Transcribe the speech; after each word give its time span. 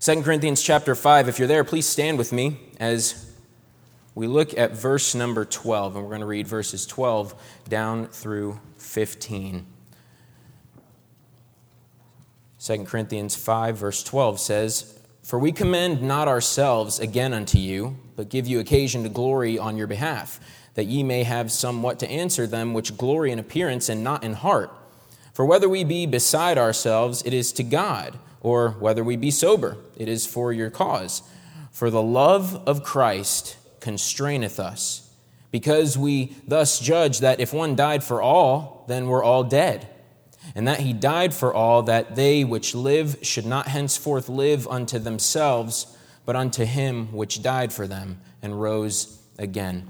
2 0.00 0.22
Corinthians 0.22 0.62
chapter 0.62 0.94
5, 0.94 1.28
if 1.28 1.38
you're 1.38 1.46
there, 1.46 1.62
please 1.62 1.84
stand 1.84 2.16
with 2.16 2.32
me 2.32 2.56
as 2.78 3.30
we 4.14 4.26
look 4.26 4.56
at 4.56 4.72
verse 4.72 5.14
number 5.14 5.44
12, 5.44 5.94
and 5.94 6.02
we're 6.02 6.08
going 6.08 6.22
to 6.22 6.26
read 6.26 6.48
verses 6.48 6.86
12 6.86 7.34
down 7.68 8.06
through 8.06 8.58
15. 8.78 9.66
2 12.60 12.84
Corinthians 12.84 13.36
5, 13.36 13.76
verse 13.76 14.02
12 14.02 14.40
says, 14.40 14.98
For 15.22 15.38
we 15.38 15.52
commend 15.52 16.00
not 16.00 16.28
ourselves 16.28 16.98
again 16.98 17.34
unto 17.34 17.58
you, 17.58 17.98
but 18.16 18.30
give 18.30 18.46
you 18.46 18.58
occasion 18.58 19.02
to 19.02 19.10
glory 19.10 19.58
on 19.58 19.76
your 19.76 19.86
behalf, 19.86 20.40
that 20.76 20.86
ye 20.86 21.02
may 21.02 21.24
have 21.24 21.52
somewhat 21.52 21.98
to 21.98 22.10
answer 22.10 22.46
them 22.46 22.72
which 22.72 22.96
glory 22.96 23.32
in 23.32 23.38
appearance 23.38 23.90
and 23.90 24.02
not 24.02 24.24
in 24.24 24.32
heart. 24.32 24.72
For 25.34 25.44
whether 25.44 25.68
we 25.68 25.84
be 25.84 26.06
beside 26.06 26.56
ourselves, 26.56 27.22
it 27.26 27.34
is 27.34 27.52
to 27.52 27.62
God 27.62 28.18
or 28.40 28.70
whether 28.70 29.04
we 29.04 29.16
be 29.16 29.30
sober, 29.30 29.76
it 29.96 30.08
is 30.08 30.26
for 30.26 30.52
your 30.52 30.70
cause. 30.70 31.22
For 31.72 31.90
the 31.90 32.02
love 32.02 32.62
of 32.66 32.82
Christ 32.82 33.56
constraineth 33.80 34.58
us, 34.58 35.10
because 35.50 35.96
we 35.96 36.36
thus 36.46 36.78
judge 36.78 37.20
that 37.20 37.40
if 37.40 37.52
one 37.52 37.76
died 37.76 38.04
for 38.04 38.20
all, 38.20 38.84
then 38.88 39.06
we're 39.06 39.24
all 39.24 39.44
dead, 39.44 39.88
and 40.54 40.66
that 40.66 40.80
he 40.80 40.92
died 40.92 41.34
for 41.34 41.52
all, 41.54 41.82
that 41.82 42.16
they 42.16 42.44
which 42.44 42.74
live 42.74 43.18
should 43.22 43.46
not 43.46 43.68
henceforth 43.68 44.28
live 44.28 44.66
unto 44.68 44.98
themselves, 44.98 45.96
but 46.24 46.36
unto 46.36 46.64
him 46.64 47.12
which 47.12 47.42
died 47.42 47.72
for 47.72 47.86
them 47.86 48.20
and 48.42 48.60
rose 48.60 49.22
again. 49.38 49.88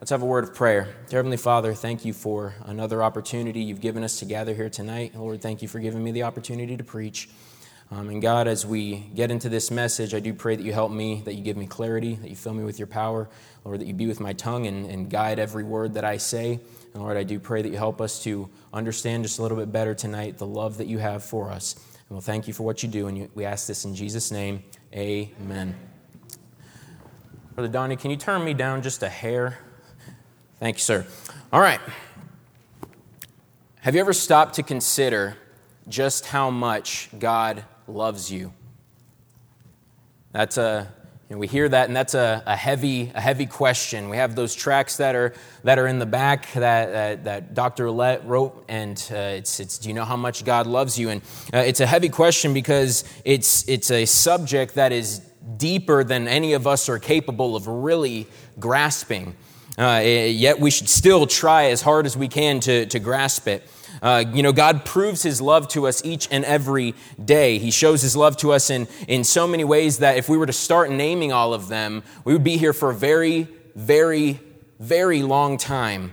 Let's 0.00 0.10
have 0.10 0.22
a 0.22 0.26
word 0.26 0.44
of 0.44 0.54
prayer. 0.54 0.94
Dear 1.08 1.18
Heavenly 1.18 1.36
Father, 1.36 1.72
thank 1.74 2.04
you 2.04 2.12
for 2.12 2.54
another 2.64 3.02
opportunity 3.02 3.62
you've 3.62 3.80
given 3.80 4.04
us 4.04 4.18
to 4.18 4.24
gather 4.24 4.54
here 4.54 4.68
tonight. 4.68 5.14
Lord, 5.14 5.40
thank 5.40 5.62
you 5.62 5.68
for 5.68 5.80
giving 5.80 6.04
me 6.04 6.12
the 6.12 6.22
opportunity 6.22 6.76
to 6.76 6.84
preach. 6.84 7.28
Um, 7.90 8.08
and 8.08 8.20
God, 8.20 8.48
as 8.48 8.66
we 8.66 8.96
get 9.14 9.30
into 9.30 9.48
this 9.48 9.70
message, 9.70 10.12
I 10.12 10.18
do 10.18 10.34
pray 10.34 10.56
that 10.56 10.62
you 10.62 10.72
help 10.72 10.90
me, 10.90 11.22
that 11.24 11.34
you 11.34 11.42
give 11.42 11.56
me 11.56 11.66
clarity, 11.66 12.16
that 12.16 12.28
you 12.28 12.34
fill 12.34 12.54
me 12.54 12.64
with 12.64 12.80
your 12.80 12.88
power, 12.88 13.28
Lord, 13.64 13.80
that 13.80 13.86
you 13.86 13.94
be 13.94 14.06
with 14.06 14.18
my 14.18 14.32
tongue 14.32 14.66
and, 14.66 14.86
and 14.86 15.08
guide 15.08 15.38
every 15.38 15.62
word 15.62 15.94
that 15.94 16.04
I 16.04 16.16
say. 16.16 16.58
And 16.94 17.02
Lord, 17.02 17.16
I 17.16 17.22
do 17.22 17.38
pray 17.38 17.62
that 17.62 17.68
you 17.68 17.76
help 17.76 18.00
us 18.00 18.22
to 18.24 18.48
understand 18.72 19.22
just 19.22 19.38
a 19.38 19.42
little 19.42 19.56
bit 19.56 19.70
better 19.70 19.94
tonight 19.94 20.38
the 20.38 20.46
love 20.46 20.78
that 20.78 20.88
you 20.88 20.98
have 20.98 21.22
for 21.22 21.50
us. 21.50 21.74
And 21.74 22.10
we'll 22.10 22.20
thank 22.20 22.48
you 22.48 22.54
for 22.54 22.64
what 22.64 22.82
you 22.82 22.88
do. 22.88 23.06
And 23.06 23.18
you, 23.18 23.30
we 23.34 23.44
ask 23.44 23.68
this 23.68 23.84
in 23.84 23.94
Jesus' 23.94 24.32
name. 24.32 24.64
Amen. 24.92 25.76
Brother 27.54 27.68
Donnie, 27.68 27.96
can 27.96 28.10
you 28.10 28.16
turn 28.16 28.44
me 28.44 28.52
down 28.52 28.82
just 28.82 29.02
a 29.04 29.08
hair? 29.08 29.58
Thank 30.58 30.76
you, 30.76 30.82
sir. 30.82 31.06
All 31.52 31.60
right. 31.60 31.80
Have 33.80 33.94
you 33.94 34.00
ever 34.00 34.12
stopped 34.12 34.56
to 34.56 34.64
consider 34.64 35.36
just 35.88 36.26
how 36.26 36.50
much 36.50 37.08
God 37.18 37.64
loves 37.88 38.30
you. 38.30 38.52
That's 40.32 40.58
a 40.58 40.92
you 41.28 41.34
know, 41.34 41.40
we 41.40 41.48
hear 41.48 41.68
that, 41.68 41.88
and 41.88 41.96
that's 41.96 42.14
a, 42.14 42.40
a, 42.46 42.54
heavy, 42.54 43.10
a 43.12 43.20
heavy 43.20 43.46
question. 43.46 44.08
We 44.08 44.16
have 44.16 44.36
those 44.36 44.54
tracks 44.54 44.98
that 44.98 45.16
are, 45.16 45.34
that 45.64 45.76
are 45.76 45.88
in 45.88 45.98
the 45.98 46.06
back 46.06 46.52
that, 46.52 46.92
that, 46.92 47.24
that 47.24 47.54
Dr. 47.54 47.90
Let 47.90 48.24
wrote, 48.26 48.64
and 48.68 48.96
uh, 49.10 49.16
it's, 49.16 49.58
it's, 49.58 49.78
do 49.78 49.88
you 49.88 49.94
know 49.94 50.04
how 50.04 50.16
much 50.16 50.44
God 50.44 50.68
loves 50.68 50.96
you? 50.96 51.08
And 51.08 51.22
uh, 51.52 51.58
it's 51.58 51.80
a 51.80 51.86
heavy 51.86 52.10
question 52.10 52.54
because 52.54 53.02
it's, 53.24 53.68
it's 53.68 53.90
a 53.90 54.04
subject 54.04 54.76
that 54.76 54.92
is 54.92 55.18
deeper 55.56 56.04
than 56.04 56.28
any 56.28 56.52
of 56.52 56.68
us 56.68 56.88
are 56.88 57.00
capable 57.00 57.56
of 57.56 57.66
really 57.66 58.28
grasping. 58.60 59.34
Uh, 59.76 60.00
yet 60.04 60.60
we 60.60 60.70
should 60.70 60.88
still 60.88 61.26
try 61.26 61.70
as 61.70 61.82
hard 61.82 62.06
as 62.06 62.16
we 62.16 62.28
can 62.28 62.60
to, 62.60 62.86
to 62.86 63.00
grasp 63.00 63.48
it. 63.48 63.68
Uh, 64.02 64.24
you 64.32 64.42
know, 64.42 64.52
God 64.52 64.84
proves 64.84 65.22
his 65.22 65.40
love 65.40 65.68
to 65.68 65.86
us 65.86 66.04
each 66.04 66.28
and 66.30 66.44
every 66.44 66.94
day. 67.22 67.58
He 67.58 67.70
shows 67.70 68.02
his 68.02 68.16
love 68.16 68.36
to 68.38 68.52
us 68.52 68.70
in, 68.70 68.88
in 69.08 69.24
so 69.24 69.46
many 69.46 69.64
ways 69.64 69.98
that 69.98 70.16
if 70.16 70.28
we 70.28 70.36
were 70.36 70.46
to 70.46 70.52
start 70.52 70.90
naming 70.90 71.32
all 71.32 71.54
of 71.54 71.68
them, 71.68 72.02
we 72.24 72.32
would 72.32 72.44
be 72.44 72.56
here 72.56 72.72
for 72.72 72.90
a 72.90 72.94
very, 72.94 73.48
very, 73.74 74.40
very 74.78 75.22
long 75.22 75.58
time. 75.58 76.12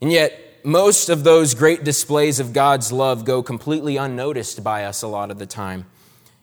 And 0.00 0.12
yet, 0.12 0.60
most 0.64 1.08
of 1.08 1.24
those 1.24 1.54
great 1.54 1.84
displays 1.84 2.40
of 2.40 2.52
God's 2.52 2.92
love 2.92 3.24
go 3.24 3.42
completely 3.42 3.96
unnoticed 3.96 4.62
by 4.62 4.84
us 4.84 5.02
a 5.02 5.08
lot 5.08 5.30
of 5.30 5.38
the 5.38 5.46
time. 5.46 5.86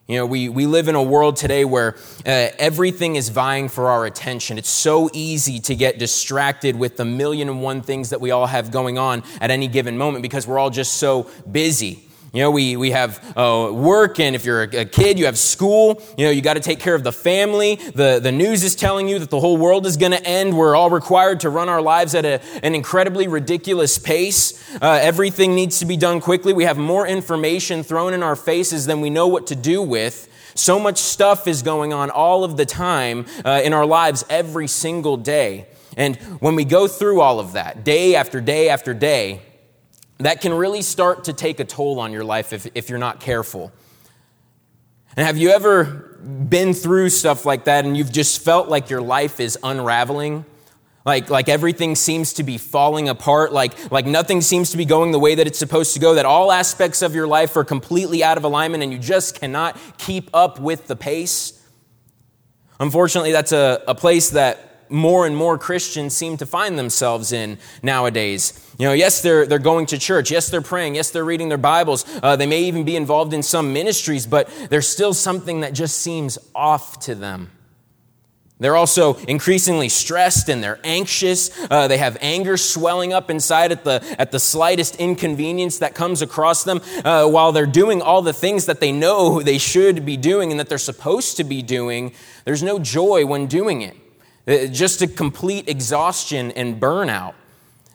You 0.08 0.18
know, 0.18 0.28
we, 0.28 0.50
we 0.50 0.68
live 0.68 0.88
in 0.88 0.94
a 0.94 1.02
world 1.02 1.36
today 1.36 1.66
where 1.66 1.96
uh, 2.28 2.50
everything 2.60 3.16
is 3.16 3.30
vying 3.30 3.70
for 3.70 3.90
our 3.90 4.06
attention. 4.06 4.60
It's 4.60 4.70
so 4.70 5.10
easy 5.14 5.60
to 5.62 5.74
get 5.74 5.98
distracted 5.98 6.76
with 6.76 6.98
the 6.98 7.06
million 7.06 7.50
and 7.50 7.64
one 7.64 7.82
things 7.82 8.12
that 8.12 8.22
we 8.22 8.30
all 8.30 8.46
have 8.46 8.70
going 8.70 9.00
on 9.00 9.24
at 9.42 9.50
any 9.50 9.68
given 9.68 9.98
moment 9.98 10.22
because 10.22 10.46
we're 10.46 10.60
all 10.60 10.70
just 10.70 10.98
so 10.98 11.28
busy. 11.52 12.04
You 12.36 12.42
know, 12.42 12.52
we, 12.52 12.76
we 12.76 12.92
have 12.92 13.38
uh, 13.38 13.70
work, 13.72 14.20
and 14.20 14.36
if 14.36 14.44
you're 14.44 14.64
a, 14.64 14.84
kid, 14.84 15.18
you 15.18 15.24
have 15.24 15.38
school. 15.38 16.02
You 16.18 16.26
know, 16.26 16.32
you 16.32 16.42
got 16.42 16.56
to 16.56 16.60
take 16.60 16.82
care 16.82 16.94
of 16.94 17.02
the 17.02 17.14
family. 17.14 17.76
The, 17.76 18.20
the 18.22 18.34
news 18.34 18.62
is 18.62 18.76
telling 18.76 19.08
you 19.08 19.20
that 19.20 19.30
the 19.30 19.40
whole 19.40 19.56
world 19.56 19.86
is 19.86 19.96
going 19.96 20.12
to 20.12 20.22
end. 20.22 20.58
We're 20.58 20.76
all 20.76 20.90
required 20.90 21.40
to 21.40 21.50
run 21.50 21.70
our 21.70 21.82
lives 21.82 22.14
at 22.14 22.26
a, 22.26 22.42
an 22.62 22.76
incredibly 22.76 23.30
ridiculous 23.30 23.98
pace. 23.98 24.62
Uh, 24.82 25.00
everything 25.02 25.56
needs 25.56 25.80
to 25.80 25.86
be 25.86 25.96
done 25.96 26.20
quickly. 26.20 26.52
We 26.52 26.66
have 26.66 26.78
more 26.78 27.08
information 27.08 27.84
thrown 27.84 28.14
in 28.14 28.22
our 28.22 28.36
faces 28.36 28.86
than 28.86 29.00
we 29.00 29.10
know 29.10 29.28
what 29.28 29.48
to 29.48 29.56
do 29.56 29.82
with. 29.82 30.28
So 30.56 30.78
much 30.78 30.98
stuff 30.98 31.48
is 31.48 31.62
going 31.62 31.94
on 31.94 32.10
all 32.10 32.44
of 32.44 32.58
the 32.58 32.66
time 32.66 33.28
uh, 33.46 33.62
in 33.64 33.72
our 33.72 33.86
lives 33.86 34.26
every 34.30 34.68
single 34.68 35.16
day. 35.16 35.68
And 35.96 36.18
when 36.42 36.56
we 36.56 36.66
go 36.66 36.90
through 36.90 37.22
all 37.22 37.40
of 37.40 37.54
that, 37.54 37.86
day 37.86 38.14
after 38.14 38.42
day 38.42 38.68
after 38.68 38.94
day, 38.94 39.40
that 40.20 40.42
can 40.42 40.54
really 40.54 40.82
start 40.82 41.26
to 41.26 41.34
take 41.34 41.60
a 41.60 41.66
toll 41.66 42.00
on 42.00 42.12
your 42.12 42.24
life 42.24 42.54
if, 42.54 42.68
if 42.76 42.90
you're 42.90 43.00
not 43.00 43.20
careful. 43.20 43.72
And 45.18 45.26
have 45.26 45.38
you 45.38 45.50
ever 45.50 45.84
been 45.84 46.74
through 46.74 47.10
stuff 47.10 47.46
like 47.46 47.66
that 47.66 47.86
and 47.86 47.96
you've 47.96 48.12
just 48.12 48.44
felt 48.44 48.68
like 48.70 48.90
your 48.90 49.02
life 49.02 49.40
is 49.40 49.58
unraveling? 49.64 50.46
Like, 51.06 51.30
like 51.30 51.50
everything 51.50 51.96
seems 51.96 52.34
to 52.34 52.44
be 52.44 52.58
falling 52.58 53.10
apart, 53.10 53.54
like, 53.54 53.92
like 53.92 54.08
nothing 54.08 54.42
seems 54.42 54.72
to 54.72 54.78
be 54.78 54.86
going 54.86 55.12
the 55.12 55.20
way 55.20 55.36
that 55.36 55.46
it's 55.46 55.60
supposed 55.60 55.94
to 55.94 56.00
go, 56.00 56.16
that 56.16 56.26
all 56.26 56.52
aspects 56.52 57.02
of 57.02 57.14
your 57.14 57.28
life 57.28 57.56
are 57.56 57.64
completely 57.64 58.24
out 58.24 58.38
of 58.38 58.44
alignment 58.44 58.84
and 58.84 58.92
you 58.92 58.98
just 58.98 59.40
cannot 59.40 59.78
keep 59.98 60.30
up 60.34 60.60
with 60.60 60.88
the 60.88 60.96
pace? 60.96 61.62
Unfortunately, 62.80 63.32
that's 63.32 63.52
a, 63.52 63.84
a 63.88 63.94
place 63.94 64.32
that 64.32 64.75
more 64.90 65.26
and 65.26 65.36
more 65.36 65.58
Christians 65.58 66.16
seem 66.16 66.38
to 66.38 66.46
find 66.46 66.78
themselves 66.78 67.32
in 67.32 67.58
nowadays. 67.82 68.60
You 68.78 68.88
know, 68.88 68.94
yes, 68.94 69.22
they're, 69.22 69.46
they're 69.46 69.60
going 69.60 69.86
to 69.88 69.98
church. 69.98 70.32
Yes, 70.32 70.50
they're 70.50 70.62
praying. 70.62 70.96
Yes, 70.96 71.12
they're 71.12 71.26
reading 71.26 71.50
their 71.50 71.58
Bibles. 71.58 72.06
Uh, 72.22 72.36
they 72.36 72.46
may 72.46 72.64
even 72.64 72.84
be 72.84 72.96
involved 72.96 73.34
in 73.34 73.44
some 73.44 73.74
ministries, 73.74 74.26
but 74.26 74.50
there's 74.70 74.88
still 74.88 75.14
something 75.14 75.62
that 75.62 75.74
just 75.74 75.98
seems 75.98 76.38
off 76.54 77.00
to 77.02 77.16
them. 77.16 77.52
They're 78.58 78.78
also 78.78 79.16
increasingly 79.16 79.90
stressed 79.90 80.48
and 80.48 80.64
they're 80.64 80.80
anxious. 80.86 81.52
Uh, 81.70 81.90
they 81.90 81.98
have 81.98 82.18
anger 82.22 82.56
swelling 82.56 83.12
up 83.12 83.30
inside 83.30 83.74
at 83.74 83.84
the, 83.84 84.02
at 84.18 84.32
the 84.32 84.40
slightest 84.40 84.96
inconvenience 84.96 85.80
that 85.80 85.94
comes 85.94 86.22
across 86.22 86.64
them 86.64 86.82
uh, 87.04 87.28
while 87.28 87.52
they're 87.52 87.66
doing 87.66 88.02
all 88.02 88.22
the 88.22 88.32
things 88.32 88.68
that 88.68 88.80
they 88.80 88.94
know 88.94 89.42
they 89.44 89.58
should 89.58 90.06
be 90.06 90.16
doing 90.16 90.52
and 90.52 90.60
that 90.60 90.70
they're 90.70 90.78
supposed 90.78 91.36
to 91.38 91.44
be 91.44 91.62
doing. 91.62 92.14
There's 92.46 92.64
no 92.64 92.80
joy 92.80 93.26
when 93.26 93.48
doing 93.48 93.82
it. 93.82 93.98
Uh, 94.48 94.68
just 94.68 95.02
a 95.02 95.08
complete 95.08 95.68
exhaustion 95.68 96.52
and 96.52 96.80
burnout. 96.80 97.34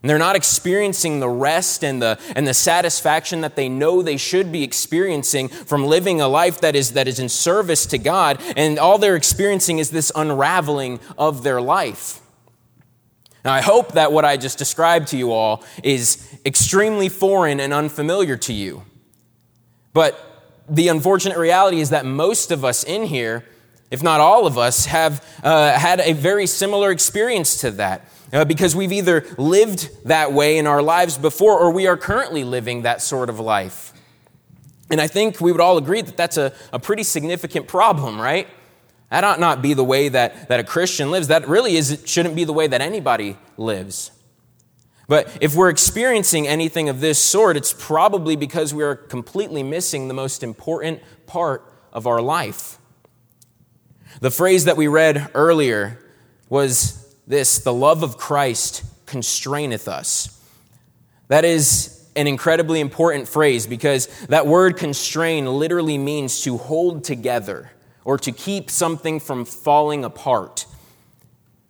And 0.02 0.08
they're 0.08 0.18
not 0.18 0.34
experiencing 0.34 1.20
the 1.20 1.28
rest 1.28 1.84
and 1.84 2.00
the, 2.00 2.18
and 2.34 2.46
the 2.46 2.54
satisfaction 2.54 3.42
that 3.42 3.54
they 3.54 3.68
know 3.68 4.00
they 4.00 4.16
should 4.16 4.50
be 4.50 4.62
experiencing 4.62 5.48
from 5.48 5.84
living 5.84 6.20
a 6.20 6.28
life 6.28 6.60
that 6.62 6.74
is, 6.74 6.92
that 6.92 7.06
is 7.06 7.18
in 7.18 7.28
service 7.28 7.84
to 7.86 7.98
God. 7.98 8.40
And 8.56 8.78
all 8.78 8.96
they're 8.96 9.16
experiencing 9.16 9.78
is 9.78 9.90
this 9.90 10.10
unraveling 10.16 11.00
of 11.18 11.42
their 11.42 11.60
life. 11.60 12.20
Now, 13.44 13.52
I 13.52 13.60
hope 13.60 13.92
that 13.92 14.12
what 14.12 14.24
I 14.24 14.36
just 14.36 14.58
described 14.58 15.08
to 15.08 15.18
you 15.18 15.32
all 15.32 15.64
is 15.82 16.38
extremely 16.44 17.08
foreign 17.08 17.60
and 17.60 17.72
unfamiliar 17.72 18.36
to 18.38 18.52
you. 18.52 18.84
But 19.92 20.18
the 20.68 20.88
unfortunate 20.88 21.36
reality 21.36 21.80
is 21.80 21.90
that 21.90 22.06
most 22.06 22.50
of 22.50 22.64
us 22.64 22.84
in 22.84 23.04
here 23.04 23.44
if 23.90 24.02
not 24.02 24.20
all 24.20 24.46
of 24.46 24.56
us, 24.56 24.86
have 24.86 25.24
uh, 25.42 25.72
had 25.78 26.00
a 26.00 26.12
very 26.12 26.46
similar 26.46 26.90
experience 26.90 27.60
to 27.62 27.70
that. 27.72 28.08
Uh, 28.32 28.44
because 28.44 28.76
we've 28.76 28.92
either 28.92 29.26
lived 29.38 29.90
that 30.04 30.32
way 30.32 30.56
in 30.56 30.66
our 30.68 30.82
lives 30.82 31.18
before 31.18 31.58
or 31.58 31.72
we 31.72 31.88
are 31.88 31.96
currently 31.96 32.44
living 32.44 32.82
that 32.82 33.02
sort 33.02 33.28
of 33.28 33.40
life. 33.40 33.92
And 34.88 35.00
I 35.00 35.08
think 35.08 35.40
we 35.40 35.50
would 35.50 35.60
all 35.60 35.78
agree 35.78 36.00
that 36.00 36.16
that's 36.16 36.36
a, 36.36 36.52
a 36.72 36.78
pretty 36.78 37.02
significant 37.02 37.66
problem, 37.66 38.20
right? 38.20 38.46
That 39.10 39.24
ought 39.24 39.40
not 39.40 39.62
be 39.62 39.74
the 39.74 39.84
way 39.84 40.08
that, 40.08 40.48
that 40.48 40.60
a 40.60 40.64
Christian 40.64 41.10
lives. 41.10 41.28
That 41.28 41.48
really 41.48 41.76
is, 41.76 42.02
shouldn't 42.06 42.36
be 42.36 42.44
the 42.44 42.52
way 42.52 42.68
that 42.68 42.80
anybody 42.80 43.36
lives. 43.56 44.12
But 45.08 45.36
if 45.40 45.56
we're 45.56 45.70
experiencing 45.70 46.46
anything 46.46 46.88
of 46.88 47.00
this 47.00 47.18
sort, 47.18 47.56
it's 47.56 47.74
probably 47.76 48.36
because 48.36 48.72
we 48.72 48.84
are 48.84 48.94
completely 48.94 49.64
missing 49.64 50.06
the 50.06 50.14
most 50.14 50.44
important 50.44 51.00
part 51.26 51.64
of 51.92 52.06
our 52.06 52.22
life. 52.22 52.78
The 54.20 54.30
phrase 54.30 54.66
that 54.66 54.76
we 54.76 54.86
read 54.86 55.30
earlier 55.34 55.98
was 56.48 57.14
this 57.26 57.58
the 57.58 57.74
love 57.74 58.02
of 58.02 58.16
Christ 58.16 58.84
constraineth 59.06 59.88
us. 59.88 60.36
That 61.28 61.44
is, 61.44 62.00
an 62.16 62.26
incredibly 62.26 62.80
important 62.80 63.28
phrase 63.28 63.66
because 63.66 64.06
that 64.26 64.46
word 64.46 64.76
constrain 64.76 65.46
literally 65.46 65.98
means 65.98 66.42
to 66.42 66.56
hold 66.58 67.04
together 67.04 67.70
or 68.04 68.18
to 68.18 68.32
keep 68.32 68.70
something 68.70 69.20
from 69.20 69.44
falling 69.44 70.04
apart. 70.04 70.66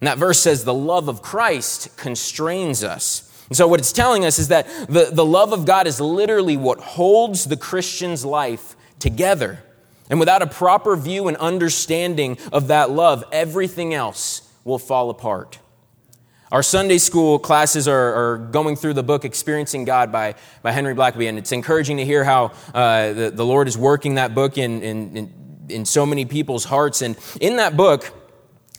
And 0.00 0.08
that 0.08 0.19
verse 0.19 0.41
says 0.41 0.64
the 0.64 0.75
love 0.75 1.08
of 1.08 1.23
Christ 1.23 1.96
constrains 1.96 2.82
us. 2.82 3.26
And 3.49 3.56
so, 3.56 3.67
what 3.69 3.81
it's 3.81 3.93
telling 3.93 4.25
us 4.25 4.38
is 4.38 4.49
that 4.49 4.67
the, 4.88 5.11
the 5.12 5.25
love 5.25 5.53
of 5.53 5.67
God 5.67 5.87
is 5.87 6.00
literally 6.00 6.56
what 6.56 6.79
holds 6.79 7.44
the 7.44 7.56
Christian's 7.56 8.25
life 8.25 8.76
together. 8.99 9.58
And 10.10 10.18
without 10.18 10.42
a 10.42 10.46
proper 10.46 10.96
view 10.96 11.28
and 11.28 11.36
understanding 11.36 12.36
of 12.52 12.66
that 12.68 12.90
love, 12.90 13.24
everything 13.32 13.94
else 13.94 14.42
will 14.64 14.78
fall 14.78 15.08
apart. 15.08 15.60
Our 16.50 16.64
Sunday 16.64 16.98
school 16.98 17.38
classes 17.38 17.86
are, 17.86 18.14
are, 18.32 18.38
going 18.38 18.74
through 18.74 18.94
the 18.94 19.04
book 19.04 19.24
Experiencing 19.24 19.84
God 19.84 20.10
by, 20.10 20.34
by 20.62 20.72
Henry 20.72 20.96
Blackaby, 20.96 21.28
and 21.28 21.38
it's 21.38 21.52
encouraging 21.52 21.98
to 21.98 22.04
hear 22.04 22.24
how 22.24 22.50
uh, 22.74 23.12
the, 23.12 23.30
the 23.30 23.46
Lord 23.46 23.68
is 23.68 23.78
working 23.78 24.16
that 24.16 24.34
book 24.34 24.58
in, 24.58 24.82
in, 24.82 25.16
in, 25.16 25.66
in 25.68 25.84
so 25.84 26.04
many 26.04 26.24
people's 26.24 26.64
hearts. 26.64 27.02
And 27.02 27.16
in 27.40 27.56
that 27.56 27.76
book, 27.76 28.12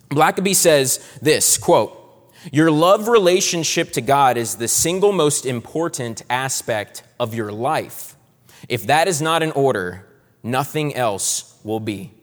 Blackaby 0.09 0.53
says 0.53 0.99
this 1.21 1.57
quote, 1.57 1.97
Your 2.51 2.69
love 2.69 3.07
relationship 3.07 3.93
to 3.93 4.01
God 4.01 4.35
is 4.35 4.55
the 4.55 4.67
single 4.67 5.13
most 5.13 5.45
important 5.45 6.23
aspect 6.29 7.03
of 7.21 7.33
your 7.33 7.53
life. 7.53 8.17
If 8.67 8.87
that 8.87 9.07
is 9.07 9.21
not 9.21 9.43
in 9.43 9.51
order, 9.53 10.05
nothing 10.43 10.95
else 10.95 11.59
will 11.63 11.79
be. 11.79 12.13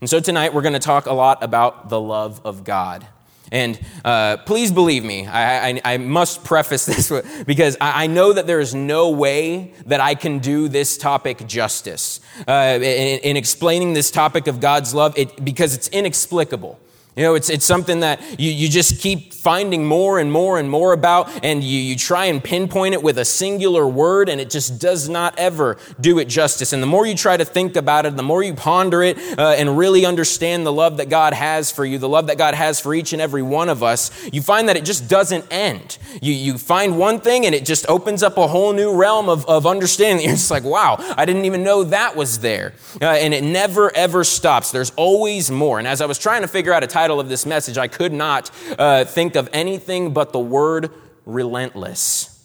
And 0.00 0.08
so 0.08 0.20
tonight 0.20 0.54
we're 0.54 0.62
going 0.62 0.74
to 0.74 0.78
talk 0.78 1.06
a 1.06 1.12
lot 1.12 1.42
about 1.42 1.88
the 1.88 2.00
love 2.00 2.40
of 2.44 2.64
God. 2.64 3.06
And 3.52 3.78
uh, 4.04 4.36
please 4.38 4.70
believe 4.70 5.04
me, 5.04 5.26
I, 5.26 5.70
I, 5.70 5.80
I, 5.84 5.98
must 5.98 6.44
preface 6.44 6.86
this 7.10 7.10
because 7.44 7.76
I, 7.80 8.04
I, 8.04 8.06
know 8.06 8.32
that 8.32 8.46
there 8.46 8.60
is 8.60 8.76
no 8.76 9.10
way 9.10 9.74
that 9.86 10.00
I 10.00 10.14
can 10.14 10.38
do 10.38 10.68
this 10.68 10.96
topic 10.96 11.44
justice 11.48 12.20
uh, 12.46 12.78
in, 12.80 13.18
in, 13.20 13.36
explaining 13.36 13.92
this 13.92 14.12
topic 14.12 14.46
of 14.46 14.60
God's 14.60 14.94
love 14.94 15.18
it, 15.18 15.44
because 15.44 15.74
it's 15.74 15.88
inexplicable. 15.88 16.78
You 17.16 17.24
know, 17.24 17.34
it's, 17.34 17.50
it's 17.50 17.66
something 17.66 18.00
that 18.00 18.20
you, 18.38 18.50
you 18.52 18.68
just 18.68 19.00
keep 19.00 19.34
finding 19.34 19.84
more 19.84 20.18
and 20.18 20.30
more 20.30 20.58
and 20.58 20.70
more 20.70 20.92
about, 20.92 21.44
and 21.44 21.64
you, 21.64 21.78
you 21.78 21.96
try 21.96 22.26
and 22.26 22.42
pinpoint 22.42 22.94
it 22.94 23.02
with 23.02 23.18
a 23.18 23.24
singular 23.24 23.86
word, 23.86 24.28
and 24.28 24.40
it 24.40 24.48
just 24.48 24.80
does 24.80 25.08
not 25.08 25.36
ever 25.38 25.76
do 26.00 26.18
it 26.18 26.26
justice. 26.26 26.72
And 26.72 26.82
the 26.82 26.86
more 26.86 27.06
you 27.06 27.14
try 27.14 27.36
to 27.36 27.44
think 27.44 27.74
about 27.74 28.06
it, 28.06 28.16
the 28.16 28.22
more 28.22 28.42
you 28.42 28.54
ponder 28.54 29.02
it 29.02 29.18
uh, 29.38 29.54
and 29.56 29.76
really 29.76 30.06
understand 30.06 30.64
the 30.64 30.72
love 30.72 30.98
that 30.98 31.08
God 31.08 31.32
has 31.32 31.72
for 31.72 31.84
you, 31.84 31.98
the 31.98 32.08
love 32.08 32.28
that 32.28 32.38
God 32.38 32.54
has 32.54 32.78
for 32.78 32.94
each 32.94 33.12
and 33.12 33.20
every 33.20 33.42
one 33.42 33.68
of 33.68 33.82
us, 33.82 34.10
you 34.32 34.42
find 34.42 34.68
that 34.68 34.76
it 34.76 34.84
just 34.84 35.08
doesn't 35.08 35.44
end. 35.50 35.98
You, 36.22 36.32
you 36.32 36.58
find 36.58 36.96
one 36.96 37.20
thing, 37.20 37.44
and 37.44 37.54
it 37.54 37.64
just 37.64 37.88
opens 37.88 38.22
up 38.22 38.36
a 38.36 38.46
whole 38.46 38.72
new 38.72 38.94
realm 38.94 39.28
of, 39.28 39.44
of 39.46 39.66
understanding. 39.66 40.24
You're 40.26 40.36
just 40.36 40.50
like, 40.50 40.64
wow, 40.64 40.96
I 41.16 41.24
didn't 41.24 41.46
even 41.46 41.64
know 41.64 41.84
that 41.84 42.14
was 42.14 42.38
there. 42.38 42.74
Uh, 43.00 43.06
and 43.06 43.34
it 43.34 43.42
never, 43.42 43.94
ever 43.96 44.22
stops. 44.22 44.70
There's 44.70 44.92
always 44.96 45.50
more. 45.50 45.78
And 45.78 45.88
as 45.88 46.00
I 46.00 46.06
was 46.06 46.18
trying 46.18 46.42
to 46.42 46.48
figure 46.48 46.72
out 46.72 46.84
a 46.84 46.86
title 47.00 47.18
of 47.18 47.30
this 47.30 47.46
message, 47.46 47.78
I 47.78 47.88
could 47.88 48.12
not 48.12 48.50
uh, 48.78 49.06
think 49.06 49.34
of 49.34 49.48
anything 49.54 50.12
but 50.12 50.34
the 50.34 50.38
word 50.38 50.90
relentless. 51.24 52.44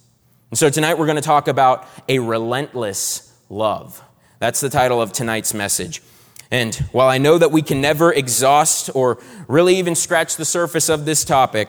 And 0.50 0.58
so 0.58 0.70
tonight 0.70 0.98
we're 0.98 1.08
going 1.08 1.18
to 1.18 1.22
talk 1.22 1.50
about 1.50 1.86
a 2.08 2.20
relentless 2.20 3.38
love. 3.50 4.02
That's 4.40 4.62
the 4.62 4.70
title 4.70 5.02
of 5.02 5.12
tonight's 5.12 5.54
message. 5.54 6.02
And 6.50 6.74
while 6.94 7.10
I 7.10 7.18
know 7.18 7.38
that 7.38 7.52
we 7.52 7.62
can 7.64 7.82
never 7.82 8.14
exhaust 8.14 8.90
or 8.96 9.22
really 9.50 9.76
even 9.76 9.94
scratch 9.94 10.38
the 10.38 10.46
surface 10.46 10.88
of 10.88 11.04
this 11.04 11.26
topic, 11.26 11.68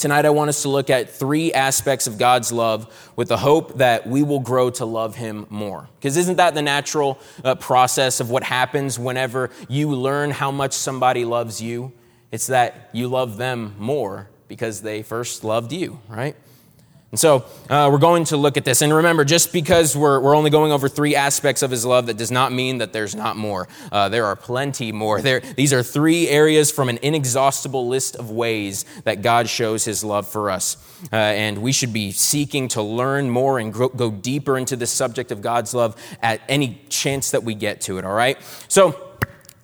tonight 0.00 0.24
I 0.24 0.30
want 0.30 0.48
us 0.48 0.62
to 0.62 0.70
look 0.70 0.88
at 0.88 1.10
three 1.10 1.52
aspects 1.52 2.06
of 2.06 2.16
God's 2.16 2.50
love 2.50 3.12
with 3.16 3.28
the 3.28 3.36
hope 3.36 3.76
that 3.78 4.06
we 4.06 4.22
will 4.22 4.40
grow 4.40 4.70
to 4.70 4.86
love 4.86 5.14
Him 5.14 5.46
more. 5.50 5.88
Because 5.98 6.16
isn't 6.16 6.36
that 6.36 6.54
the 6.54 6.62
natural 6.62 7.18
uh, 7.44 7.54
process 7.54 8.18
of 8.18 8.30
what 8.30 8.42
happens 8.42 8.98
whenever 8.98 9.50
you 9.68 9.90
learn 9.90 10.30
how 10.30 10.50
much 10.50 10.72
somebody 10.72 11.26
loves 11.26 11.60
you? 11.60 11.92
It's 12.32 12.46
that 12.46 12.88
you 12.92 13.08
love 13.08 13.36
them 13.36 13.74
more 13.78 14.30
because 14.48 14.80
they 14.80 15.02
first 15.02 15.44
loved 15.44 15.70
you, 15.72 16.00
right? 16.08 16.34
And 17.10 17.18
so 17.18 17.44
uh, 17.68 17.88
we're 17.90 17.98
going 17.98 18.24
to 18.26 18.36
look 18.36 18.56
at 18.56 18.64
this. 18.64 18.82
And 18.82 18.94
remember, 18.94 19.24
just 19.24 19.52
because 19.52 19.96
we're, 19.96 20.20
we're 20.20 20.36
only 20.36 20.50
going 20.50 20.70
over 20.70 20.88
three 20.88 21.16
aspects 21.16 21.62
of 21.62 21.70
his 21.70 21.84
love, 21.84 22.06
that 22.06 22.16
does 22.16 22.30
not 22.30 22.52
mean 22.52 22.78
that 22.78 22.92
there's 22.92 23.16
not 23.16 23.36
more. 23.36 23.66
Uh, 23.90 24.08
there 24.08 24.26
are 24.26 24.36
plenty 24.36 24.92
more. 24.92 25.20
There, 25.20 25.40
these 25.40 25.72
are 25.72 25.82
three 25.82 26.28
areas 26.28 26.70
from 26.70 26.88
an 26.88 27.00
inexhaustible 27.02 27.88
list 27.88 28.14
of 28.14 28.30
ways 28.30 28.84
that 29.02 29.22
God 29.22 29.48
shows 29.48 29.84
his 29.84 30.04
love 30.04 30.28
for 30.28 30.50
us. 30.50 30.76
Uh, 31.12 31.16
and 31.16 31.58
we 31.58 31.72
should 31.72 31.92
be 31.92 32.12
seeking 32.12 32.68
to 32.68 32.82
learn 32.82 33.28
more 33.28 33.58
and 33.58 33.72
grow, 33.72 33.88
go 33.88 34.12
deeper 34.12 34.56
into 34.56 34.76
the 34.76 34.86
subject 34.86 35.32
of 35.32 35.42
God's 35.42 35.74
love 35.74 35.96
at 36.22 36.40
any 36.48 36.80
chance 36.90 37.32
that 37.32 37.42
we 37.42 37.54
get 37.54 37.80
to 37.82 37.98
it, 37.98 38.04
all 38.04 38.14
right? 38.14 38.38
So, 38.68 39.09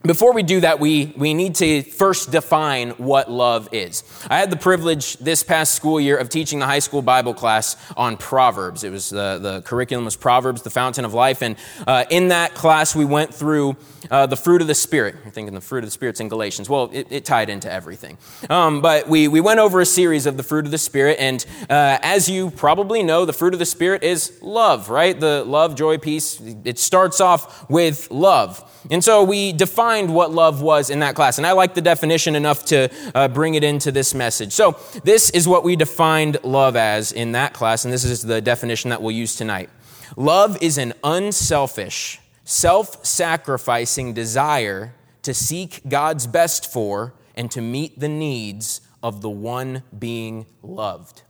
before 0.07 0.33
we 0.33 0.43
do 0.43 0.61
that, 0.61 0.81
we, 0.81 1.13
we 1.17 1.35
need 1.35 1.55
to 1.57 1.83
first 1.83 2.31
define 2.31 2.91
what 2.91 3.31
love 3.31 3.69
is. 3.73 4.05
I 4.29 4.39
had 4.39 4.51
the 4.51 4.57
privilege 4.57 5.17
this 5.19 5.43
past 5.43 5.75
school 5.75 6.01
year 6.01 6.17
of 6.17 6.29
teaching 6.29 6.59
the 6.59 6.67
high 6.67 6.81
school 6.81 7.03
Bible 7.03 7.35
class 7.35 7.77
on 7.97 8.17
Proverbs. 8.17 8.85
It 8.85 8.91
was 8.91 9.13
uh, 9.13 9.39
the 9.39 9.63
curriculum 9.63 10.05
was 10.05 10.17
Proverbs, 10.17 10.63
the 10.63 10.71
fountain 10.71 11.05
of 11.05 11.15
life, 11.15 11.43
and 11.43 11.57
uh, 11.87 12.05
in 12.11 12.29
that 12.29 12.55
class 12.55 12.95
we 12.95 13.05
went 13.05 13.33
through 13.33 13.77
uh, 14.11 14.27
the 14.27 14.37
fruit 14.37 14.61
of 14.61 14.69
the 14.69 14.75
Spirit. 14.75 15.17
You're 15.23 15.33
thinking 15.33 15.55
the 15.55 15.61
fruit 15.61 15.79
of 15.79 15.87
the 15.87 15.91
Spirit's 15.91 16.21
in 16.21 16.29
Galatians. 16.29 16.69
Well, 16.69 16.91
it, 16.93 17.09
it 17.11 17.25
tied 17.25 17.51
into 17.51 17.71
everything. 17.71 18.19
Um, 18.51 18.81
but 18.81 19.09
we, 19.09 19.29
we 19.29 19.41
went 19.41 19.61
over 19.61 19.81
a 19.81 19.87
series 19.87 20.27
of 20.27 20.37
the 20.37 20.43
fruit 20.43 20.65
of 20.65 20.71
the 20.71 20.79
Spirit, 20.79 21.19
and 21.19 21.45
uh, 21.69 21.99
as 22.03 22.29
you 22.29 22.51
probably 22.51 23.03
know, 23.03 23.25
the 23.25 23.33
fruit 23.33 23.53
of 23.53 23.59
the 23.59 23.67
Spirit 23.67 24.03
is 24.03 24.39
love, 24.43 24.91
right? 24.91 25.19
The 25.19 25.45
love, 25.45 25.75
joy, 25.75 25.99
peace. 25.99 26.41
It 26.65 26.79
starts 26.79 27.21
off 27.21 27.69
with 27.69 28.11
love. 28.11 28.63
And 28.91 29.03
so 29.03 29.25
we 29.25 29.53
defined 29.97 30.15
what 30.15 30.31
love 30.31 30.61
was 30.61 30.91
in 30.91 31.01
that 31.01 31.15
class. 31.15 31.39
And 31.39 31.47
I 31.47 31.53
like 31.53 31.75
the 31.75 31.81
definition 31.81 32.37
enough 32.37 32.67
to 32.67 32.91
uh, 33.15 33.29
bring 33.29 33.55
it 33.55 33.65
into 33.65 33.91
this 33.91 34.15
message. 34.15 34.53
So 34.53 34.77
this 35.05 35.31
is 35.31 35.49
what 35.49 35.65
we 35.65 35.75
defined 35.75 36.39
love 36.43 36.77
as 36.77 37.13
in 37.13 37.33
that 37.33 37.55
class, 37.55 37.85
and 37.85 37.93
this 37.95 38.05
is 38.05 38.23
the 38.23 38.41
definition 38.41 38.91
that 38.91 39.01
we'll 39.01 39.13
use 39.13 39.37
tonight. 39.37 39.71
Love 40.17 40.59
is 40.61 40.77
an 40.77 40.93
unselfish, 41.03 42.21
self 42.45 43.05
sacrificing 43.07 44.13
desire 44.13 44.95
to 45.23 45.33
seek 45.33 45.81
God's 45.89 46.27
best 46.27 46.71
for 46.71 47.15
and 47.35 47.51
to 47.51 47.61
meet 47.63 47.99
the 47.99 48.09
needs 48.09 48.83
of 49.03 49.23
the 49.23 49.31
one 49.31 49.83
being 49.99 50.47
loved. 50.63 51.23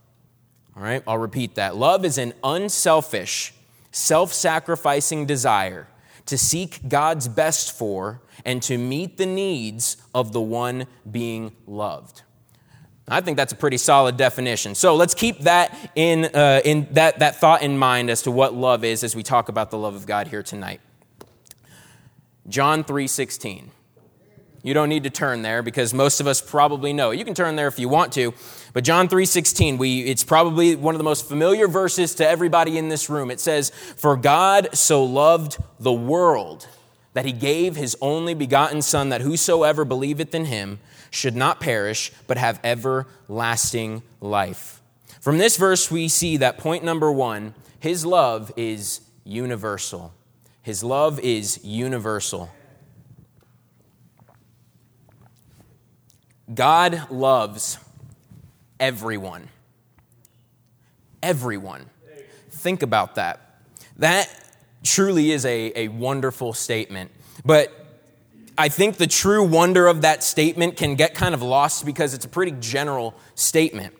All 0.75 0.83
right, 0.83 1.01
I'll 1.07 1.17
repeat 1.17 1.55
that. 1.55 1.75
Love 1.75 2.03
is 2.03 2.17
an 2.17 2.33
unselfish, 2.43 3.53
self 3.91 4.33
sacrificing 4.33 5.25
desire 5.25 5.87
to 6.27 6.37
seek 6.37 6.87
God's 6.87 7.27
best 7.27 7.77
for 7.77 8.21
and 8.45 8.61
to 8.63 8.77
meet 8.77 9.17
the 9.17 9.25
needs 9.25 9.97
of 10.13 10.31
the 10.31 10.41
one 10.41 10.87
being 11.09 11.53
loved. 11.65 12.21
I 13.09 13.21
think 13.21 13.37
that's 13.37 13.53
a 13.53 13.55
pretty 13.55 13.77
solid 13.77 14.17
definition. 14.17 14.75
So 14.75 14.95
let's 14.95 15.13
keep 15.13 15.39
that 15.41 15.91
in, 15.95 16.25
uh, 16.25 16.61
in 16.65 16.87
that, 16.91 17.19
that 17.19 17.37
thought 17.37 17.61
in 17.61 17.77
mind 17.77 18.09
as 18.09 18.21
to 18.23 18.31
what 18.31 18.53
love 18.53 18.83
is 18.83 19.03
as 19.03 19.15
we 19.15 19.23
talk 19.23 19.47
about 19.47 19.71
the 19.71 19.77
love 19.77 19.95
of 19.95 20.05
God 20.05 20.27
here 20.27 20.43
tonight. 20.43 20.81
John 22.49 22.83
3:16. 22.83 23.71
You 24.63 24.73
don't 24.73 24.89
need 24.89 25.03
to 25.03 25.09
turn 25.09 25.43
there 25.43 25.61
because 25.61 25.93
most 25.93 26.19
of 26.19 26.27
us 26.27 26.41
probably 26.41 26.91
know. 26.91 27.11
You 27.11 27.23
can 27.23 27.33
turn 27.33 27.55
there 27.55 27.67
if 27.67 27.79
you 27.79 27.87
want 27.87 28.11
to. 28.13 28.33
But 28.73 28.83
John 28.83 29.07
3:16, 29.07 29.77
we 29.77 30.01
it's 30.01 30.23
probably 30.23 30.75
one 30.75 30.93
of 30.93 30.99
the 30.99 31.03
most 31.03 31.27
familiar 31.27 31.67
verses 31.67 32.15
to 32.15 32.27
everybody 32.27 32.77
in 32.77 32.89
this 32.89 33.09
room. 33.09 33.31
It 33.31 33.39
says, 33.39 33.71
"For 33.95 34.15
God 34.15 34.69
so 34.73 35.03
loved 35.03 35.57
the 35.79 35.93
world 35.93 36.67
that 37.13 37.25
he 37.25 37.31
gave 37.31 37.75
his 37.75 37.95
only 38.01 38.33
begotten 38.33 38.81
son 38.81 39.09
that 39.09 39.21
whosoever 39.21 39.85
believeth 39.85 40.35
in 40.35 40.45
him 40.45 40.79
should 41.09 41.35
not 41.35 41.59
perish 41.59 42.11
but 42.27 42.37
have 42.37 42.59
everlasting 42.63 44.03
life." 44.19 44.81
From 45.21 45.37
this 45.37 45.57
verse 45.57 45.89
we 45.89 46.07
see 46.07 46.37
that 46.37 46.57
point 46.57 46.83
number 46.83 47.11
1, 47.11 47.53
his 47.79 48.05
love 48.05 48.51
is 48.55 49.01
universal. 49.23 50.13
His 50.61 50.83
love 50.83 51.19
is 51.21 51.59
universal. 51.63 52.49
God 56.53 57.09
loves 57.11 57.77
everyone. 58.79 59.49
Everyone. 61.21 61.85
Think 62.49 62.81
about 62.83 63.15
that. 63.15 63.59
That 63.97 64.29
truly 64.83 65.31
is 65.31 65.45
a, 65.45 65.71
a 65.75 65.87
wonderful 65.89 66.53
statement. 66.53 67.11
But 67.45 67.73
I 68.57 68.69
think 68.69 68.97
the 68.97 69.07
true 69.07 69.43
wonder 69.43 69.87
of 69.87 70.01
that 70.01 70.23
statement 70.23 70.77
can 70.77 70.95
get 70.95 71.13
kind 71.13 71.33
of 71.33 71.41
lost 71.41 71.85
because 71.85 72.13
it's 72.13 72.25
a 72.25 72.29
pretty 72.29 72.53
general 72.59 73.13
statement. 73.35 73.93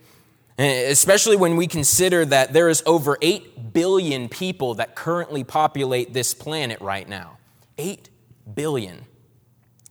Eh, 0.57 0.89
especially 0.89 1.35
when 1.35 1.55
we 1.55 1.67
consider 1.67 2.25
that 2.25 2.53
there 2.53 2.67
is 2.67 2.81
over 2.85 3.17
8 3.21 3.73
billion 3.73 4.27
people 4.27 4.75
that 4.75 4.95
currently 4.95 5.43
populate 5.43 6.13
this 6.13 6.33
planet 6.33 6.81
right 6.81 7.07
now. 7.07 7.37
8 7.77 8.09
billion. 8.55 9.05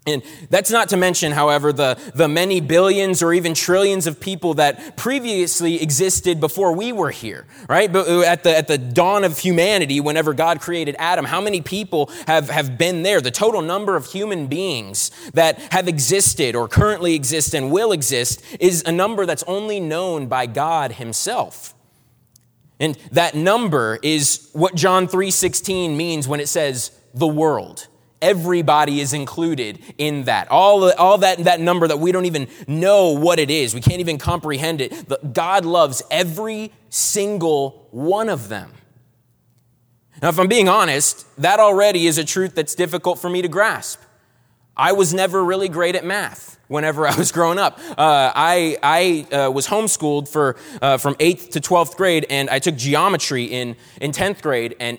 And 0.06 0.22
that's 0.50 0.70
not 0.70 0.90
to 0.90 0.96
mention, 0.96 1.32
however, 1.32 1.72
the, 1.72 1.98
the 2.14 2.28
many 2.28 2.60
billions 2.60 3.24
or 3.24 3.32
even 3.32 3.54
trillions 3.54 4.06
of 4.06 4.20
people 4.20 4.54
that 4.54 4.96
previously 4.96 5.82
existed 5.82 6.38
before 6.38 6.72
we 6.72 6.92
were 6.92 7.10
here, 7.10 7.44
right? 7.68 7.92
But 7.92 8.06
uh, 8.06 8.20
at 8.20 8.44
the, 8.44 8.56
at 8.56 8.68
the 8.68 8.78
dawn 8.78 9.24
of 9.24 9.36
humanity, 9.36 9.98
whenever 9.98 10.32
God 10.32 10.60
created 10.60 10.94
Adam, 11.00 11.24
how 11.24 11.40
many 11.40 11.60
people 11.60 12.08
have, 12.28 12.48
have 12.50 12.78
been 12.78 13.02
there? 13.02 13.20
The 13.20 13.32
total 13.32 13.62
number 13.62 13.96
of 13.96 14.06
human 14.06 14.46
beings 14.46 15.10
that 15.34 15.58
have 15.72 15.88
existed 15.88 16.54
or 16.54 16.68
currently 16.68 17.16
exist 17.16 17.52
and 17.52 17.72
will 17.72 17.90
exist 17.90 18.44
is 18.60 18.84
a 18.86 18.92
number 18.92 19.26
that's 19.26 19.42
only 19.48 19.80
known 19.80 20.28
by 20.28 20.46
God 20.46 20.92
Himself. 20.92 21.74
And 22.78 22.96
that 23.10 23.34
number 23.34 23.98
is 24.02 24.50
what 24.52 24.76
John 24.76 25.08
3:16 25.08 25.96
means 25.96 26.28
when 26.28 26.38
it 26.38 26.48
says 26.48 26.92
the 27.12 27.26
world. 27.26 27.88
Everybody 28.22 29.00
is 29.00 29.12
included 29.12 29.78
in 29.98 30.24
that. 30.24 30.50
All, 30.50 30.90
all 30.92 31.18
that, 31.18 31.38
that 31.44 31.60
number 31.60 31.86
that 31.86 31.98
we 31.98 32.12
don't 32.12 32.24
even 32.24 32.48
know 32.66 33.10
what 33.10 33.38
it 33.38 33.50
is, 33.50 33.74
we 33.74 33.80
can't 33.80 34.00
even 34.00 34.18
comprehend 34.18 34.80
it. 34.80 35.32
God 35.34 35.64
loves 35.64 36.02
every 36.10 36.72
single 36.88 37.88
one 37.90 38.28
of 38.28 38.48
them. 38.48 38.72
Now, 40.22 40.30
if 40.30 40.38
I'm 40.38 40.48
being 40.48 40.68
honest, 40.68 41.26
that 41.40 41.60
already 41.60 42.06
is 42.06 42.16
a 42.16 42.24
truth 42.24 42.54
that's 42.54 42.74
difficult 42.74 43.18
for 43.18 43.28
me 43.28 43.42
to 43.42 43.48
grasp. 43.48 44.00
I 44.76 44.92
was 44.92 45.14
never 45.14 45.44
really 45.44 45.68
great 45.68 45.94
at 45.94 46.04
math 46.04 46.58
whenever 46.68 47.06
I 47.06 47.16
was 47.16 47.32
growing 47.32 47.58
up. 47.58 47.78
Uh, 47.78 47.94
I, 48.34 48.76
I 48.82 49.34
uh, 49.34 49.50
was 49.50 49.66
homeschooled 49.66 50.28
for, 50.28 50.56
uh, 50.82 50.98
from 50.98 51.14
8th 51.14 51.50
to 51.52 51.60
12th 51.60 51.96
grade, 51.96 52.26
and 52.28 52.50
I 52.50 52.58
took 52.58 52.76
geometry 52.76 53.44
in, 53.44 53.76
in 54.00 54.12
10th 54.12 54.42
grade, 54.42 54.76
and 54.80 54.98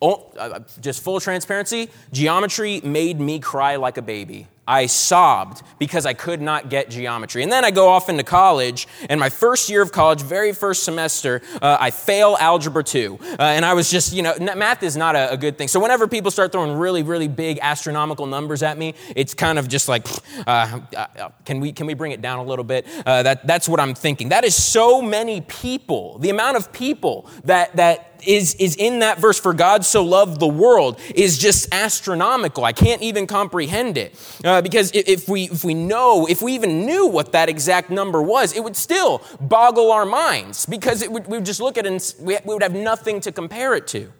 Oh, 0.00 0.62
just 0.80 1.02
full 1.02 1.18
transparency, 1.18 1.90
geometry 2.12 2.80
made 2.84 3.18
me 3.18 3.40
cry 3.40 3.76
like 3.76 3.96
a 3.96 4.02
baby. 4.02 4.46
I 4.68 4.84
sobbed 4.84 5.62
because 5.78 6.04
I 6.04 6.12
could 6.12 6.42
not 6.42 6.68
get 6.68 6.90
geometry. 6.90 7.42
And 7.42 7.50
then 7.50 7.64
I 7.64 7.70
go 7.70 7.88
off 7.88 8.10
into 8.10 8.22
college, 8.22 8.86
and 9.08 9.18
my 9.18 9.30
first 9.30 9.70
year 9.70 9.80
of 9.80 9.92
college, 9.92 10.20
very 10.20 10.52
first 10.52 10.84
semester, 10.84 11.40
uh, 11.62 11.78
I 11.80 11.90
fail 11.90 12.36
Algebra 12.38 12.84
2. 12.84 13.18
Uh, 13.22 13.42
and 13.42 13.64
I 13.64 13.72
was 13.72 13.90
just, 13.90 14.12
you 14.12 14.22
know, 14.22 14.34
math 14.38 14.82
is 14.82 14.94
not 14.94 15.16
a, 15.16 15.32
a, 15.32 15.36
good 15.38 15.56
thing. 15.56 15.68
So 15.68 15.80
whenever 15.80 16.06
people 16.06 16.30
start 16.30 16.52
throwing 16.52 16.76
really, 16.76 17.02
really 17.02 17.28
big 17.28 17.58
astronomical 17.62 18.26
numbers 18.26 18.62
at 18.62 18.76
me, 18.76 18.94
it's 19.16 19.32
kind 19.32 19.58
of 19.58 19.68
just 19.68 19.88
like, 19.88 20.06
uh, 20.46 20.80
uh 20.94 21.30
can, 21.46 21.60
we, 21.60 21.72
can 21.72 21.86
we 21.86 21.94
bring 21.94 22.12
it 22.12 22.20
down 22.20 22.38
a 22.38 22.44
little 22.44 22.64
bit? 22.64 22.86
Uh, 23.06 23.22
that, 23.22 23.46
that's 23.46 23.70
what 23.70 23.80
I'm 23.80 23.94
thinking. 23.94 24.28
That 24.28 24.44
is 24.44 24.54
so 24.54 25.00
many 25.00 25.40
people. 25.40 26.18
The 26.18 26.28
amount 26.28 26.58
of 26.58 26.74
people 26.74 27.30
that, 27.44 27.74
that 27.76 28.17
is, 28.26 28.54
is 28.56 28.76
in 28.76 29.00
that 29.00 29.18
verse, 29.18 29.38
for 29.38 29.52
God 29.54 29.84
so 29.84 30.04
loved 30.04 30.40
the 30.40 30.48
world, 30.48 31.00
is 31.14 31.38
just 31.38 31.72
astronomical. 31.72 32.64
I 32.64 32.72
can't 32.72 33.02
even 33.02 33.26
comprehend 33.26 33.98
it. 33.98 34.14
Uh, 34.44 34.62
because 34.62 34.90
if 34.94 35.28
we, 35.28 35.44
if 35.44 35.64
we 35.64 35.74
know, 35.74 36.26
if 36.26 36.42
we 36.42 36.54
even 36.54 36.84
knew 36.84 37.06
what 37.06 37.32
that 37.32 37.48
exact 37.48 37.90
number 37.90 38.22
was, 38.22 38.56
it 38.56 38.62
would 38.62 38.76
still 38.76 39.22
boggle 39.40 39.92
our 39.92 40.06
minds 40.06 40.66
because 40.66 41.02
it 41.02 41.10
would, 41.12 41.26
we 41.26 41.38
would 41.38 41.46
just 41.46 41.60
look 41.60 41.78
at 41.78 41.86
it 41.86 41.92
and 41.92 42.14
we, 42.20 42.36
we 42.44 42.54
would 42.54 42.62
have 42.62 42.74
nothing 42.74 43.20
to 43.20 43.32
compare 43.32 43.74
it 43.74 43.86
to. 43.88 44.12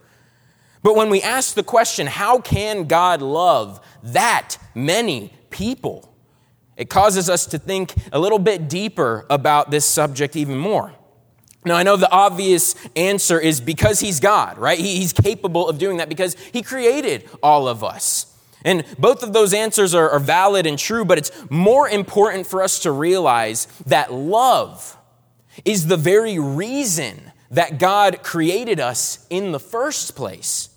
But 0.82 0.94
when 0.94 1.10
we 1.10 1.22
ask 1.22 1.54
the 1.54 1.62
question, 1.62 2.06
how 2.06 2.40
can 2.40 2.84
God 2.84 3.20
love 3.20 3.80
that 4.02 4.56
many 4.74 5.32
people? 5.50 6.14
It 6.76 6.88
causes 6.88 7.28
us 7.28 7.46
to 7.46 7.58
think 7.58 7.94
a 8.12 8.18
little 8.20 8.38
bit 8.38 8.68
deeper 8.68 9.26
about 9.28 9.72
this 9.72 9.84
subject 9.84 10.36
even 10.36 10.56
more. 10.56 10.92
Now, 11.64 11.76
I 11.76 11.82
know 11.82 11.96
the 11.96 12.10
obvious 12.10 12.74
answer 12.94 13.38
is 13.40 13.60
because 13.60 14.00
he's 14.00 14.20
God, 14.20 14.58
right? 14.58 14.78
He's 14.78 15.12
capable 15.12 15.68
of 15.68 15.78
doing 15.78 15.98
that 15.98 16.08
because 16.08 16.36
he 16.52 16.62
created 16.62 17.28
all 17.42 17.68
of 17.68 17.82
us. 17.82 18.26
And 18.64 18.84
both 18.98 19.22
of 19.22 19.32
those 19.32 19.54
answers 19.54 19.94
are, 19.94 20.10
are, 20.10 20.18
valid 20.18 20.66
and 20.66 20.78
true, 20.78 21.04
but 21.04 21.18
it's 21.18 21.30
more 21.48 21.88
important 21.88 22.46
for 22.46 22.62
us 22.62 22.80
to 22.80 22.90
realize 22.90 23.66
that 23.86 24.12
love 24.12 24.96
is 25.64 25.86
the 25.86 25.96
very 25.96 26.38
reason 26.38 27.32
that 27.50 27.78
God 27.78 28.22
created 28.22 28.80
us 28.80 29.26
in 29.30 29.52
the 29.52 29.60
first 29.60 30.16
place. 30.16 30.70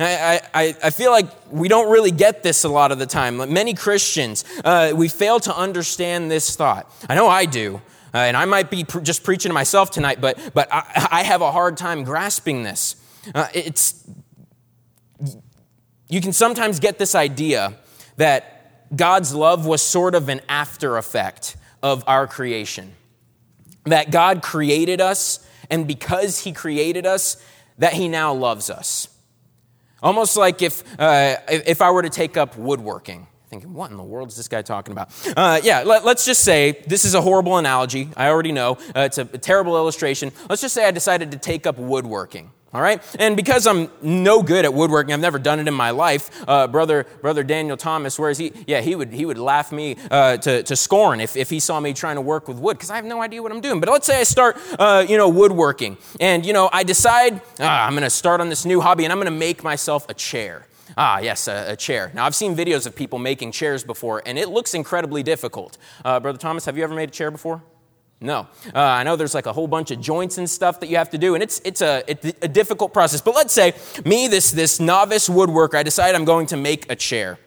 I, 0.00 0.40
I, 0.54 0.76
I 0.84 0.90
feel 0.90 1.10
like 1.10 1.28
we 1.50 1.68
don't 1.68 1.90
really 1.90 2.10
get 2.10 2.42
this 2.42 2.64
a 2.64 2.68
lot 2.68 2.92
of 2.92 2.98
the 2.98 3.06
time. 3.06 3.36
Many 3.52 3.74
Christians, 3.74 4.44
uh, 4.64 4.92
we 4.94 5.08
fail 5.08 5.38
to 5.40 5.54
understand 5.54 6.30
this 6.30 6.56
thought. 6.56 6.90
I 7.08 7.14
know 7.14 7.28
I 7.28 7.44
do. 7.44 7.82
Uh, 8.14 8.18
and 8.18 8.36
I 8.36 8.44
might 8.44 8.70
be 8.70 8.84
just 9.02 9.24
preaching 9.24 9.48
to 9.48 9.54
myself 9.54 9.90
tonight, 9.90 10.20
but, 10.20 10.38
but 10.52 10.72
I, 10.72 11.08
I 11.10 11.22
have 11.22 11.40
a 11.40 11.50
hard 11.50 11.76
time 11.76 12.04
grasping 12.04 12.62
this. 12.62 12.96
Uh, 13.34 13.48
it's, 13.54 14.06
you 16.08 16.20
can 16.20 16.32
sometimes 16.32 16.78
get 16.78 16.98
this 16.98 17.14
idea 17.14 17.74
that 18.16 18.94
God's 18.94 19.34
love 19.34 19.64
was 19.64 19.80
sort 19.80 20.14
of 20.14 20.28
an 20.28 20.42
after 20.48 20.98
effect 20.98 21.56
of 21.82 22.04
our 22.06 22.26
creation. 22.26 22.92
That 23.84 24.10
God 24.10 24.42
created 24.42 25.00
us, 25.00 25.46
and 25.70 25.88
because 25.88 26.40
He 26.40 26.52
created 26.52 27.06
us, 27.06 27.42
that 27.78 27.94
He 27.94 28.08
now 28.08 28.34
loves 28.34 28.68
us. 28.68 29.08
Almost 30.02 30.36
like 30.36 30.60
if, 30.60 30.84
uh, 31.00 31.36
if 31.48 31.80
I 31.80 31.90
were 31.90 32.02
to 32.02 32.10
take 32.10 32.36
up 32.36 32.58
woodworking 32.58 33.26
thinking, 33.52 33.74
what 33.74 33.90
in 33.90 33.98
the 33.98 34.02
world 34.02 34.30
is 34.30 34.36
this 34.36 34.48
guy 34.48 34.62
talking 34.62 34.92
about? 34.92 35.10
Uh, 35.36 35.60
yeah, 35.62 35.82
let, 35.82 36.06
us 36.06 36.24
just 36.24 36.42
say 36.42 36.82
this 36.86 37.04
is 37.04 37.12
a 37.12 37.20
horrible 37.20 37.58
analogy. 37.58 38.08
I 38.16 38.28
already 38.28 38.50
know. 38.50 38.78
Uh, 38.96 39.00
it's 39.00 39.18
a, 39.18 39.22
a 39.22 39.38
terrible 39.38 39.76
illustration. 39.76 40.32
Let's 40.48 40.62
just 40.62 40.74
say 40.74 40.86
I 40.86 40.90
decided 40.90 41.32
to 41.32 41.38
take 41.38 41.66
up 41.66 41.76
woodworking. 41.76 42.50
All 42.72 42.80
right, 42.80 43.02
and 43.18 43.36
because 43.36 43.66
I'm 43.66 43.90
no 44.00 44.42
good 44.42 44.64
at 44.64 44.72
woodworking, 44.72 45.12
I've 45.12 45.20
never 45.20 45.38
done 45.38 45.60
it 45.60 45.68
in 45.68 45.74
my 45.74 45.90
life. 45.90 46.30
Uh, 46.48 46.66
brother, 46.66 47.04
brother 47.20 47.42
Daniel 47.42 47.76
Thomas, 47.76 48.18
where 48.18 48.30
is 48.30 48.38
he? 48.38 48.54
Yeah, 48.66 48.80
he 48.80 48.94
would 48.94 49.12
he 49.12 49.26
would 49.26 49.36
laugh 49.36 49.70
me 49.70 49.96
uh, 50.10 50.38
to, 50.38 50.62
to 50.62 50.74
scorn 50.74 51.20
if, 51.20 51.36
if 51.36 51.50
he 51.50 51.60
saw 51.60 51.78
me 51.78 51.92
trying 51.92 52.16
to 52.16 52.22
work 52.22 52.48
with 52.48 52.56
wood 52.56 52.78
because 52.78 52.88
I 52.88 52.96
have 52.96 53.04
no 53.04 53.20
idea 53.20 53.42
what 53.42 53.52
I'm 53.52 53.60
doing. 53.60 53.78
But 53.78 53.90
let's 53.90 54.06
say 54.06 54.20
I 54.20 54.22
start, 54.22 54.56
uh, 54.78 55.04
you 55.06 55.18
know, 55.18 55.28
woodworking, 55.28 55.98
and 56.18 56.46
you 56.46 56.54
know, 56.54 56.70
I 56.72 56.82
decide 56.82 57.42
ah, 57.60 57.86
I'm 57.86 57.92
going 57.92 58.04
to 58.04 58.08
start 58.10 58.40
on 58.40 58.48
this 58.48 58.64
new 58.64 58.80
hobby, 58.80 59.04
and 59.04 59.12
I'm 59.12 59.18
going 59.18 59.26
to 59.26 59.38
make 59.38 59.62
myself 59.62 60.08
a 60.08 60.14
chair. 60.14 60.66
Ah, 60.96 61.18
yes, 61.18 61.48
a, 61.48 61.72
a, 61.72 61.76
chair. 61.76 62.10
Now, 62.14 62.26
I've 62.26 62.34
seen 62.34 62.54
videos 62.54 62.86
of 62.86 62.94
people 62.94 63.18
making 63.18 63.52
chairs 63.52 63.84
before, 63.84 64.22
and 64.26 64.38
it 64.38 64.48
looks 64.48 64.74
incredibly 64.74 65.22
difficult. 65.22 65.78
Uh, 66.04 66.20
Brother 66.20 66.38
Thomas, 66.38 66.64
have 66.64 66.76
you 66.76 66.84
ever 66.84 66.94
made 66.94 67.08
a 67.08 67.12
chair 67.12 67.30
before? 67.30 67.62
No. 68.20 68.46
Uh, 68.72 68.78
I 68.78 69.02
know 69.02 69.16
there's 69.16 69.34
like 69.34 69.46
a 69.46 69.52
whole 69.52 69.66
bunch 69.66 69.90
of 69.90 70.00
joints 70.00 70.38
and 70.38 70.48
stuff 70.48 70.80
that 70.80 70.88
you 70.88 70.96
have 70.96 71.10
to 71.10 71.18
do, 71.18 71.34
and 71.34 71.42
it's, 71.42 71.60
it's, 71.64 71.82
a, 71.82 72.04
it's 72.06 72.24
a 72.40 72.48
difficult 72.48 72.92
process. 72.92 73.20
But 73.20 73.34
let's 73.34 73.52
say 73.52 73.74
me, 74.04 74.28
this, 74.28 74.52
this 74.52 74.78
novice 74.78 75.28
woodworker, 75.28 75.74
I 75.74 75.82
decide 75.82 76.14
I'm 76.14 76.24
going 76.24 76.46
to 76.46 76.56
make 76.56 76.90
a 76.90 76.96
chair. 76.96 77.38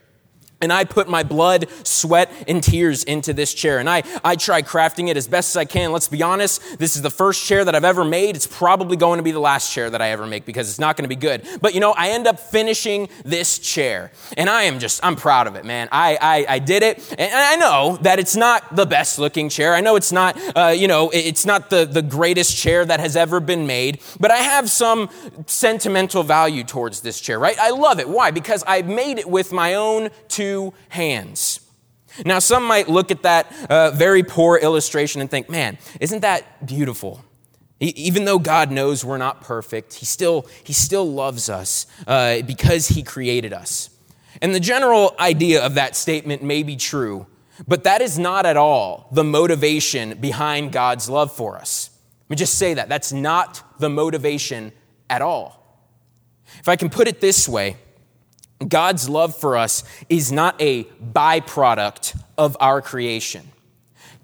And 0.65 0.73
I 0.73 0.83
put 0.83 1.07
my 1.07 1.21
blood, 1.21 1.67
sweat, 1.83 2.31
and 2.47 2.63
tears 2.63 3.03
into 3.03 3.33
this 3.33 3.53
chair. 3.53 3.77
And 3.77 3.87
I, 3.87 4.01
I 4.23 4.35
try 4.35 4.63
crafting 4.63 5.09
it 5.09 5.15
as 5.15 5.27
best 5.27 5.55
as 5.55 5.57
I 5.57 5.65
can. 5.65 5.91
Let's 5.91 6.07
be 6.07 6.23
honest, 6.23 6.79
this 6.79 6.95
is 6.95 7.03
the 7.03 7.11
first 7.11 7.45
chair 7.45 7.63
that 7.63 7.75
I've 7.75 7.85
ever 7.85 8.03
made. 8.03 8.35
It's 8.35 8.47
probably 8.47 8.97
going 8.97 9.17
to 9.17 9.23
be 9.23 9.31
the 9.31 9.39
last 9.39 9.71
chair 9.71 9.91
that 9.91 10.01
I 10.01 10.09
ever 10.09 10.25
make 10.25 10.43
because 10.43 10.67
it's 10.67 10.79
not 10.79 10.97
going 10.97 11.03
to 11.03 11.15
be 11.15 11.15
good. 11.15 11.47
But 11.61 11.75
you 11.75 11.79
know, 11.79 11.91
I 11.91 12.09
end 12.09 12.25
up 12.25 12.39
finishing 12.39 13.09
this 13.23 13.59
chair. 13.59 14.11
And 14.37 14.49
I 14.49 14.63
am 14.63 14.79
just, 14.79 15.05
I'm 15.05 15.15
proud 15.15 15.45
of 15.45 15.55
it, 15.55 15.65
man. 15.65 15.87
I, 15.91 16.17
I, 16.19 16.55
I 16.55 16.59
did 16.59 16.81
it. 16.81 17.15
And 17.19 17.31
I 17.33 17.55
know 17.57 17.97
that 18.01 18.17
it's 18.17 18.35
not 18.35 18.75
the 18.75 18.87
best 18.87 19.19
looking 19.19 19.49
chair. 19.49 19.75
I 19.75 19.81
know 19.81 19.95
it's 19.95 20.11
not, 20.11 20.35
uh, 20.57 20.73
you 20.75 20.87
know, 20.87 21.11
it's 21.13 21.45
not 21.45 21.69
the, 21.69 21.85
the 21.85 22.01
greatest 22.01 22.57
chair 22.57 22.83
that 22.83 22.99
has 22.99 23.15
ever 23.15 23.39
been 23.39 23.67
made. 23.67 24.01
But 24.19 24.31
I 24.31 24.37
have 24.37 24.69
some 24.71 25.09
sentimental 25.45 26.23
value 26.23 26.63
towards 26.63 27.01
this 27.01 27.21
chair, 27.21 27.37
right? 27.37 27.57
I 27.59 27.69
love 27.69 27.99
it. 27.99 28.09
Why? 28.09 28.31
Because 28.31 28.63
I 28.65 28.81
made 28.81 29.19
it 29.19 29.29
with 29.29 29.51
my 29.51 29.75
own 29.75 30.09
two 30.27 30.54
hands. 30.89 31.59
Now, 32.23 32.39
some 32.39 32.63
might 32.63 32.87
look 32.87 33.11
at 33.11 33.23
that 33.23 33.51
uh, 33.69 33.91
very 33.91 34.23
poor 34.23 34.57
illustration 34.57 35.21
and 35.21 35.29
think, 35.29 35.49
man, 35.49 35.77
isn't 35.99 36.21
that 36.21 36.65
beautiful? 36.65 37.23
Even 37.79 38.23
though 38.23 38.39
God 38.39 38.71
knows 38.71 39.03
we're 39.03 39.17
not 39.17 39.41
perfect, 39.41 39.95
He 39.95 40.05
still, 40.05 40.47
he 40.63 40.71
still 40.71 41.11
loves 41.11 41.49
us 41.49 41.87
uh, 42.07 42.41
because 42.43 42.87
He 42.87 43.03
created 43.03 43.51
us. 43.51 43.89
And 44.41 44.55
the 44.55 44.59
general 44.61 45.15
idea 45.19 45.65
of 45.65 45.75
that 45.75 45.95
statement 45.95 46.41
may 46.41 46.63
be 46.63 46.77
true, 46.77 47.27
but 47.67 47.83
that 47.83 48.01
is 48.01 48.17
not 48.17 48.45
at 48.45 48.57
all 48.57 49.09
the 49.11 49.23
motivation 49.23 50.17
behind 50.19 50.71
God's 50.71 51.09
love 51.09 51.31
for 51.31 51.57
us. 51.57 51.89
Let 52.23 52.29
me 52.29 52.35
just 52.37 52.57
say 52.57 52.73
that. 52.73 52.89
That's 52.89 53.11
not 53.11 53.79
the 53.79 53.89
motivation 53.89 54.71
at 55.09 55.21
all. 55.21 55.61
If 56.59 56.69
I 56.69 56.75
can 56.75 56.89
put 56.89 57.07
it 57.07 57.21
this 57.21 57.47
way, 57.47 57.77
God's 58.65 59.09
love 59.09 59.35
for 59.35 59.57
us 59.57 59.83
is 60.09 60.31
not 60.31 60.59
a 60.61 60.85
byproduct 60.85 62.19
of 62.37 62.55
our 62.59 62.81
creation. 62.81 63.49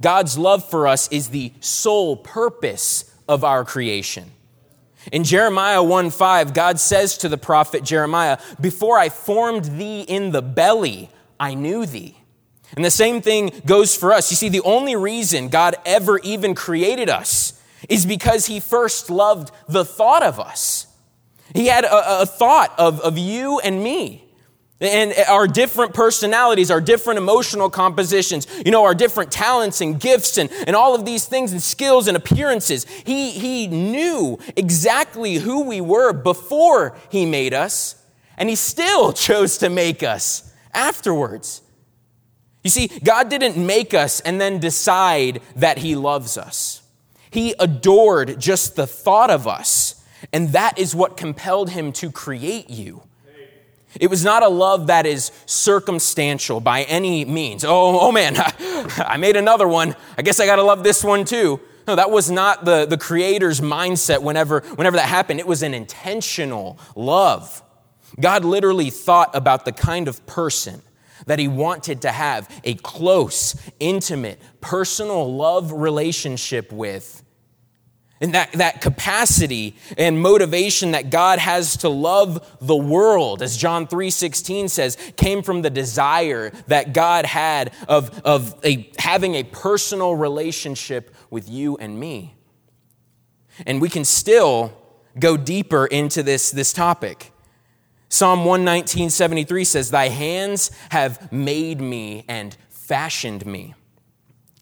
God's 0.01 0.37
love 0.37 0.67
for 0.67 0.87
us 0.87 1.07
is 1.11 1.29
the 1.29 1.53
sole 1.59 2.15
purpose 2.15 3.13
of 3.27 3.43
our 3.43 3.63
creation. 3.63 4.31
In 5.11 5.23
Jeremiah 5.23 5.83
1 5.83 6.11
5, 6.11 6.53
God 6.53 6.79
says 6.79 7.17
to 7.19 7.29
the 7.29 7.37
prophet 7.37 7.83
Jeremiah, 7.83 8.37
Before 8.59 8.97
I 8.97 9.09
formed 9.09 9.65
thee 9.65 10.01
in 10.01 10.31
the 10.31 10.41
belly, 10.41 11.09
I 11.39 11.55
knew 11.55 11.85
thee. 11.85 12.17
And 12.75 12.85
the 12.85 12.91
same 12.91 13.21
thing 13.21 13.51
goes 13.65 13.95
for 13.95 14.13
us. 14.13 14.31
You 14.31 14.37
see, 14.37 14.49
the 14.49 14.61
only 14.61 14.95
reason 14.95 15.49
God 15.49 15.75
ever 15.85 16.19
even 16.19 16.55
created 16.55 17.09
us 17.09 17.59
is 17.89 18.05
because 18.05 18.45
he 18.45 18.59
first 18.59 19.09
loved 19.09 19.51
the 19.67 19.83
thought 19.83 20.23
of 20.23 20.39
us. 20.39 20.87
He 21.53 21.67
had 21.67 21.85
a, 21.85 22.21
a 22.21 22.25
thought 22.25 22.73
of, 22.77 22.99
of 23.01 23.17
you 23.17 23.59
and 23.59 23.83
me. 23.83 24.25
And 24.81 25.13
our 25.29 25.47
different 25.47 25.93
personalities, 25.93 26.71
our 26.71 26.81
different 26.81 27.19
emotional 27.19 27.69
compositions, 27.69 28.47
you 28.65 28.71
know, 28.71 28.83
our 28.83 28.95
different 28.95 29.31
talents 29.31 29.79
and 29.79 29.99
gifts 29.99 30.39
and, 30.39 30.51
and 30.65 30.75
all 30.75 30.95
of 30.95 31.05
these 31.05 31.27
things 31.27 31.51
and 31.51 31.61
skills 31.61 32.07
and 32.07 32.17
appearances. 32.17 32.85
He, 32.85 33.29
he 33.29 33.67
knew 33.67 34.39
exactly 34.57 35.35
who 35.35 35.65
we 35.65 35.81
were 35.81 36.13
before 36.13 36.97
He 37.11 37.27
made 37.27 37.53
us, 37.53 37.95
and 38.37 38.49
He 38.49 38.55
still 38.55 39.13
chose 39.13 39.59
to 39.59 39.69
make 39.69 40.01
us 40.01 40.51
afterwards. 40.73 41.61
You 42.63 42.71
see, 42.71 42.87
God 43.03 43.29
didn't 43.29 43.63
make 43.63 43.93
us 43.93 44.19
and 44.21 44.41
then 44.41 44.59
decide 44.59 45.41
that 45.57 45.77
He 45.77 45.95
loves 45.95 46.39
us. 46.39 46.81
He 47.29 47.53
adored 47.59 48.39
just 48.39 48.75
the 48.75 48.87
thought 48.87 49.29
of 49.29 49.47
us, 49.47 50.00
and 50.31 50.49
that 50.49 50.77
is 50.77 50.95
what 50.95 51.17
compelled 51.17 51.69
Him 51.69 51.91
to 51.93 52.11
create 52.11 52.69
you. 52.69 53.03
It 53.99 54.09
was 54.09 54.23
not 54.23 54.41
a 54.41 54.47
love 54.47 54.87
that 54.87 55.05
is 55.05 55.31
circumstantial 55.45 56.61
by 56.61 56.83
any 56.83 57.25
means. 57.25 57.65
Oh, 57.65 57.99
oh 57.99 58.11
man, 58.11 58.35
I 58.97 59.17
made 59.17 59.35
another 59.35 59.67
one. 59.67 59.95
I 60.17 60.21
guess 60.21 60.39
I 60.39 60.45
got 60.45 60.55
to 60.57 60.63
love 60.63 60.83
this 60.83 61.03
one 61.03 61.25
too. 61.25 61.59
No, 61.87 61.95
that 61.95 62.09
was 62.09 62.31
not 62.31 62.63
the, 62.63 62.85
the 62.85 62.97
creator's 62.97 63.59
mindset 63.59 64.21
whenever, 64.21 64.61
whenever 64.75 64.97
that 64.97 65.09
happened. 65.09 65.39
It 65.39 65.47
was 65.47 65.63
an 65.63 65.73
intentional 65.73 66.79
love. 66.95 67.61
God 68.19 68.45
literally 68.45 68.89
thought 68.89 69.35
about 69.35 69.65
the 69.65 69.71
kind 69.71 70.07
of 70.07 70.25
person 70.25 70.81
that 71.25 71.39
he 71.39 71.47
wanted 71.47 72.01
to 72.03 72.11
have 72.11 72.49
a 72.63 72.75
close, 72.75 73.55
intimate, 73.79 74.39
personal 74.59 75.33
love 75.35 75.71
relationship 75.71 76.71
with 76.71 77.20
and 78.21 78.35
that, 78.35 78.51
that 78.53 78.81
capacity 78.81 79.75
and 79.97 80.21
motivation 80.21 80.91
that 80.91 81.09
God 81.09 81.39
has 81.39 81.77
to 81.77 81.89
love 81.89 82.57
the 82.61 82.75
world, 82.75 83.41
as 83.41 83.57
John 83.57 83.87
3.16 83.87 84.69
says, 84.69 84.97
came 85.17 85.41
from 85.41 85.63
the 85.63 85.71
desire 85.71 86.51
that 86.67 86.93
God 86.93 87.25
had 87.25 87.73
of, 87.87 88.21
of 88.21 88.55
a, 88.63 88.91
having 88.99 89.33
a 89.35 89.43
personal 89.43 90.15
relationship 90.15 91.13
with 91.31 91.49
you 91.49 91.77
and 91.77 91.99
me. 91.99 92.35
And 93.65 93.81
we 93.81 93.89
can 93.89 94.05
still 94.05 94.71
go 95.19 95.35
deeper 95.35 95.87
into 95.87 96.21
this, 96.21 96.51
this 96.51 96.71
topic. 96.71 97.31
Psalm 98.07 98.41
119.73 98.41 99.65
says, 99.65 99.89
Thy 99.89 100.09
hands 100.09 100.69
have 100.89 101.31
made 101.31 101.81
me 101.81 102.23
and 102.27 102.55
fashioned 102.69 103.45
me. 103.45 103.73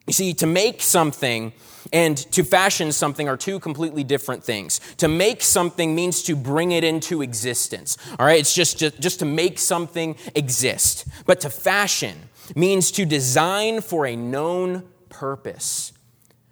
You 0.08 0.14
see, 0.14 0.34
to 0.36 0.48
make 0.48 0.82
something 0.82 1.52
and 1.92 2.18
to 2.32 2.44
fashion 2.44 2.92
something 2.92 3.28
are 3.28 3.38
two 3.38 3.60
completely 3.60 4.04
different 4.04 4.44
things. 4.44 4.80
To 4.98 5.08
make 5.08 5.42
something 5.42 5.96
means 5.96 6.24
to 6.24 6.36
bring 6.36 6.72
it 6.72 6.84
into 6.84 7.22
existence. 7.22 7.98
All 8.20 8.26
right, 8.26 8.40
it's 8.40 8.54
just, 8.54 8.78
just, 8.78 9.00
just 9.00 9.20
to 9.20 9.26
make 9.26 9.58
something 9.58 10.16
exist. 10.36 11.08
But 11.26 11.42
to 11.42 11.50
fashion 11.50 12.30
means 12.56 12.92
to 12.92 13.06
design 13.06 13.82
for 13.82 14.06
a 14.06 14.16
known 14.16 14.84
purpose 15.10 15.94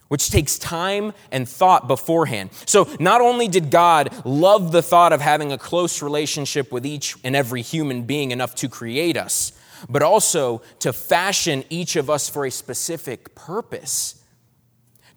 which 0.08 0.30
takes 0.30 0.58
time 0.58 1.14
and 1.32 1.48
thought 1.48 1.88
beforehand. 1.88 2.50
So, 2.66 2.88
not 3.00 3.22
only 3.22 3.48
did 3.48 3.70
God 3.70 4.14
love 4.26 4.72
the 4.72 4.82
thought 4.82 5.14
of 5.14 5.22
having 5.22 5.52
a 5.52 5.58
close 5.58 6.02
relationship 6.02 6.72
with 6.72 6.86
each 6.86 7.16
and 7.24 7.36
every 7.36 7.62
human 7.62 8.04
being 8.04 8.32
enough 8.32 8.56
to 8.56 8.70
create 8.70 9.18
us, 9.18 9.52
but 9.90 10.02
also 10.02 10.62
to 10.80 10.94
fashion 10.94 11.64
each 11.70 11.96
of 11.96 12.10
us 12.10 12.30
for 12.30 12.46
a 12.46 12.52
specific 12.52 13.36
purpose. 13.36 14.24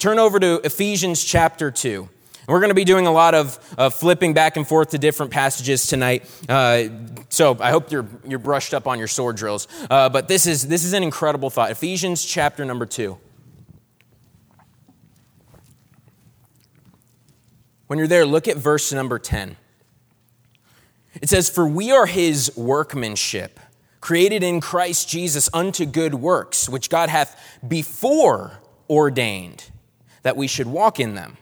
Turn 0.01 0.19
over 0.19 0.41
to 0.41 0.63
Ephesians 0.65 1.23
chapter 1.23 1.71
2. 1.71 2.09
We're 2.49 2.61
going 2.61 2.71
to 2.71 2.75
be 2.75 2.87
doing 2.87 3.07
a 3.07 3.13
lot 3.13 3.35
of 3.35 3.59
flipping 3.93 4.33
back 4.33 4.57
and 4.57 4.67
forth 4.67 4.93
to 4.93 4.99
different 4.99 5.31
passages 5.31 5.87
tonight. 5.87 6.25
Uh, 6.49 6.85
so 7.29 7.59
I 7.61 7.71
hope 7.71 7.93
you're, 7.93 8.07
you're 8.27 8.39
brushed 8.39 8.73
up 8.73 8.87
on 8.87 8.99
your 8.99 9.09
sword 9.09 9.37
drills. 9.37 9.69
Uh, 9.91 10.09
but 10.09 10.27
this 10.27 10.47
is, 10.47 10.67
this 10.67 10.85
is 10.85 10.95
an 10.95 11.03
incredible 11.03 11.51
thought. 11.51 11.71
Ephesians 11.71 12.25
chapter 12.25 12.65
number 12.65 12.87
2. 12.87 13.19
When 17.87 17.99
you're 17.99 18.09
there, 18.09 18.25
look 18.25 18.49
at 18.49 18.57
verse 18.57 18.95
number 18.95 19.19
10. 19.19 19.59
It 21.21 21.29
says, 21.29 21.51
For 21.51 21.69
we 21.69 21.93
are 21.93 22.07
his 22.07 22.57
workmanship, 22.57 23.61
created 24.01 24.43
in 24.43 24.63
Christ 24.63 25.11
Jesus 25.11 25.51
unto 25.53 25.85
good 25.85 26.15
works, 26.15 26.71
which 26.71 26.89
God 26.89 27.11
hath 27.11 27.39
before 27.69 28.63
ordained 28.89 29.70
that 30.23 30.37
we 30.37 30.47
should 30.47 30.67
walk 30.67 31.01
in 31.01 31.15
them. 31.15 31.37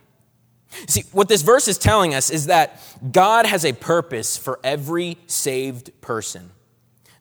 See, 0.87 1.05
what 1.13 1.29
this 1.29 1.43
verse 1.43 1.67
is 1.67 1.79
telling 1.79 2.15
us 2.15 2.31
is 2.31 2.47
that 2.47 2.81
God 3.11 3.47
has 3.47 3.65
a 3.65 3.73
purpose 3.73 4.37
for 4.37 4.61
every 4.63 5.17
saved 5.27 5.99
person. 6.01 6.51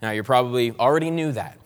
Now, 0.02 0.12
you 0.12 0.24
probably 0.24 0.72
already 0.72 1.10
knew 1.10 1.32
that. 1.32 1.58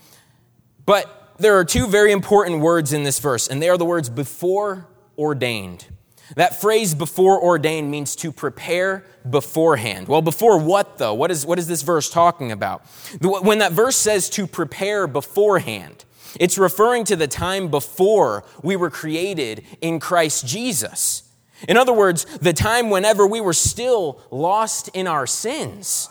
But 0.85 1.33
there 1.37 1.57
are 1.57 1.65
two 1.65 1.87
very 1.87 2.11
important 2.11 2.61
words 2.61 2.93
in 2.93 3.03
this 3.03 3.19
verse, 3.19 3.47
and 3.47 3.61
they 3.61 3.69
are 3.69 3.77
the 3.77 3.85
words 3.85 4.09
before 4.09 4.87
ordained. 5.17 5.87
That 6.35 6.61
phrase 6.61 6.95
before 6.95 7.41
ordained 7.41 7.91
means 7.91 8.15
to 8.17 8.31
prepare 8.31 9.03
beforehand. 9.29 10.07
Well, 10.07 10.21
before 10.21 10.57
what 10.57 10.97
though? 10.97 11.13
What 11.13 11.29
is, 11.29 11.45
what 11.45 11.59
is 11.59 11.67
this 11.67 11.81
verse 11.81 12.09
talking 12.09 12.51
about? 12.51 12.85
When 13.19 13.59
that 13.59 13.73
verse 13.73 13.97
says 13.97 14.29
to 14.31 14.47
prepare 14.47 15.07
beforehand, 15.07 16.05
it's 16.39 16.57
referring 16.57 17.03
to 17.05 17.15
the 17.15 17.27
time 17.27 17.69
before 17.69 18.43
we 18.63 18.75
were 18.75 18.89
created 18.89 19.63
in 19.81 19.99
Christ 19.99 20.45
Jesus. 20.47 21.23
In 21.67 21.77
other 21.77 21.93
words, 21.93 22.25
the 22.39 22.53
time 22.53 22.89
whenever 22.89 23.27
we 23.27 23.41
were 23.41 23.53
still 23.53 24.21
lost 24.31 24.89
in 24.93 25.07
our 25.07 25.27
sins. 25.27 26.09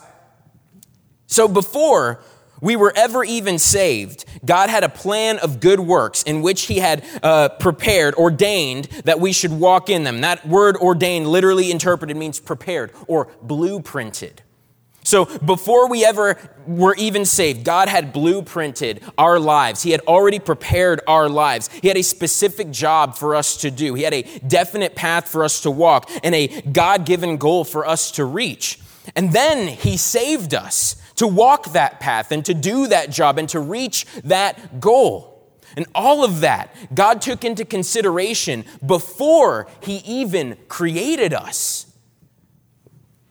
So 1.27 1.47
before 1.47 2.21
we 2.61 2.75
were 2.75 2.93
ever 2.95 3.23
even 3.23 3.57
saved, 3.57 4.23
God 4.45 4.69
had 4.69 4.83
a 4.83 4.89
plan 4.89 5.39
of 5.39 5.59
good 5.59 5.79
works 5.79 6.23
in 6.23 6.41
which 6.41 6.63
He 6.67 6.77
had 6.77 7.03
uh, 7.23 7.49
prepared, 7.49 8.13
ordained 8.15 8.85
that 9.05 9.19
we 9.19 9.33
should 9.33 9.51
walk 9.51 9.89
in 9.89 10.03
them. 10.03 10.21
That 10.21 10.47
word 10.47 10.77
ordained, 10.77 11.27
literally 11.27 11.71
interpreted, 11.71 12.15
means 12.15 12.39
prepared 12.39 12.91
or 13.07 13.27
blueprinted. 13.45 14.39
So 15.11 15.25
before 15.25 15.89
we 15.89 16.05
ever 16.05 16.37
were 16.65 16.95
even 16.95 17.25
saved, 17.25 17.65
God 17.65 17.89
had 17.89 18.13
blueprinted 18.13 19.03
our 19.17 19.41
lives. 19.41 19.83
He 19.83 19.91
had 19.91 19.99
already 20.07 20.39
prepared 20.39 21.01
our 21.05 21.27
lives. 21.27 21.69
He 21.81 21.89
had 21.89 21.97
a 21.97 22.01
specific 22.01 22.71
job 22.71 23.17
for 23.17 23.35
us 23.35 23.57
to 23.57 23.69
do. 23.69 23.93
He 23.93 24.03
had 24.03 24.13
a 24.13 24.21
definite 24.47 24.95
path 24.95 25.27
for 25.27 25.43
us 25.43 25.59
to 25.63 25.69
walk 25.69 26.09
and 26.23 26.33
a 26.33 26.61
God 26.61 27.05
given 27.05 27.35
goal 27.35 27.65
for 27.65 27.85
us 27.85 28.11
to 28.11 28.23
reach. 28.23 28.79
And 29.13 29.33
then 29.33 29.67
He 29.67 29.97
saved 29.97 30.53
us 30.53 30.95
to 31.15 31.27
walk 31.27 31.73
that 31.73 31.99
path 31.99 32.31
and 32.31 32.45
to 32.45 32.53
do 32.53 32.87
that 32.87 33.11
job 33.11 33.37
and 33.37 33.49
to 33.49 33.59
reach 33.59 34.05
that 34.23 34.79
goal. 34.79 35.51
And 35.75 35.87
all 35.93 36.23
of 36.23 36.39
that 36.39 36.73
God 36.95 37.21
took 37.21 37.43
into 37.43 37.65
consideration 37.65 38.63
before 38.85 39.67
He 39.81 39.97
even 40.05 40.55
created 40.69 41.33
us. 41.33 41.85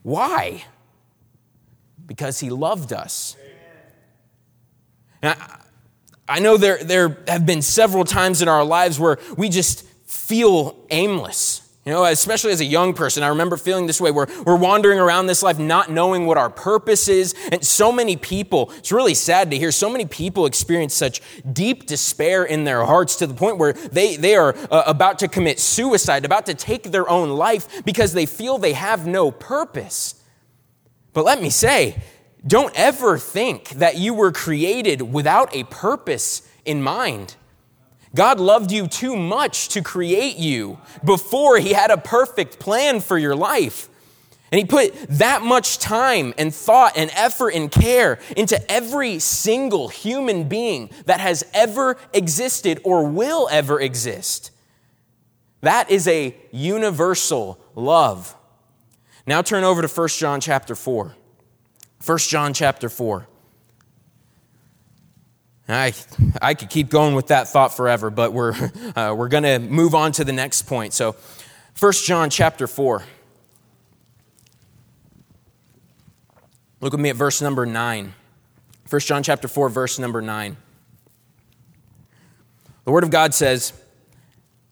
Why? 0.02 0.64
Because 2.10 2.40
he 2.40 2.50
loved 2.50 2.92
us. 2.92 3.36
Now, 5.22 5.36
I 6.28 6.40
know 6.40 6.56
there, 6.56 6.82
there 6.82 7.22
have 7.28 7.46
been 7.46 7.62
several 7.62 8.02
times 8.02 8.42
in 8.42 8.48
our 8.48 8.64
lives 8.64 8.98
where 8.98 9.20
we 9.36 9.48
just 9.48 9.86
feel 10.06 10.76
aimless. 10.90 11.72
You 11.86 11.92
know, 11.92 12.04
especially 12.04 12.50
as 12.50 12.60
a 12.60 12.64
young 12.64 12.94
person, 12.94 13.22
I 13.22 13.28
remember 13.28 13.56
feeling 13.56 13.86
this 13.86 14.00
way 14.00 14.10
where 14.10 14.26
we're 14.44 14.56
wandering 14.56 14.98
around 14.98 15.28
this 15.28 15.40
life 15.40 15.60
not 15.60 15.88
knowing 15.88 16.26
what 16.26 16.36
our 16.36 16.50
purpose 16.50 17.06
is. 17.06 17.32
And 17.52 17.64
so 17.64 17.92
many 17.92 18.16
people, 18.16 18.72
it's 18.78 18.90
really 18.90 19.14
sad 19.14 19.52
to 19.52 19.56
hear, 19.56 19.70
so 19.70 19.88
many 19.88 20.04
people 20.04 20.46
experience 20.46 20.94
such 20.94 21.20
deep 21.52 21.86
despair 21.86 22.42
in 22.42 22.64
their 22.64 22.84
hearts 22.84 23.14
to 23.16 23.28
the 23.28 23.34
point 23.34 23.56
where 23.58 23.74
they, 23.74 24.16
they 24.16 24.34
are 24.34 24.56
uh, 24.72 24.82
about 24.84 25.20
to 25.20 25.28
commit 25.28 25.60
suicide, 25.60 26.24
about 26.24 26.46
to 26.46 26.54
take 26.54 26.90
their 26.90 27.08
own 27.08 27.30
life 27.30 27.84
because 27.84 28.14
they 28.14 28.26
feel 28.26 28.58
they 28.58 28.72
have 28.72 29.06
no 29.06 29.30
purpose. 29.30 30.19
But 31.12 31.24
let 31.24 31.42
me 31.42 31.50
say, 31.50 32.00
don't 32.46 32.74
ever 32.74 33.18
think 33.18 33.70
that 33.70 33.96
you 33.96 34.14
were 34.14 34.32
created 34.32 35.02
without 35.02 35.54
a 35.54 35.64
purpose 35.64 36.42
in 36.64 36.82
mind. 36.82 37.36
God 38.14 38.40
loved 38.40 38.72
you 38.72 38.86
too 38.86 39.16
much 39.16 39.68
to 39.70 39.82
create 39.82 40.36
you 40.36 40.78
before 41.04 41.58
He 41.58 41.72
had 41.72 41.90
a 41.90 41.96
perfect 41.96 42.58
plan 42.58 43.00
for 43.00 43.18
your 43.18 43.36
life. 43.36 43.88
And 44.50 44.58
He 44.58 44.64
put 44.64 44.94
that 45.08 45.42
much 45.42 45.78
time 45.78 46.34
and 46.36 46.52
thought 46.52 46.96
and 46.96 47.10
effort 47.14 47.50
and 47.50 47.70
care 47.70 48.18
into 48.36 48.60
every 48.70 49.20
single 49.20 49.88
human 49.88 50.48
being 50.48 50.90
that 51.06 51.20
has 51.20 51.44
ever 51.54 51.96
existed 52.12 52.80
or 52.82 53.06
will 53.06 53.48
ever 53.50 53.80
exist. 53.80 54.50
That 55.60 55.90
is 55.90 56.08
a 56.08 56.34
universal 56.50 57.60
love. 57.76 58.34
Now 59.26 59.42
turn 59.42 59.64
over 59.64 59.82
to 59.82 59.88
1 59.88 60.08
John 60.08 60.40
chapter 60.40 60.74
4. 60.74 61.14
1 62.04 62.18
John 62.18 62.54
chapter 62.54 62.88
4. 62.88 63.26
I, 65.68 65.94
I 66.42 66.54
could 66.54 66.68
keep 66.68 66.88
going 66.88 67.14
with 67.14 67.28
that 67.28 67.48
thought 67.48 67.76
forever, 67.76 68.10
but 68.10 68.32
we're, 68.32 68.52
uh, 68.96 69.14
we're 69.16 69.28
going 69.28 69.44
to 69.44 69.58
move 69.58 69.94
on 69.94 70.12
to 70.12 70.24
the 70.24 70.32
next 70.32 70.62
point. 70.62 70.92
So, 70.92 71.14
1 71.78 71.92
John 71.92 72.30
chapter 72.30 72.66
4. 72.66 73.04
Look 76.80 76.92
with 76.92 77.00
me 77.00 77.10
at 77.10 77.16
verse 77.16 77.40
number 77.42 77.66
9. 77.66 78.14
1 78.88 79.00
John 79.00 79.22
chapter 79.22 79.46
4 79.46 79.68
verse 79.68 79.98
number 79.98 80.20
9. 80.20 80.56
The 82.84 82.90
word 82.90 83.04
of 83.04 83.10
God 83.10 83.34
says, 83.34 83.72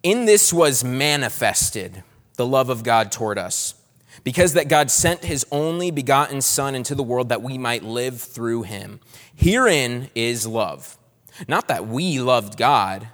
"In 0.03 0.25
this 0.25 0.53
was 0.53 0.83
manifested 0.83 2.03
the 2.35 2.47
love 2.47 2.71
of 2.71 2.83
God 2.83 3.13
toward 3.13 3.39
us, 3.39 3.75
because 4.25 4.55
that 4.55 4.69
God 4.69 4.91
sent 4.91 5.25
his 5.25 5.47
only 5.51 5.91
begotten 5.91 6.41
son 6.41 6.75
into 6.75 6.95
the 6.95 7.03
world 7.03 7.29
that 7.29 7.43
we 7.43 7.59
might 7.59 7.83
live 7.83 8.21
through 8.21 8.63
him. 8.63 9.01
Herein 9.35 10.11
is 10.15 10.47
love. 10.47 10.99
Not 11.47 11.69
that 11.69 11.87
we 11.87 12.21
loved 12.21 12.57
God, 12.57 13.09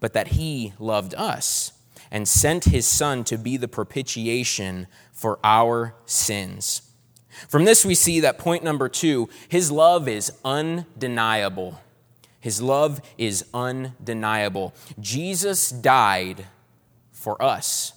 but 0.00 0.12
that 0.14 0.28
he 0.28 0.72
loved 0.78 1.14
us 1.14 1.72
and 2.10 2.26
sent 2.26 2.64
his 2.64 2.86
son 2.86 3.22
to 3.24 3.38
be 3.38 3.56
the 3.56 3.68
propitiation 3.68 4.86
for 5.12 5.38
our 5.44 5.94
sins." 6.06 6.82
From 7.48 7.64
this, 7.64 7.84
we 7.84 7.94
see 7.94 8.20
that 8.20 8.38
point 8.38 8.64
number 8.64 8.88
two 8.88 9.28
his 9.48 9.70
love 9.70 10.08
is 10.08 10.32
undeniable. 10.44 11.80
His 12.40 12.60
love 12.60 13.00
is 13.18 13.44
undeniable. 13.52 14.74
Jesus 14.98 15.70
died 15.70 16.46
for 17.12 17.40
us. 17.42 17.92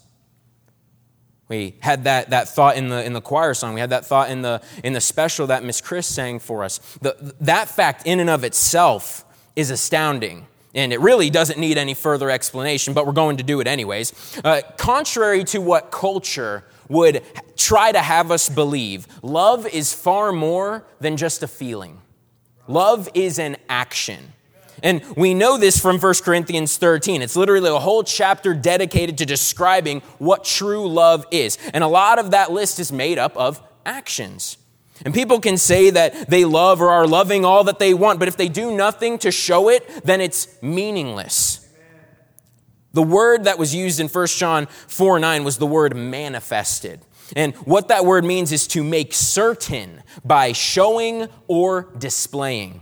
We 1.49 1.75
had 1.81 2.05
that, 2.05 2.29
that 2.29 2.47
thought 2.49 2.77
in 2.77 2.89
the, 2.89 3.03
in 3.03 3.13
the 3.13 3.21
choir 3.21 3.53
song. 3.53 3.73
We 3.73 3.79
had 3.79 3.89
that 3.89 4.05
thought 4.05 4.29
in 4.29 4.41
the, 4.41 4.61
in 4.83 4.93
the 4.93 5.01
special 5.01 5.47
that 5.47 5.63
Miss 5.63 5.81
Chris 5.81 6.07
sang 6.07 6.39
for 6.39 6.63
us. 6.63 6.79
The, 7.01 7.35
that 7.41 7.67
fact, 7.67 8.07
in 8.07 8.19
and 8.19 8.29
of 8.29 8.43
itself, 8.43 9.25
is 9.55 9.69
astounding. 9.69 10.47
And 10.73 10.91
it 10.91 10.99
really 10.99 11.29
doesn't 11.29 11.59
need 11.59 11.77
any 11.77 11.93
further 11.93 12.29
explanation, 12.31 12.93
but 12.93 13.05
we're 13.05 13.13
going 13.13 13.37
to 13.37 13.43
do 13.43 13.59
it 13.59 13.67
anyways. 13.67 14.41
Uh, 14.43 14.61
contrary 14.77 15.43
to 15.45 15.59
what 15.59 15.91
culture 15.91 16.63
would 16.89 17.21
try 17.55 17.91
to 17.91 17.99
have 17.99 18.31
us 18.31 18.49
believe, 18.49 19.07
love 19.21 19.67
is 19.67 19.93
far 19.93 20.31
more 20.31 20.85
than 20.99 21.17
just 21.17 21.43
a 21.43 21.47
feeling. 21.47 22.01
Love 22.67 23.09
is 23.13 23.37
an 23.37 23.57
action. 23.69 24.33
And 24.83 25.01
we 25.15 25.33
know 25.33 25.57
this 25.57 25.79
from 25.79 25.97
1 25.97 26.13
Corinthians 26.23 26.77
13. 26.77 27.21
It's 27.21 27.37
literally 27.37 27.69
a 27.69 27.79
whole 27.79 28.03
chapter 28.03 28.53
dedicated 28.53 29.17
to 29.19 29.25
describing 29.25 30.01
what 30.19 30.43
true 30.43 30.87
love 30.87 31.25
is. 31.31 31.57
And 31.73 31.83
a 31.83 31.87
lot 31.87 32.19
of 32.19 32.31
that 32.31 32.51
list 32.51 32.79
is 32.79 32.91
made 32.91 33.17
up 33.17 33.35
of 33.37 33.63
actions. 33.85 34.57
And 35.05 35.13
people 35.13 35.39
can 35.39 35.57
say 35.57 35.89
that 35.89 36.29
they 36.29 36.43
love 36.43 36.81
or 36.81 36.89
are 36.89 37.07
loving 37.07 37.45
all 37.45 37.63
that 37.63 37.79
they 37.79 37.93
want, 37.93 38.19
but 38.19 38.27
if 38.27 38.37
they 38.37 38.49
do 38.49 38.75
nothing 38.75 39.17
to 39.19 39.31
show 39.31 39.69
it, 39.69 39.87
then 40.03 40.21
it's 40.21 40.61
meaningless. 40.61 41.67
The 42.91 43.01
word 43.03 43.45
that 43.45 43.57
was 43.57 43.73
used 43.73 43.99
in 43.99 44.07
1 44.07 44.27
John 44.27 44.67
4 44.67 45.17
9 45.17 45.43
was 45.43 45.57
the 45.57 45.65
word 45.65 45.95
manifested. 45.95 47.01
And 47.35 47.55
what 47.55 47.87
that 47.87 48.05
word 48.05 48.23
means 48.23 48.51
is 48.51 48.67
to 48.67 48.83
make 48.83 49.13
certain 49.13 50.03
by 50.23 50.51
showing 50.51 51.27
or 51.47 51.89
displaying. 51.97 52.81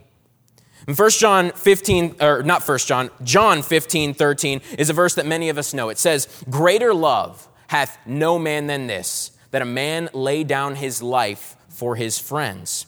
In 0.87 0.95
1 0.95 1.09
John 1.11 1.51
15, 1.51 2.15
or 2.19 2.43
not 2.43 2.67
1 2.67 2.77
John, 2.79 3.09
John 3.23 3.61
15, 3.61 4.13
13 4.13 4.61
is 4.77 4.89
a 4.89 4.93
verse 4.93 5.15
that 5.15 5.25
many 5.25 5.49
of 5.49 5.57
us 5.57 5.73
know. 5.73 5.89
It 5.89 5.97
says, 5.97 6.27
Greater 6.49 6.93
love 6.93 7.47
hath 7.67 7.97
no 8.05 8.39
man 8.39 8.67
than 8.67 8.87
this, 8.87 9.31
that 9.51 9.61
a 9.61 9.65
man 9.65 10.09
lay 10.13 10.43
down 10.43 10.75
his 10.75 11.03
life 11.03 11.55
for 11.69 11.95
his 11.95 12.17
friends. 12.17 12.85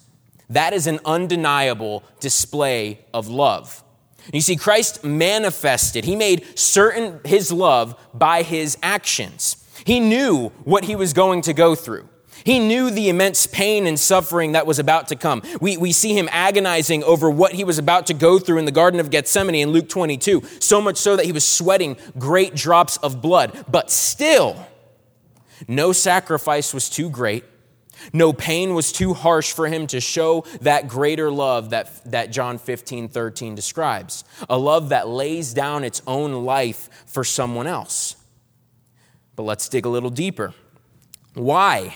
That 0.49 0.73
is 0.73 0.88
an 0.88 0.99
undeniable 1.06 2.03
display 2.19 3.06
of 3.13 3.27
love. 3.27 3.84
You 4.32 4.41
see, 4.41 4.56
Christ 4.56 5.03
manifested, 5.03 6.06
he 6.06 6.15
made 6.15 6.58
certain 6.58 7.19
his 7.25 7.51
love 7.51 7.99
by 8.13 8.43
his 8.43 8.77
actions. 8.82 9.58
He 9.86 9.99
knew 9.99 10.49
what 10.63 10.86
he 10.86 10.95
was 10.95 11.13
going 11.13 11.41
to 11.43 11.53
go 11.53 11.75
through. 11.75 12.08
He 12.43 12.60
knew 12.60 12.89
the 12.89 13.10
immense 13.10 13.47
pain 13.47 13.88
and 13.88 13.99
suffering 13.99 14.51
that 14.51 14.67
was 14.67 14.79
about 14.79 15.08
to 15.10 15.15
come. 15.15 15.41
We, 15.62 15.77
we 15.77 15.91
see 15.91 16.17
him 16.17 16.27
agonizing 16.32 17.03
over 17.03 17.29
what 17.29 17.53
he 17.53 17.63
was 17.63 17.77
about 17.77 18.08
to 18.08 18.13
go 18.13 18.39
through 18.39 18.58
in 18.58 18.65
the 18.65 18.71
Garden 18.71 18.99
of 18.99 19.10
Gethsemane 19.10 19.56
in 19.56 19.71
Luke 19.71 19.89
22, 19.89 20.43
so 20.60 20.82
much 20.82 20.97
so 20.97 21.15
that 21.15 21.25
he 21.25 21.32
was 21.32 21.45
sweating 21.45 21.97
great 22.17 22.56
drops 22.56 22.97
of 22.97 23.21
blood. 23.21 23.65
But 23.69 23.91
still, 23.91 24.67
no 25.67 25.91
sacrifice 25.93 26.73
was 26.73 26.89
too 26.89 27.10
great, 27.10 27.45
no 28.12 28.34
pain 28.34 28.73
was 28.73 28.91
too 28.91 29.13
harsh 29.13 29.53
for 29.53 29.67
him 29.67 29.88
to 29.88 30.01
show 30.01 30.45
that 30.62 30.88
greater 30.88 31.32
love 31.32 31.69
that, 31.69 32.12
that 32.12 32.32
John 32.32 32.58
15, 32.58 33.08
13 33.08 33.56
describes. 33.56 34.25
A 34.49 34.58
love 34.58 34.89
that 34.89 35.08
lays 35.08 35.53
down 35.53 35.84
its 35.84 36.01
own 36.08 36.43
life 36.43 36.89
for 37.06 37.23
someone 37.23 37.67
else. 37.67 38.15
But 39.36 39.43
let's 39.43 39.69
dig 39.69 39.86
a 39.86 39.89
little 39.89 40.10
deeper. 40.10 40.53
Why 41.34 41.95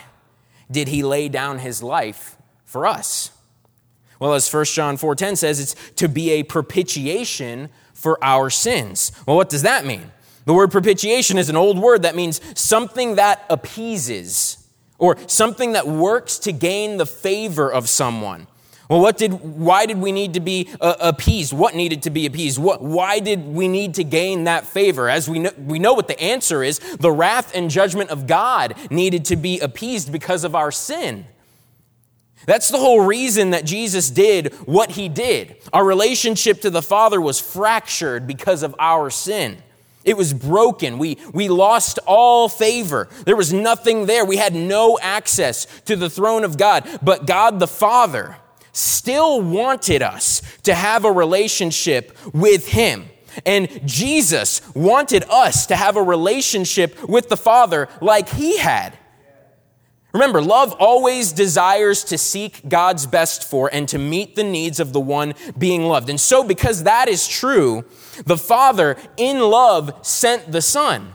did 0.69 0.87
he 0.87 1.03
lay 1.03 1.29
down 1.29 1.59
his 1.59 1.81
life 1.81 2.37
for 2.65 2.85
us? 2.85 3.31
Well, 4.19 4.33
as 4.33 4.51
1 4.51 4.65
John 4.65 4.97
4:10 4.97 5.37
says, 5.37 5.59
it's 5.59 5.75
to 5.95 6.07
be 6.07 6.31
a 6.31 6.43
propitiation 6.43 7.69
for 7.93 8.17
our 8.23 8.49
sins. 8.49 9.11
Well, 9.25 9.35
what 9.35 9.49
does 9.49 9.61
that 9.63 9.85
mean? 9.85 10.11
The 10.45 10.53
word 10.53 10.71
propitiation 10.71 11.37
is 11.37 11.49
an 11.49 11.57
old 11.57 11.77
word 11.77 12.03
that 12.03 12.15
means 12.15 12.39
something 12.59 13.15
that 13.15 13.45
appeases 13.49 14.67
or 14.97 15.17
something 15.27 15.73
that 15.73 15.87
works 15.87 16.39
to 16.39 16.51
gain 16.51 16.97
the 16.97 17.05
favor 17.05 17.71
of 17.71 17.89
someone. 17.89 18.47
Well, 18.89 19.01
what 19.01 19.17
did, 19.17 19.33
why 19.33 19.85
did 19.85 19.97
we 19.97 20.13
need 20.13 20.35
to 20.35 20.39
be 20.39 20.69
uh, 20.79 20.95
appeased? 21.01 21.51
What 21.51 21.75
needed 21.75 22.03
to 22.03 22.09
be 22.09 22.25
appeased? 22.25 22.57
What, 22.57 22.81
why 22.81 23.19
did 23.19 23.45
we 23.45 23.67
need 23.67 23.95
to 23.95 24.03
gain 24.03 24.45
that 24.45 24.65
favor? 24.65 25.09
As 25.09 25.29
we 25.29 25.39
know, 25.39 25.51
we 25.57 25.77
know 25.77 25.93
what 25.93 26.07
the 26.07 26.19
answer 26.21 26.63
is 26.63 26.79
the 26.79 27.11
wrath 27.11 27.53
and 27.53 27.69
judgment 27.69 28.11
of 28.11 28.27
God 28.27 28.75
needed 28.89 29.25
to 29.25 29.35
be 29.35 29.59
appeased 29.59 30.11
because 30.11 30.45
of 30.45 30.55
our 30.55 30.71
sin. 30.71 31.25
That's 32.45 32.69
the 32.69 32.77
whole 32.77 33.01
reason 33.01 33.49
that 33.49 33.65
Jesus 33.65 34.09
did 34.09 34.53
what 34.65 34.91
he 34.91 35.09
did. 35.09 35.57
Our 35.73 35.83
relationship 35.83 36.61
to 36.61 36.69
the 36.69 36.81
Father 36.81 37.19
was 37.19 37.41
fractured 37.41 38.25
because 38.25 38.63
of 38.63 38.73
our 38.79 39.09
sin. 39.09 39.57
It 40.05 40.15
was 40.15 40.33
broken. 40.33 40.97
We, 40.97 41.17
we 41.33 41.49
lost 41.49 41.99
all 42.07 42.47
favor. 42.47 43.09
There 43.25 43.35
was 43.35 43.51
nothing 43.51 44.05
there. 44.05 44.23
We 44.23 44.37
had 44.37 44.55
no 44.55 44.97
access 45.01 45.67
to 45.81 45.97
the 45.97 46.09
throne 46.09 46.45
of 46.45 46.57
God. 46.57 46.87
But 47.01 47.25
God 47.25 47.59
the 47.59 47.67
Father 47.67 48.37
still 48.77 49.41
wanted 49.41 50.01
us 50.01 50.41
to 50.63 50.75
have 50.75 51.03
a 51.03 51.11
relationship 51.11 52.15
with 52.33 52.67
Him. 52.67 53.09
And 53.45 53.81
Jesus 53.87 54.61
wanted 54.73 55.23
us 55.29 55.65
to 55.67 55.75
have 55.75 55.95
a 55.95 56.03
relationship 56.03 57.07
with 57.07 57.29
the 57.29 57.37
Father 57.37 57.89
like 58.01 58.29
He 58.29 58.57
had. 58.57 58.97
Remember, 60.13 60.41
love 60.41 60.73
always 60.79 61.31
desires 61.31 62.03
to 62.05 62.17
seek 62.17 62.67
God's 62.67 63.05
best 63.05 63.43
for 63.43 63.69
and 63.71 63.87
to 63.89 63.99
meet 63.99 64.35
the 64.35 64.43
needs 64.43 64.79
of 64.79 64.93
the 64.93 64.99
one 64.99 65.33
being 65.57 65.83
loved. 65.83 66.09
And 66.09 66.19
so, 66.19 66.43
because 66.43 66.83
that 66.83 67.07
is 67.07 67.27
true, 67.27 67.83
the 68.25 68.37
Father 68.37 68.95
in 69.17 69.39
love 69.39 70.05
sent 70.05 70.51
the 70.51 70.61
Son. 70.61 71.13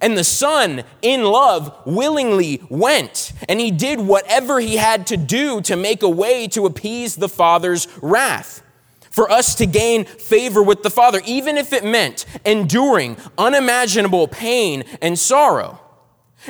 And 0.00 0.16
the 0.16 0.24
Son 0.24 0.84
in 1.02 1.24
love 1.24 1.76
willingly 1.84 2.62
went, 2.68 3.32
and 3.48 3.60
he 3.60 3.70
did 3.70 4.00
whatever 4.00 4.60
he 4.60 4.76
had 4.76 5.06
to 5.08 5.16
do 5.16 5.60
to 5.62 5.76
make 5.76 6.02
a 6.02 6.08
way 6.08 6.48
to 6.48 6.66
appease 6.66 7.16
the 7.16 7.28
Father's 7.28 7.86
wrath. 8.02 8.62
For 9.10 9.30
us 9.30 9.54
to 9.56 9.66
gain 9.66 10.04
favor 10.04 10.60
with 10.60 10.82
the 10.82 10.90
Father, 10.90 11.20
even 11.24 11.56
if 11.56 11.72
it 11.72 11.84
meant 11.84 12.26
enduring 12.44 13.16
unimaginable 13.38 14.26
pain 14.26 14.82
and 15.00 15.16
sorrow. 15.16 15.78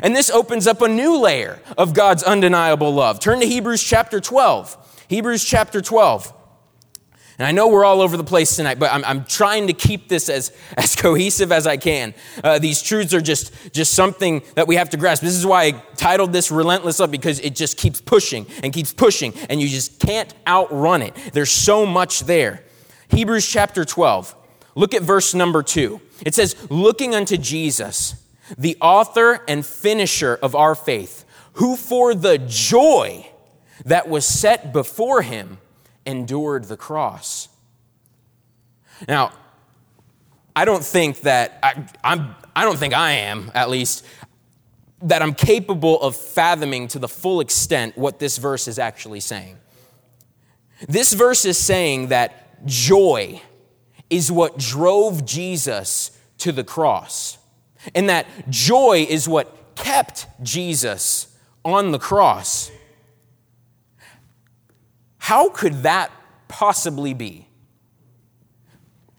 And 0.02 0.16
this 0.16 0.30
opens 0.30 0.66
up 0.66 0.80
a 0.80 0.88
new 0.88 1.18
layer 1.18 1.60
of 1.76 1.94
God's 1.94 2.22
undeniable 2.22 2.92
love. 2.92 3.20
Turn 3.20 3.40
to 3.40 3.46
Hebrews 3.46 3.82
chapter 3.82 4.18
12. 4.18 5.04
Hebrews 5.08 5.44
chapter 5.44 5.80
12. 5.80 6.32
And 7.38 7.48
I 7.48 7.50
know 7.50 7.66
we're 7.68 7.84
all 7.84 8.00
over 8.00 8.16
the 8.16 8.24
place 8.24 8.54
tonight, 8.54 8.78
but 8.78 8.92
I'm, 8.92 9.04
I'm 9.04 9.24
trying 9.24 9.66
to 9.66 9.72
keep 9.72 10.08
this 10.08 10.28
as, 10.28 10.52
as 10.76 10.94
cohesive 10.94 11.50
as 11.50 11.66
I 11.66 11.76
can. 11.76 12.14
Uh, 12.42 12.58
these 12.58 12.80
truths 12.80 13.12
are 13.12 13.20
just, 13.20 13.52
just 13.72 13.94
something 13.94 14.42
that 14.54 14.68
we 14.68 14.76
have 14.76 14.90
to 14.90 14.96
grasp. 14.96 15.22
This 15.22 15.34
is 15.34 15.44
why 15.44 15.64
I 15.64 15.70
titled 15.96 16.32
this 16.32 16.50
Relentless 16.50 17.00
Love, 17.00 17.10
because 17.10 17.40
it 17.40 17.56
just 17.56 17.76
keeps 17.76 18.00
pushing 18.00 18.46
and 18.62 18.72
keeps 18.72 18.92
pushing, 18.92 19.34
and 19.48 19.60
you 19.60 19.68
just 19.68 19.98
can't 19.98 20.32
outrun 20.46 21.02
it. 21.02 21.14
There's 21.32 21.50
so 21.50 21.84
much 21.84 22.20
there. 22.20 22.62
Hebrews 23.08 23.46
chapter 23.48 23.84
12. 23.84 24.34
Look 24.76 24.94
at 24.94 25.02
verse 25.02 25.34
number 25.34 25.62
2. 25.62 26.00
It 26.24 26.34
says, 26.34 26.56
Looking 26.70 27.14
unto 27.14 27.36
Jesus 27.36 28.20
the 28.58 28.76
author 28.80 29.40
and 29.48 29.64
finisher 29.64 30.38
of 30.42 30.54
our 30.54 30.74
faith, 30.74 31.24
who 31.54 31.76
for 31.76 32.14
the 32.14 32.38
joy 32.38 33.26
that 33.84 34.08
was 34.08 34.26
set 34.26 34.72
before 34.72 35.22
him 35.22 35.58
endured 36.06 36.64
the 36.64 36.76
cross. 36.76 37.48
Now, 39.08 39.32
I 40.56 40.64
don't 40.64 40.84
think 40.84 41.20
that 41.20 41.58
I, 41.62 41.84
I'm, 42.04 42.34
I 42.54 42.64
don't 42.64 42.78
think 42.78 42.94
I 42.94 43.12
am, 43.12 43.50
at 43.54 43.70
least, 43.70 44.04
that 45.02 45.20
I'm 45.20 45.34
capable 45.34 46.00
of 46.00 46.16
fathoming 46.16 46.88
to 46.88 46.98
the 46.98 47.08
full 47.08 47.40
extent 47.40 47.98
what 47.98 48.18
this 48.18 48.38
verse 48.38 48.68
is 48.68 48.78
actually 48.78 49.20
saying. 49.20 49.58
This 50.88 51.12
verse 51.12 51.44
is 51.44 51.58
saying 51.58 52.08
that 52.08 52.64
joy 52.66 53.42
is 54.10 54.30
what 54.30 54.58
drove 54.58 55.24
Jesus 55.24 56.18
to 56.38 56.52
the 56.52 56.64
cross. 56.64 57.38
And 57.94 58.08
that 58.08 58.26
joy 58.48 59.06
is 59.08 59.28
what 59.28 59.74
kept 59.74 60.26
Jesus 60.42 61.36
on 61.64 61.90
the 61.90 61.98
cross. 61.98 62.70
How 65.24 65.48
could 65.48 65.84
that 65.84 66.10
possibly 66.48 67.14
be? 67.14 67.48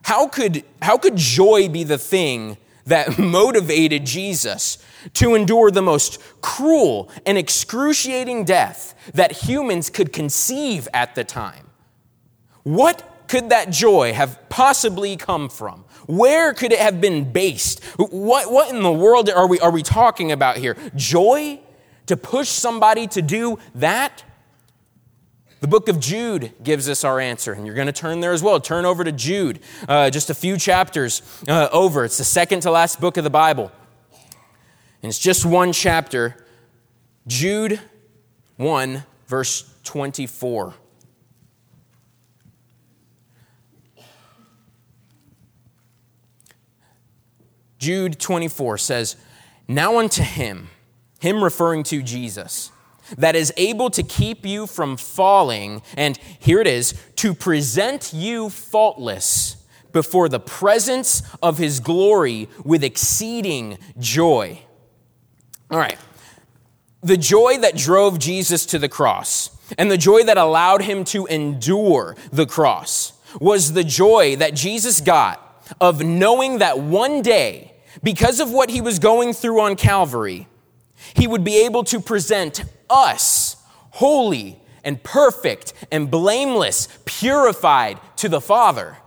How 0.04 0.28
could, 0.28 0.64
how 0.80 1.00
could 1.00 1.16
joy 1.16 1.68
be 1.68 1.84
the 1.84 1.98
thing 1.98 2.58
that 2.86 3.18
motivated 3.40 4.06
Jesus 4.06 4.78
to 5.14 5.34
endure 5.34 5.72
the 5.72 5.82
most 5.82 6.22
cruel 6.42 7.10
and 7.26 7.40
excruciating 7.40 8.44
death 8.44 8.94
that 9.16 9.32
humans 9.32 9.90
could 9.90 10.14
conceive 10.14 10.88
at 10.94 11.16
the 11.16 11.24
time? 11.24 11.72
What 12.62 13.26
could 13.28 13.50
that 13.50 13.72
joy 13.72 14.14
have 14.14 14.38
possibly 14.48 15.18
come 15.18 15.50
from? 15.50 15.86
Where 16.06 16.54
could 16.54 16.72
it 16.72 16.78
have 16.78 17.02
been 17.02 17.32
based? 17.32 17.84
What, 17.98 18.52
what 18.52 18.72
in 18.72 18.84
the 18.84 18.94
world 18.94 19.28
are 19.32 19.48
we, 19.48 19.60
are 19.60 19.72
we 19.72 19.82
talking 19.82 20.32
about 20.32 20.58
here? 20.58 20.78
Joy? 20.96 21.62
To 22.06 22.16
push 22.16 22.50
somebody 22.50 23.08
to 23.08 23.24
do 23.24 23.58
that? 23.74 24.24
The 25.66 25.72
book 25.72 25.90
of 25.90 26.00
Jude 26.00 26.54
gives 26.62 26.88
us 26.88 27.04
our 27.04 27.20
answer, 27.20 27.52
and 27.52 27.66
you're 27.66 27.74
going 27.74 27.88
to 27.88 27.92
turn 27.92 28.20
there 28.20 28.34
as 28.34 28.44
well. 28.44 28.60
Turn 28.60 28.86
over 28.86 29.04
to 29.04 29.12
Jude, 29.12 29.62
uh, 29.90 30.12
just 30.12 30.30
a 30.30 30.36
few 30.36 30.58
chapters 30.58 31.24
uh, 31.48 31.70
over. 31.72 32.06
It's 32.06 32.20
the 32.20 32.24
second 32.24 32.60
to 32.60 32.70
last 32.70 33.02
book 33.02 33.18
of 33.18 33.24
the 33.24 33.32
Bible, 33.32 33.72
and 35.02 35.10
it's 35.10 35.18
just 35.18 35.44
one 35.44 35.74
chapter. 35.74 36.46
Jude 37.26 37.82
1, 38.58 39.06
verse 39.26 39.74
24. 39.84 40.76
Jude 47.80 48.20
24 48.20 48.78
says, 48.78 49.16
Now 49.68 49.98
unto 49.98 50.22
him, 50.22 50.70
him 51.22 51.44
referring 51.44 51.82
to 51.86 52.04
Jesus, 52.04 52.72
that 53.18 53.36
is 53.36 53.54
able 53.58 53.90
to 53.92 54.04
keep 54.04 54.46
you 54.46 54.68
from 54.68 54.98
falling, 54.98 55.82
and 55.96 56.18
here 56.40 56.60
it 56.60 56.68
is, 56.68 56.94
to 57.18 57.34
present 57.34 58.14
you 58.14 58.50
faultless 58.50 59.58
before 59.92 60.28
the 60.28 60.40
presence 60.40 61.24
of 61.42 61.58
his 61.58 61.80
glory 61.80 62.50
with 62.64 62.84
exceeding 62.84 63.78
joy. 63.98 64.60
All 65.72 65.80
right. 65.80 65.98
The 67.02 67.18
joy 67.18 67.58
that 67.60 67.78
drove 67.78 68.20
Jesus 68.20 68.66
to 68.68 68.80
the 68.80 68.90
cross 68.90 69.52
and 69.78 69.90
the 69.90 69.98
joy 69.98 70.24
that 70.24 70.38
allowed 70.38 70.82
him 70.82 71.04
to 71.06 71.26
endure 71.28 72.16
the 72.32 72.46
cross 72.46 73.14
was 73.40 73.74
the 73.74 73.84
joy 73.84 74.36
that 74.38 74.54
Jesus 74.54 75.02
got 75.02 75.42
of 75.80 76.04
knowing 76.04 76.60
that 76.60 76.80
one 76.80 77.22
day 77.22 77.74
because 78.04 78.40
of 78.40 78.52
what 78.52 78.70
he 78.70 78.82
was 78.82 79.00
going 79.00 79.34
through 79.34 79.62
on 79.62 79.76
Calvary, 79.76 80.48
he 81.16 81.28
would 81.28 81.44
be 81.44 81.66
able 81.66 81.84
to 81.86 82.00
present 82.00 82.64
us 82.90 83.58
holy 83.92 84.60
and 84.84 85.02
perfect 85.04 85.74
and 85.92 86.12
blameless, 86.12 86.88
purified 87.06 88.00
to 88.18 88.30
the 88.30 88.42
Father. 88.42 88.98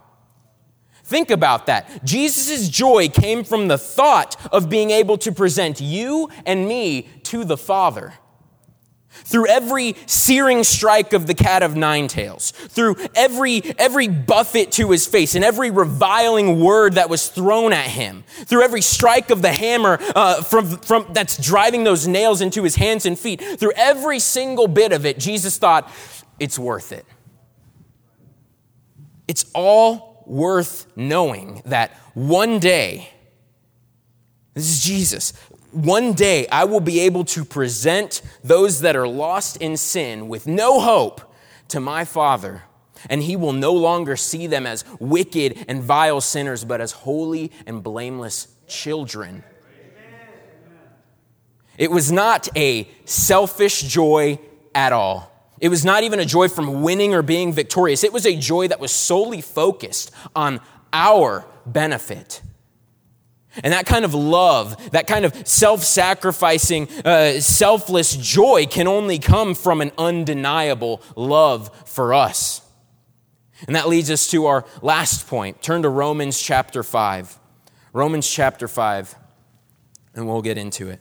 Think 1.05 1.31
about 1.31 1.67
that. 1.67 2.05
Jesus' 2.05 2.69
joy 2.69 3.09
came 3.09 3.45
from 3.45 3.69
the 3.69 3.79
thought 3.79 4.37
of 4.53 4.69
being 4.69 4.91
able 4.91 5.17
to 5.19 5.33
present 5.33 5.81
you 5.81 6.29
and 6.45 6.69
me 6.69 7.09
to 7.25 7.45
the 7.45 7.57
Father. 7.57 8.15
Through 9.25 9.49
every 9.49 9.97
searing 10.07 10.65
strike 10.65 11.13
of 11.13 11.27
the 11.27 11.35
cat 11.35 11.63
of 11.63 11.77
nine 11.77 12.09
tails, 12.09 12.51
through 12.51 12.97
every, 13.15 13.63
every 13.79 14.09
buffet 14.09 14.73
to 14.73 14.91
his 14.91 15.07
face, 15.07 15.35
and 15.35 15.45
every 15.45 15.71
reviling 15.71 16.61
word 16.61 16.95
that 16.95 17.11
was 17.11 17.29
thrown 17.29 17.73
at 17.73 17.87
him, 17.87 18.25
through 18.45 18.63
every 18.63 18.81
strike 18.81 19.31
of 19.31 19.43
the 19.43 19.53
hammer 19.53 19.99
uh, 20.15 20.43
from, 20.43 20.79
from, 20.79 21.07
that's 21.13 21.37
driving 21.37 21.85
those 21.85 22.07
nails 22.07 22.41
into 22.41 22.63
his 22.63 22.77
hands 22.77 23.07
and 23.07 23.19
feet, 23.19 23.43
through 23.59 23.73
every 23.77 24.19
single 24.19 24.69
bit 24.69 24.93
of 24.93 25.05
it, 25.05 25.19
Jesus 25.19 25.59
thought, 25.59 25.91
it's 26.41 26.59
worth 26.59 26.93
it. 26.93 27.05
It's 29.27 29.45
all 29.55 30.25
worth 30.27 30.87
knowing 30.97 31.63
that 31.67 31.93
one 32.15 32.59
day, 32.59 33.11
this 34.59 34.71
is 34.71 34.83
Jesus 34.83 35.33
one 35.73 36.13
day 36.13 36.47
I 36.49 36.65
will 36.65 36.81
be 36.81 37.01
able 37.01 37.25
to 37.27 37.45
present 37.45 38.23
those 38.43 38.81
that 38.81 38.97
are 38.97 39.09
lost 39.09 39.57
in 39.59 39.77
sin 39.77 40.29
with 40.29 40.47
no 40.47 40.81
hope 40.81 41.21
to 41.69 41.81
my 41.81 42.05
Father, 42.05 42.63
and 43.11 43.23
He 43.23 43.37
will 43.37 43.53
no 43.53 43.73
longer 43.73 44.17
see 44.17 44.47
them 44.47 44.67
as 44.67 44.85
wicked 44.99 45.65
and 45.69 45.83
vile 45.83 46.21
sinners, 46.21 46.65
but 46.65 46.81
as 46.81 46.93
holy 46.93 47.53
and 47.67 47.83
blameless 47.83 48.49
children. 48.67 49.45
It 51.77 51.91
was 51.91 52.11
not 52.11 52.49
a 52.57 52.89
selfish 53.05 53.83
joy 53.83 54.41
at 54.75 54.93
all. 54.93 55.33
It 55.61 55.69
was 55.69 55.85
not 55.85 56.03
even 56.03 56.19
a 56.19 56.25
joy 56.25 56.49
from 56.49 56.83
winning 56.83 57.15
or 57.15 57.23
being 57.23 57.53
victorious. 57.53 58.03
It 58.03 58.13
was 58.13 58.27
a 58.27 58.37
joy 58.37 58.69
that 58.69 58.81
was 58.81 58.91
solely 58.91 59.41
focused 59.41 60.11
on 60.35 60.61
our 60.93 61.45
benefit. 61.67 62.43
And 63.63 63.73
that 63.73 63.87
kind 63.87 64.05
of 64.05 64.15
love, 64.15 64.91
that 64.93 65.07
kind 65.07 65.25
of 65.25 65.47
self 65.47 65.83
sacrificing, 65.83 66.89
uh, 67.05 67.41
selfless 67.41 68.17
joy 68.17 68.67
can 68.67 68.87
only 68.87 69.19
come 69.19 69.55
from 69.55 69.81
an 69.81 69.93
undeniable 69.99 71.03
love 71.17 71.71
for 71.87 72.15
us. 72.15 72.63
And 73.67 73.75
that 73.75 73.89
leads 73.89 74.11
us 74.11 74.31
to 74.31 74.47
our 74.47 74.65
last 74.83 75.27
point. 75.27 75.63
Turn 75.63 75.83
to 75.83 75.89
Romans 75.89 76.41
chapter 76.41 76.83
5. 76.83 77.39
Romans 77.93 78.31
chapter 78.31 78.69
5, 78.69 79.15
and 80.15 80.29
we'll 80.29 80.43
get 80.43 80.59
into 80.59 80.89
it. 80.89 81.01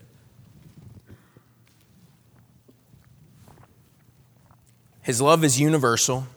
His 5.02 5.22
love 5.22 5.44
is 5.44 5.60
universal, 5.60 6.28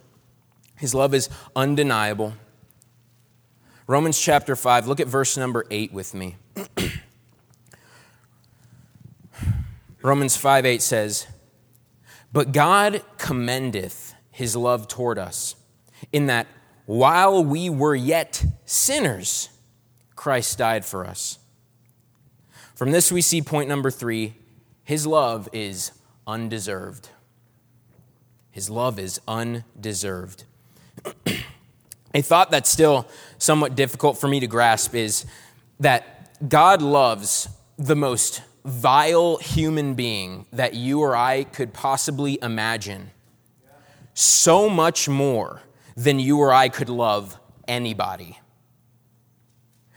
His 0.75 0.93
love 0.93 1.13
is 1.13 1.29
undeniable. 1.55 2.33
Romans 3.87 4.19
chapter 4.19 4.55
5, 4.55 4.87
look 4.87 4.99
at 4.99 5.07
verse 5.07 5.37
number 5.37 5.65
8 5.69 5.91
with 5.91 6.13
me. 6.13 6.37
Romans 10.01 10.35
5 10.37 10.65
8 10.65 10.81
says, 10.81 11.27
But 12.31 12.51
God 12.51 13.03
commendeth 13.17 14.13
his 14.31 14.55
love 14.55 14.87
toward 14.87 15.19
us, 15.19 15.55
in 16.11 16.27
that 16.27 16.47
while 16.85 17.43
we 17.43 17.69
were 17.69 17.95
yet 17.95 18.43
sinners, 18.65 19.49
Christ 20.15 20.57
died 20.57 20.85
for 20.85 21.05
us. 21.05 21.39
From 22.75 22.91
this, 22.91 23.11
we 23.11 23.21
see 23.21 23.41
point 23.41 23.69
number 23.69 23.91
three 23.91 24.35
his 24.83 25.05
love 25.05 25.47
is 25.53 25.91
undeserved. 26.25 27.09
His 28.49 28.69
love 28.69 28.99
is 28.99 29.21
undeserved. 29.27 30.43
A 32.13 32.21
thought 32.21 32.51
that's 32.51 32.69
still 32.69 33.07
somewhat 33.37 33.75
difficult 33.75 34.17
for 34.17 34.27
me 34.27 34.39
to 34.39 34.47
grasp 34.47 34.95
is 34.95 35.25
that 35.79 36.47
God 36.47 36.81
loves 36.81 37.47
the 37.77 37.95
most 37.95 38.41
vile 38.65 39.37
human 39.37 39.95
being 39.95 40.45
that 40.51 40.73
you 40.73 41.01
or 41.01 41.15
I 41.15 41.43
could 41.43 41.73
possibly 41.73 42.37
imagine 42.41 43.11
so 44.13 44.69
much 44.69 45.07
more 45.07 45.61
than 45.95 46.19
you 46.19 46.39
or 46.39 46.53
I 46.53 46.69
could 46.69 46.89
love 46.89 47.39
anybody. 47.67 48.39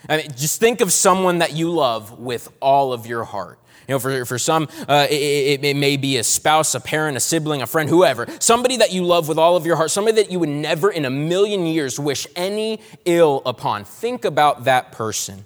I 0.09 0.19
mean, 0.19 0.31
just 0.37 0.61
think 0.61 0.81
of 0.81 0.93
someone 0.93 1.39
that 1.39 1.53
you 1.53 1.71
love 1.71 2.19
with 2.19 2.49
all 2.61 2.93
of 2.93 3.07
your 3.07 3.25
heart. 3.25 3.59
You 3.89 3.95
know, 3.95 3.99
for, 3.99 4.25
for 4.25 4.39
some, 4.39 4.69
uh, 4.89 5.07
it, 5.11 5.65
it, 5.65 5.77
may 5.77 5.97
be 5.97 6.17
a 6.17 6.25
spouse, 6.25 6.75
a 6.75 6.81
parent, 6.81 7.17
a 7.17 7.21
sibling, 7.21 7.61
a 7.61 7.67
friend, 7.67 7.89
whoever. 7.91 8.27
Somebody 8.41 8.79
that 8.79 8.93
you 8.93 9.05
love 9.05 9.29
with 9.29 9.39
all 9.39 9.57
of 9.57 9.67
your 9.67 9.77
heart, 9.77 9.91
somebody 9.91 10.23
that 10.23 10.31
you 10.31 10.39
would 10.39 10.49
never 10.49 10.91
in 10.91 11.05
a 11.05 11.11
million 11.11 11.67
years 11.67 12.01
wish 12.01 12.27
any 12.35 12.81
ill 13.05 13.43
upon. 13.45 13.85
Think 13.85 14.25
about 14.25 14.65
that 14.65 14.93
person. 14.93 15.45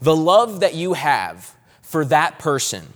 The 0.00 0.16
love 0.16 0.60
that 0.60 0.74
you 0.74 0.94
have 0.94 1.54
for 1.82 2.04
that 2.06 2.38
person 2.38 2.92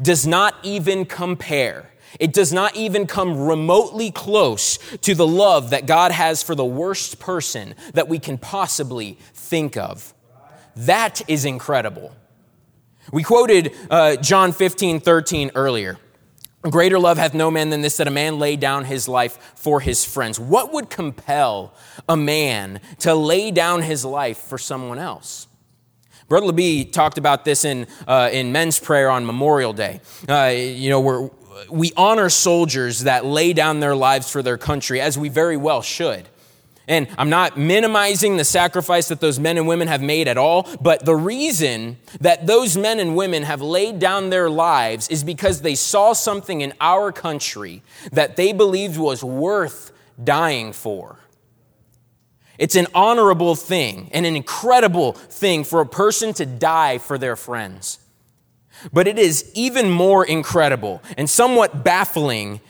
does 0.00 0.26
not 0.26 0.54
even 0.62 1.04
compare. 1.04 1.90
It 2.18 2.32
does 2.32 2.52
not 2.52 2.74
even 2.76 3.06
come 3.06 3.38
remotely 3.38 4.10
close 4.10 4.78
to 4.98 5.14
the 5.14 5.26
love 5.26 5.70
that 5.70 5.86
God 5.86 6.10
has 6.10 6.42
for 6.42 6.54
the 6.54 6.64
worst 6.64 7.20
person 7.20 7.74
that 7.94 8.08
we 8.08 8.18
can 8.18 8.38
possibly 8.38 9.18
think 9.34 9.76
of. 9.76 10.14
That 10.74 11.20
is 11.28 11.44
incredible. 11.44 12.14
We 13.12 13.22
quoted 13.22 13.74
uh, 13.90 14.16
John 14.16 14.52
15, 14.52 15.00
13 15.00 15.52
earlier. 15.54 15.98
Greater 16.62 16.98
love 16.98 17.16
hath 17.16 17.32
no 17.32 17.50
man 17.50 17.70
than 17.70 17.80
this, 17.80 17.96
that 17.96 18.06
a 18.06 18.10
man 18.10 18.38
lay 18.38 18.54
down 18.56 18.84
his 18.84 19.08
life 19.08 19.52
for 19.54 19.80
his 19.80 20.04
friends. 20.04 20.38
What 20.38 20.72
would 20.72 20.90
compel 20.90 21.72
a 22.08 22.16
man 22.16 22.80
to 22.98 23.14
lay 23.14 23.50
down 23.50 23.82
his 23.82 24.04
life 24.04 24.38
for 24.38 24.58
someone 24.58 24.98
else? 24.98 25.48
Brother 26.28 26.52
LeBee 26.52 26.92
talked 26.92 27.16
about 27.16 27.44
this 27.44 27.64
in, 27.64 27.86
uh, 28.06 28.28
in 28.30 28.52
men's 28.52 28.78
prayer 28.78 29.10
on 29.10 29.24
Memorial 29.24 29.72
Day. 29.72 30.00
Uh, 30.28 30.52
you 30.54 30.90
know, 30.90 31.00
we 31.00 31.30
we 31.68 31.92
honor 31.96 32.28
soldiers 32.28 33.00
that 33.00 33.24
lay 33.24 33.52
down 33.52 33.80
their 33.80 33.96
lives 33.96 34.30
for 34.30 34.42
their 34.42 34.58
country, 34.58 35.00
as 35.00 35.18
we 35.18 35.28
very 35.28 35.56
well 35.56 35.82
should. 35.82 36.28
And 36.90 37.06
I'm 37.16 37.30
not 37.30 37.56
minimizing 37.56 38.36
the 38.36 38.44
sacrifice 38.44 39.06
that 39.08 39.20
those 39.20 39.38
men 39.38 39.56
and 39.56 39.68
women 39.68 39.86
have 39.86 40.02
made 40.02 40.26
at 40.26 40.36
all, 40.36 40.68
but 40.80 41.04
the 41.04 41.14
reason 41.14 41.98
that 42.20 42.48
those 42.48 42.76
men 42.76 42.98
and 42.98 43.14
women 43.14 43.44
have 43.44 43.62
laid 43.62 44.00
down 44.00 44.30
their 44.30 44.50
lives 44.50 45.06
is 45.08 45.22
because 45.22 45.62
they 45.62 45.76
saw 45.76 46.12
something 46.14 46.62
in 46.62 46.74
our 46.80 47.12
country 47.12 47.82
that 48.10 48.34
they 48.34 48.52
believed 48.52 48.98
was 48.98 49.22
worth 49.22 49.92
dying 50.22 50.72
for. 50.72 51.20
It's 52.58 52.74
an 52.74 52.88
honorable 52.92 53.54
thing 53.54 54.10
and 54.12 54.26
an 54.26 54.34
incredible 54.34 55.12
thing 55.12 55.62
for 55.62 55.80
a 55.80 55.86
person 55.86 56.34
to 56.34 56.44
die 56.44 56.98
for 56.98 57.18
their 57.18 57.36
friends. 57.36 58.00
But 58.92 59.06
it 59.06 59.16
is 59.16 59.48
even 59.54 59.90
more 59.90 60.24
incredible 60.24 61.04
and 61.16 61.30
somewhat 61.30 61.84
baffling 61.84 62.60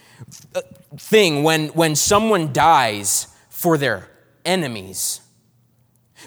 uh, 0.53 0.61
thing 0.95 1.41
when, 1.41 1.69
when 1.69 1.95
someone 1.95 2.53
dies 2.53 3.25
for 3.49 3.79
their 3.79 4.10
enemies. 4.45 5.21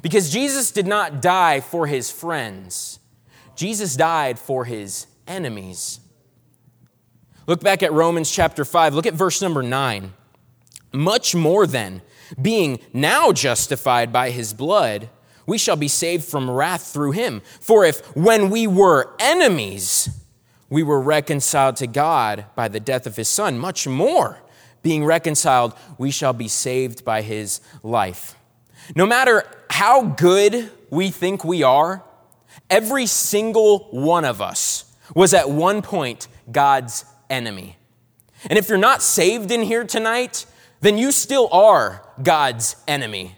Because 0.03 0.31
Jesus 0.31 0.70
did 0.70 0.87
not 0.87 1.22
die 1.22 1.61
for 1.61 1.87
his 1.87 2.11
friends, 2.11 2.98
Jesus 3.57 3.96
died 3.96 4.38
for 4.38 4.64
his 4.64 5.07
enemies. 5.27 6.00
Look 7.46 7.61
back 7.61 7.83
at 7.83 7.92
Romans 7.92 8.31
chapter 8.31 8.64
5. 8.64 8.94
Look 8.94 9.07
at 9.07 9.14
verse 9.14 9.42
number 9.42 9.62
9. 9.62 10.12
Much 10.92 11.35
more 11.35 11.66
than 11.66 12.03
being 12.40 12.81
now 12.92 13.33
justified 13.33 14.12
by 14.12 14.31
his 14.31 14.55
blood, 14.55 15.11
we 15.46 15.59
shall 15.59 15.77
be 15.77 15.88
saved 15.88 16.24
from 16.24 16.50
wrath 16.50 16.87
through 16.92 17.12
him. 17.12 17.42
For 17.61 17.85
if 17.85 18.00
when 18.16 18.48
we 18.48 18.66
were 18.66 19.14
enemies, 19.18 20.09
we 20.70 20.83
were 20.83 21.00
reconciled 21.00 21.77
to 21.77 21.87
God 21.87 22.46
by 22.55 22.68
the 22.68 22.81
death 22.81 23.07
of 23.07 23.16
his 23.16 23.29
son, 23.29 23.59
much 23.59 23.87
more, 23.87 24.40
being 24.84 25.04
reconciled, 25.04 25.74
we 25.98 26.12
shall 26.12 26.32
be 26.32 26.46
saved 26.46 27.04
by 27.04 27.22
his 27.22 27.60
life. 27.82 28.36
No 28.94 29.06
matter 29.06 29.42
how 29.70 30.02
good 30.02 30.70
we 30.90 31.10
think 31.10 31.44
we 31.44 31.64
are, 31.64 32.04
every 32.70 33.06
single 33.06 33.88
one 33.90 34.24
of 34.24 34.40
us 34.40 34.84
was 35.14 35.34
at 35.34 35.50
one 35.50 35.82
point 35.82 36.28
God's 36.52 37.04
enemy. 37.28 37.76
And 38.48 38.58
if 38.58 38.68
you're 38.68 38.78
not 38.78 39.02
saved 39.02 39.50
in 39.50 39.62
here 39.62 39.84
tonight, 39.84 40.46
then 40.82 40.98
you 40.98 41.12
still 41.12 41.48
are 41.50 42.06
God's 42.22 42.76
enemy. 42.86 43.36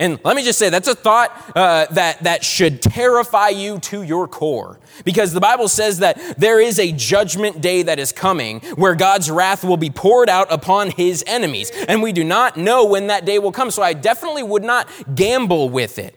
And 0.00 0.20
let 0.24 0.36
me 0.36 0.44
just 0.44 0.60
say, 0.60 0.70
that's 0.70 0.86
a 0.86 0.94
thought 0.94 1.32
uh, 1.56 1.86
that, 1.86 2.22
that 2.22 2.44
should 2.44 2.80
terrify 2.80 3.48
you 3.48 3.80
to 3.80 4.02
your 4.02 4.28
core. 4.28 4.78
Because 5.04 5.32
the 5.32 5.40
Bible 5.40 5.66
says 5.66 5.98
that 5.98 6.38
there 6.38 6.60
is 6.60 6.78
a 6.78 6.92
judgment 6.92 7.60
day 7.60 7.82
that 7.82 7.98
is 7.98 8.12
coming 8.12 8.60
where 8.76 8.94
God's 8.94 9.28
wrath 9.28 9.64
will 9.64 9.76
be 9.76 9.90
poured 9.90 10.28
out 10.28 10.52
upon 10.52 10.92
his 10.92 11.24
enemies. 11.26 11.72
And 11.88 12.00
we 12.00 12.12
do 12.12 12.22
not 12.22 12.56
know 12.56 12.84
when 12.84 13.08
that 13.08 13.24
day 13.24 13.40
will 13.40 13.50
come. 13.50 13.72
So 13.72 13.82
I 13.82 13.92
definitely 13.92 14.44
would 14.44 14.62
not 14.62 14.88
gamble 15.16 15.68
with 15.68 15.98
it. 15.98 16.14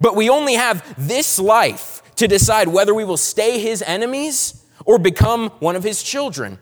But 0.00 0.16
we 0.16 0.28
only 0.28 0.54
have 0.54 0.84
this 0.98 1.38
life 1.38 2.02
to 2.16 2.28
decide 2.28 2.68
whether 2.68 2.92
we 2.92 3.04
will 3.04 3.16
stay 3.16 3.58
his 3.58 3.80
enemies 3.82 4.64
or 4.84 4.98
become 4.98 5.48
one 5.60 5.76
of 5.76 5.82
his 5.82 6.02
children. 6.02 6.58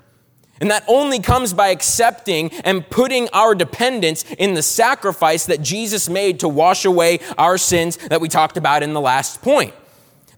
And 0.63 0.71
that 0.71 0.85
only 0.87 1.19
comes 1.19 1.53
by 1.53 1.71
accepting 1.71 2.53
and 2.63 2.89
putting 2.89 3.29
our 3.31 3.53
dependence 3.53 4.25
in 4.39 4.55
the 4.55 4.63
sacrifice 4.63 5.47
that 5.47 5.61
Jesus 5.61 6.09
made 6.09 6.39
to 6.39 6.49
wash 6.49 6.85
away 6.85 7.19
our 7.37 7.59
sins 7.59 7.97
that 7.97 8.21
we 8.21 8.29
talked 8.29 8.57
about 8.57 8.85
in 8.85 8.93
the 8.93 9.01
last 9.01 9.43
point. 9.43 9.75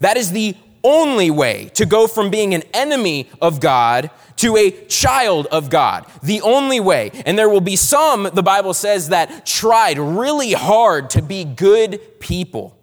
That 0.01 0.17
is 0.17 0.33
the 0.33 0.57
only 0.83 1.31
way 1.31 1.71
to 1.75 1.85
go 1.85 2.07
from 2.07 2.31
being 2.31 2.55
an 2.55 2.63
enemy 2.73 3.29
of 3.43 3.61
God 3.61 4.11
to 4.37 4.57
a 4.57 4.71
child 4.87 5.47
of 5.49 5.69
God. 5.69 6.07
The 6.23 6.41
only 6.41 6.81
way. 6.81 7.11
And 7.27 7.39
there 7.39 7.51
will 7.51 7.61
be 7.61 7.77
some, 7.77 8.31
the 8.33 8.43
Bible 8.43 8.73
says, 8.73 9.11
that 9.11 9.45
tried 9.45 9.99
really 9.99 10.55
hard 10.55 11.11
to 11.11 11.21
be 11.21 11.45
good 11.45 12.01
people. 12.19 12.75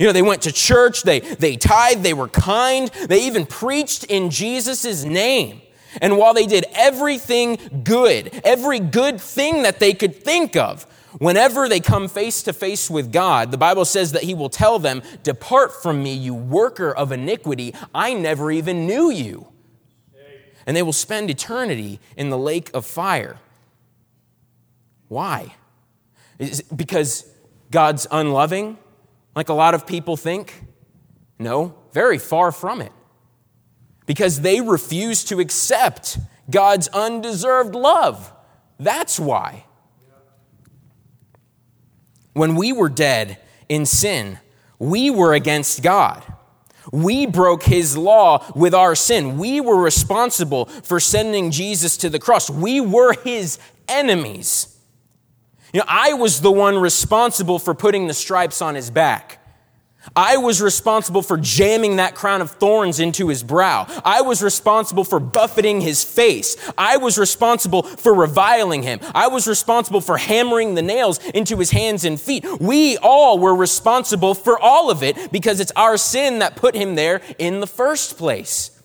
You 0.00 0.06
know, 0.06 0.12
they 0.12 0.22
went 0.22 0.42
to 0.42 0.50
church, 0.50 1.04
they, 1.04 1.20
they 1.20 1.54
tithed, 1.54 2.02
they 2.02 2.14
were 2.14 2.28
kind, 2.28 2.88
they 3.06 3.26
even 3.26 3.46
preached 3.46 4.02
in 4.04 4.30
Jesus' 4.30 5.04
name. 5.04 5.62
And 6.00 6.16
while 6.16 6.34
they 6.34 6.46
did 6.46 6.66
everything 6.74 7.82
good, 7.84 8.40
every 8.44 8.78
good 8.78 9.20
thing 9.20 9.62
that 9.62 9.80
they 9.80 9.92
could 9.94 10.14
think 10.14 10.56
of, 10.56 10.84
whenever 11.18 11.68
they 11.68 11.80
come 11.80 12.08
face 12.08 12.42
to 12.44 12.52
face 12.52 12.88
with 12.88 13.12
God, 13.12 13.50
the 13.50 13.58
Bible 13.58 13.84
says 13.84 14.12
that 14.12 14.22
He 14.22 14.34
will 14.34 14.50
tell 14.50 14.78
them, 14.78 15.02
Depart 15.22 15.82
from 15.82 16.02
me, 16.02 16.14
you 16.14 16.34
worker 16.34 16.92
of 16.92 17.12
iniquity. 17.12 17.74
I 17.94 18.14
never 18.14 18.50
even 18.50 18.86
knew 18.86 19.10
you. 19.10 19.48
And 20.66 20.76
they 20.76 20.82
will 20.82 20.92
spend 20.92 21.30
eternity 21.30 21.98
in 22.16 22.30
the 22.30 22.38
lake 22.38 22.70
of 22.74 22.86
fire. 22.86 23.38
Why? 25.08 25.54
because 26.74 27.30
God's 27.70 28.06
unloving, 28.10 28.78
like 29.36 29.50
a 29.50 29.52
lot 29.52 29.74
of 29.74 29.86
people 29.86 30.16
think? 30.16 30.64
No, 31.38 31.74
very 31.92 32.16
far 32.16 32.50
from 32.50 32.80
it 32.80 32.92
because 34.10 34.40
they 34.40 34.60
refuse 34.60 35.22
to 35.22 35.38
accept 35.38 36.18
God's 36.50 36.88
undeserved 36.88 37.76
love. 37.76 38.32
That's 38.76 39.20
why. 39.20 39.66
When 42.32 42.56
we 42.56 42.72
were 42.72 42.88
dead 42.88 43.38
in 43.68 43.86
sin, 43.86 44.40
we 44.80 45.10
were 45.10 45.32
against 45.32 45.84
God. 45.84 46.24
We 46.90 47.24
broke 47.26 47.62
his 47.62 47.96
law 47.96 48.44
with 48.56 48.74
our 48.74 48.96
sin. 48.96 49.38
We 49.38 49.60
were 49.60 49.80
responsible 49.80 50.64
for 50.64 50.98
sending 50.98 51.52
Jesus 51.52 51.96
to 51.98 52.10
the 52.10 52.18
cross. 52.18 52.50
We 52.50 52.80
were 52.80 53.12
his 53.12 53.60
enemies. 53.86 54.76
You 55.72 55.78
know, 55.78 55.86
I 55.86 56.14
was 56.14 56.40
the 56.40 56.50
one 56.50 56.78
responsible 56.78 57.60
for 57.60 57.74
putting 57.74 58.08
the 58.08 58.14
stripes 58.14 58.60
on 58.60 58.74
his 58.74 58.90
back. 58.90 59.39
I 60.16 60.38
was 60.38 60.62
responsible 60.62 61.22
for 61.22 61.36
jamming 61.36 61.96
that 61.96 62.14
crown 62.14 62.40
of 62.40 62.52
thorns 62.52 63.00
into 63.00 63.28
his 63.28 63.42
brow. 63.42 63.86
I 64.04 64.22
was 64.22 64.42
responsible 64.42 65.04
for 65.04 65.20
buffeting 65.20 65.82
his 65.82 66.02
face. 66.02 66.56
I 66.78 66.96
was 66.96 67.18
responsible 67.18 67.82
for 67.82 68.14
reviling 68.14 68.82
him. 68.82 69.00
I 69.14 69.28
was 69.28 69.46
responsible 69.46 70.00
for 70.00 70.16
hammering 70.16 70.74
the 70.74 70.82
nails 70.82 71.18
into 71.34 71.58
his 71.58 71.70
hands 71.70 72.04
and 72.04 72.18
feet. 72.18 72.46
We 72.60 72.96
all 72.98 73.38
were 73.38 73.54
responsible 73.54 74.34
for 74.34 74.58
all 74.58 74.90
of 74.90 75.02
it 75.02 75.30
because 75.30 75.60
it's 75.60 75.72
our 75.76 75.98
sin 75.98 76.38
that 76.38 76.56
put 76.56 76.74
him 76.74 76.94
there 76.94 77.20
in 77.38 77.60
the 77.60 77.66
first 77.66 78.16
place. 78.16 78.82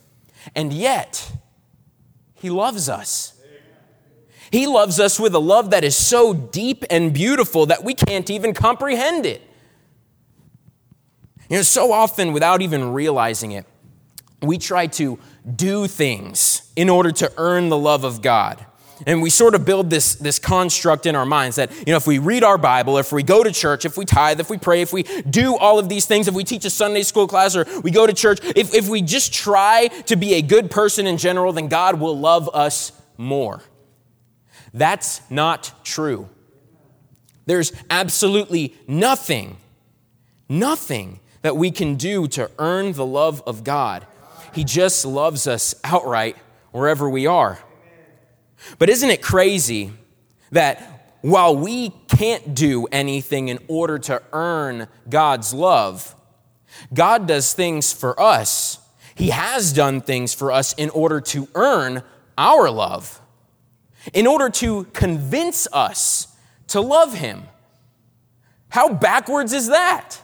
And 0.54 0.74
yet, 0.74 1.32
he 2.34 2.50
loves 2.50 2.90
us. 2.90 3.32
He 4.52 4.68
loves 4.68 5.00
us 5.00 5.20
with 5.20 5.34
a 5.34 5.40
love 5.40 5.72
that 5.72 5.84
is 5.84 5.96
so 5.96 6.34
deep 6.34 6.84
and 6.90 7.14
beautiful 7.14 7.66
that 7.68 7.84
we 7.84 7.94
can't 7.94 8.30
even 8.30 8.54
comprehend 8.54 9.26
it. 9.26 9.42
You 11.50 11.58
know, 11.58 11.62
so 11.64 11.92
often 11.92 12.34
without 12.34 12.62
even 12.62 12.94
realizing 12.94 13.52
it, 13.52 13.66
we 14.42 14.58
try 14.58 14.88
to 14.88 15.20
do 15.56 15.88
things 15.88 16.72
in 16.76 16.90
order 16.90 17.12
to 17.12 17.32
earn 17.38 17.70
the 17.70 17.78
love 17.78 18.04
of 18.04 18.22
God. 18.22 18.66
And 19.06 19.22
we 19.22 19.30
sort 19.30 19.56
of 19.56 19.66
build 19.66 19.90
this, 19.90 20.16
this 20.16 20.40
construct 20.40 21.06
in 21.06 21.16
our 21.16 21.26
minds 21.26 21.58
that, 21.58 21.70
you 21.80 21.92
know, 21.92 21.98
if 21.98 22.08
we 22.08 22.18
read 22.18 22.44
our 22.44 22.58
Bible, 22.58 22.98
if 22.98 23.12
we 23.12 23.24
go 23.24 23.44
to 23.44 23.52
church, 23.52 23.84
if 23.84 23.98
we 23.98 24.06
tithe, 24.06 24.40
if 24.40 24.50
we 24.50 24.58
pray, 24.58 24.82
if 24.82 24.94
we 24.94 25.04
do 25.04 25.58
all 25.58 25.80
of 25.80 25.90
these 25.90 26.06
things, 26.06 26.28
if 26.28 26.34
we 26.34 26.46
teach 26.46 26.64
a 26.64 26.70
Sunday 26.70 27.04
school 27.04 27.28
class 27.28 27.56
or 27.56 27.66
we 27.82 27.92
go 27.92 28.08
to 28.08 28.14
church, 28.14 28.40
if, 28.56 28.74
if 28.74 28.88
we 28.88 29.02
just 29.02 29.34
try 29.34 29.90
to 30.06 30.16
be 30.16 30.36
a 30.36 30.42
good 30.42 30.72
person 30.72 31.08
in 31.08 31.18
general, 31.18 31.52
then 31.52 31.68
God 31.68 32.00
will 32.00 32.18
love 32.18 32.50
us 32.54 32.94
more. 33.18 33.62
That's 34.74 35.22
not 35.30 35.74
true. 35.84 36.30
There's 37.46 37.74
absolutely 37.90 38.76
nothing, 38.88 39.58
nothing 40.48 41.20
that 41.46 41.56
we 41.56 41.70
can 41.70 41.94
do 41.94 42.28
to 42.28 42.50
earn 42.58 42.94
the 42.94 43.06
love 43.06 43.44
of 43.46 43.64
God. 43.64 44.08
He 44.56 44.64
just 44.64 45.06
loves 45.06 45.46
us 45.46 45.76
outright 45.84 46.36
wherever 46.72 47.08
we 47.08 47.28
are. 47.28 47.60
But 48.80 48.90
isn't 48.90 49.12
it 49.12 49.22
crazy 49.22 49.92
that 50.50 51.20
while 51.22 51.56
we 51.56 51.92
can't 52.08 52.56
do 52.56 52.88
anything 52.92 53.50
in 53.50 53.60
order 53.68 54.00
to 54.00 54.24
earn 54.34 54.88
God's 55.08 55.54
love, 55.54 56.16
God 56.92 57.28
does 57.28 57.54
things 57.54 57.94
for 57.94 58.20
us. 58.20 58.80
He 59.14 59.30
has 59.30 59.72
done 59.72 60.02
things 60.02 60.34
for 60.34 60.52
us 60.52 60.74
in 60.74 60.90
order 60.90 61.22
to 61.22 61.48
earn 61.54 62.02
our 62.40 62.72
love, 62.72 63.22
in 64.16 64.26
order 64.26 64.50
to 64.50 64.86
convince 64.94 65.68
us 65.72 66.28
to 66.70 66.82
love 66.82 67.14
Him. 67.14 67.44
How 68.70 68.92
backwards 68.92 69.54
is 69.54 69.68
that? 69.68 70.22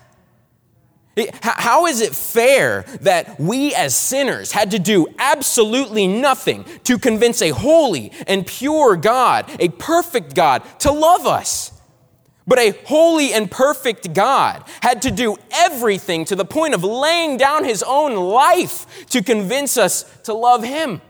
How 1.42 1.88
is 1.88 2.00
it 2.00 2.16
fair 2.16 2.84
that 3.02 3.40
we 3.40 3.76
as 3.76 3.96
sinners 3.96 4.54
had 4.54 4.72
to 4.72 4.80
do 4.80 5.08
absolutely 5.20 6.08
nothing 6.08 6.64
to 6.86 6.98
convince 6.98 7.42
a 7.42 7.50
holy 7.50 8.14
and 8.28 8.48
pure 8.48 8.96
God, 8.96 9.50
a 9.60 9.70
perfect 9.70 10.36
God, 10.36 10.64
to 10.80 10.92
love 10.92 11.26
us? 11.26 11.74
But 12.48 12.60
a 12.60 12.72
holy 12.86 13.34
and 13.34 13.52
perfect 13.52 14.14
God 14.14 14.64
had 14.82 15.02
to 15.04 15.12
do 15.12 15.38
everything 15.52 16.26
to 16.26 16.36
the 16.36 16.46
point 16.46 16.74
of 16.74 16.84
laying 16.84 17.38
down 17.38 17.66
his 17.66 17.84
own 17.84 18.16
life 18.16 19.06
to 19.08 19.22
convince 19.22 19.78
us 19.78 20.04
to 20.24 20.34
love 20.34 20.64
him. 20.64 21.02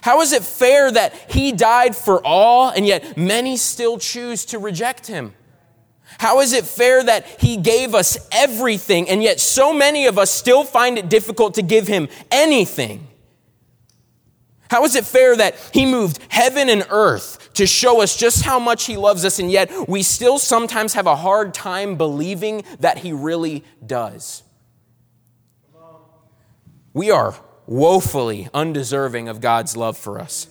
How 0.00 0.20
is 0.20 0.32
it 0.32 0.42
fair 0.42 0.90
that 0.90 1.14
he 1.30 1.52
died 1.52 1.94
for 1.94 2.24
all 2.24 2.70
and 2.70 2.86
yet 2.86 3.16
many 3.16 3.56
still 3.56 3.98
choose 3.98 4.44
to 4.46 4.58
reject 4.58 5.06
him? 5.06 5.34
How 6.16 6.40
is 6.40 6.52
it 6.52 6.64
fair 6.64 7.04
that 7.04 7.26
he 7.40 7.56
gave 7.56 7.94
us 7.94 8.18
everything 8.32 9.08
and 9.08 9.22
yet 9.22 9.38
so 9.38 9.72
many 9.72 10.06
of 10.06 10.18
us 10.18 10.30
still 10.30 10.64
find 10.64 10.98
it 10.98 11.08
difficult 11.08 11.54
to 11.54 11.62
give 11.62 11.86
him 11.86 12.08
anything? 12.30 13.06
How 14.70 14.84
is 14.84 14.94
it 14.94 15.04
fair 15.04 15.36
that 15.36 15.56
he 15.72 15.86
moved 15.86 16.18
heaven 16.28 16.68
and 16.68 16.86
earth 16.90 17.52
to 17.54 17.66
show 17.66 18.02
us 18.02 18.16
just 18.16 18.44
how 18.44 18.58
much 18.58 18.84
he 18.84 18.96
loves 18.96 19.24
us, 19.24 19.38
and 19.38 19.50
yet 19.50 19.70
we 19.88 20.02
still 20.02 20.38
sometimes 20.38 20.94
have 20.94 21.06
a 21.06 21.16
hard 21.16 21.54
time 21.54 21.96
believing 21.96 22.62
that 22.80 22.98
he 22.98 23.12
really 23.12 23.64
does? 23.84 24.42
We 26.92 27.10
are 27.10 27.34
woefully 27.66 28.48
undeserving 28.52 29.28
of 29.28 29.40
God's 29.40 29.76
love 29.76 29.96
for 29.96 30.18
us. 30.18 30.48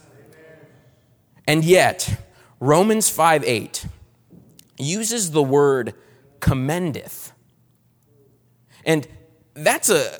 And 1.47 1.63
yet, 1.63 2.19
Romans 2.59 3.09
5 3.09 3.43
8 3.43 3.85
uses 4.77 5.31
the 5.31 5.43
word 5.43 5.93
commendeth. 6.39 7.31
And 8.85 9.07
that's 9.53 9.89
a 9.89 10.19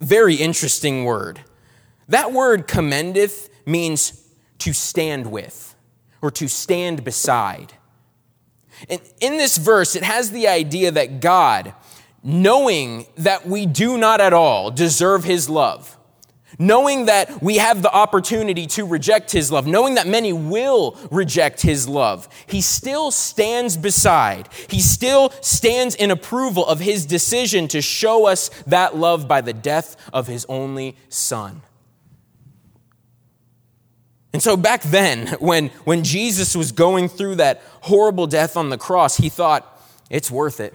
very 0.00 0.34
interesting 0.34 1.04
word. 1.04 1.40
That 2.08 2.32
word 2.32 2.66
commendeth 2.66 3.48
means 3.64 4.28
to 4.58 4.72
stand 4.72 5.30
with 5.30 5.74
or 6.20 6.30
to 6.32 6.48
stand 6.48 7.04
beside. 7.04 7.74
And 8.88 9.00
in 9.20 9.38
this 9.38 9.56
verse, 9.56 9.96
it 9.96 10.02
has 10.02 10.30
the 10.30 10.48
idea 10.48 10.90
that 10.90 11.20
God, 11.20 11.74
knowing 12.22 13.06
that 13.16 13.46
we 13.46 13.66
do 13.66 13.96
not 13.96 14.20
at 14.20 14.32
all 14.32 14.70
deserve 14.70 15.24
his 15.24 15.48
love, 15.48 15.96
knowing 16.58 17.06
that 17.06 17.42
we 17.42 17.56
have 17.56 17.82
the 17.82 17.92
opportunity 17.92 18.66
to 18.66 18.84
reject 18.84 19.30
his 19.32 19.50
love, 19.50 19.66
knowing 19.66 19.94
that 19.94 20.06
many 20.06 20.32
will 20.32 20.96
reject 21.10 21.62
his 21.62 21.88
love, 21.88 22.28
he 22.46 22.60
still 22.60 23.10
stands 23.10 23.76
beside. 23.76 24.48
He 24.68 24.80
still 24.80 25.30
stands 25.40 25.94
in 25.94 26.10
approval 26.10 26.66
of 26.66 26.80
his 26.80 27.06
decision 27.06 27.68
to 27.68 27.80
show 27.80 28.26
us 28.26 28.48
that 28.66 28.96
love 28.96 29.28
by 29.28 29.40
the 29.40 29.52
death 29.52 29.96
of 30.12 30.26
his 30.26 30.44
only 30.48 30.96
son. 31.08 31.62
And 34.32 34.42
so 34.42 34.56
back 34.56 34.82
then, 34.82 35.26
when, 35.40 35.68
when 35.84 36.04
Jesus 36.04 36.56
was 36.56 36.72
going 36.72 37.08
through 37.08 37.36
that 37.36 37.62
horrible 37.82 38.26
death 38.26 38.56
on 38.56 38.70
the 38.70 38.78
cross, 38.78 39.16
he 39.16 39.28
thought, 39.28 39.68
it's 40.10 40.30
worth 40.30 40.60
it. 40.60 40.74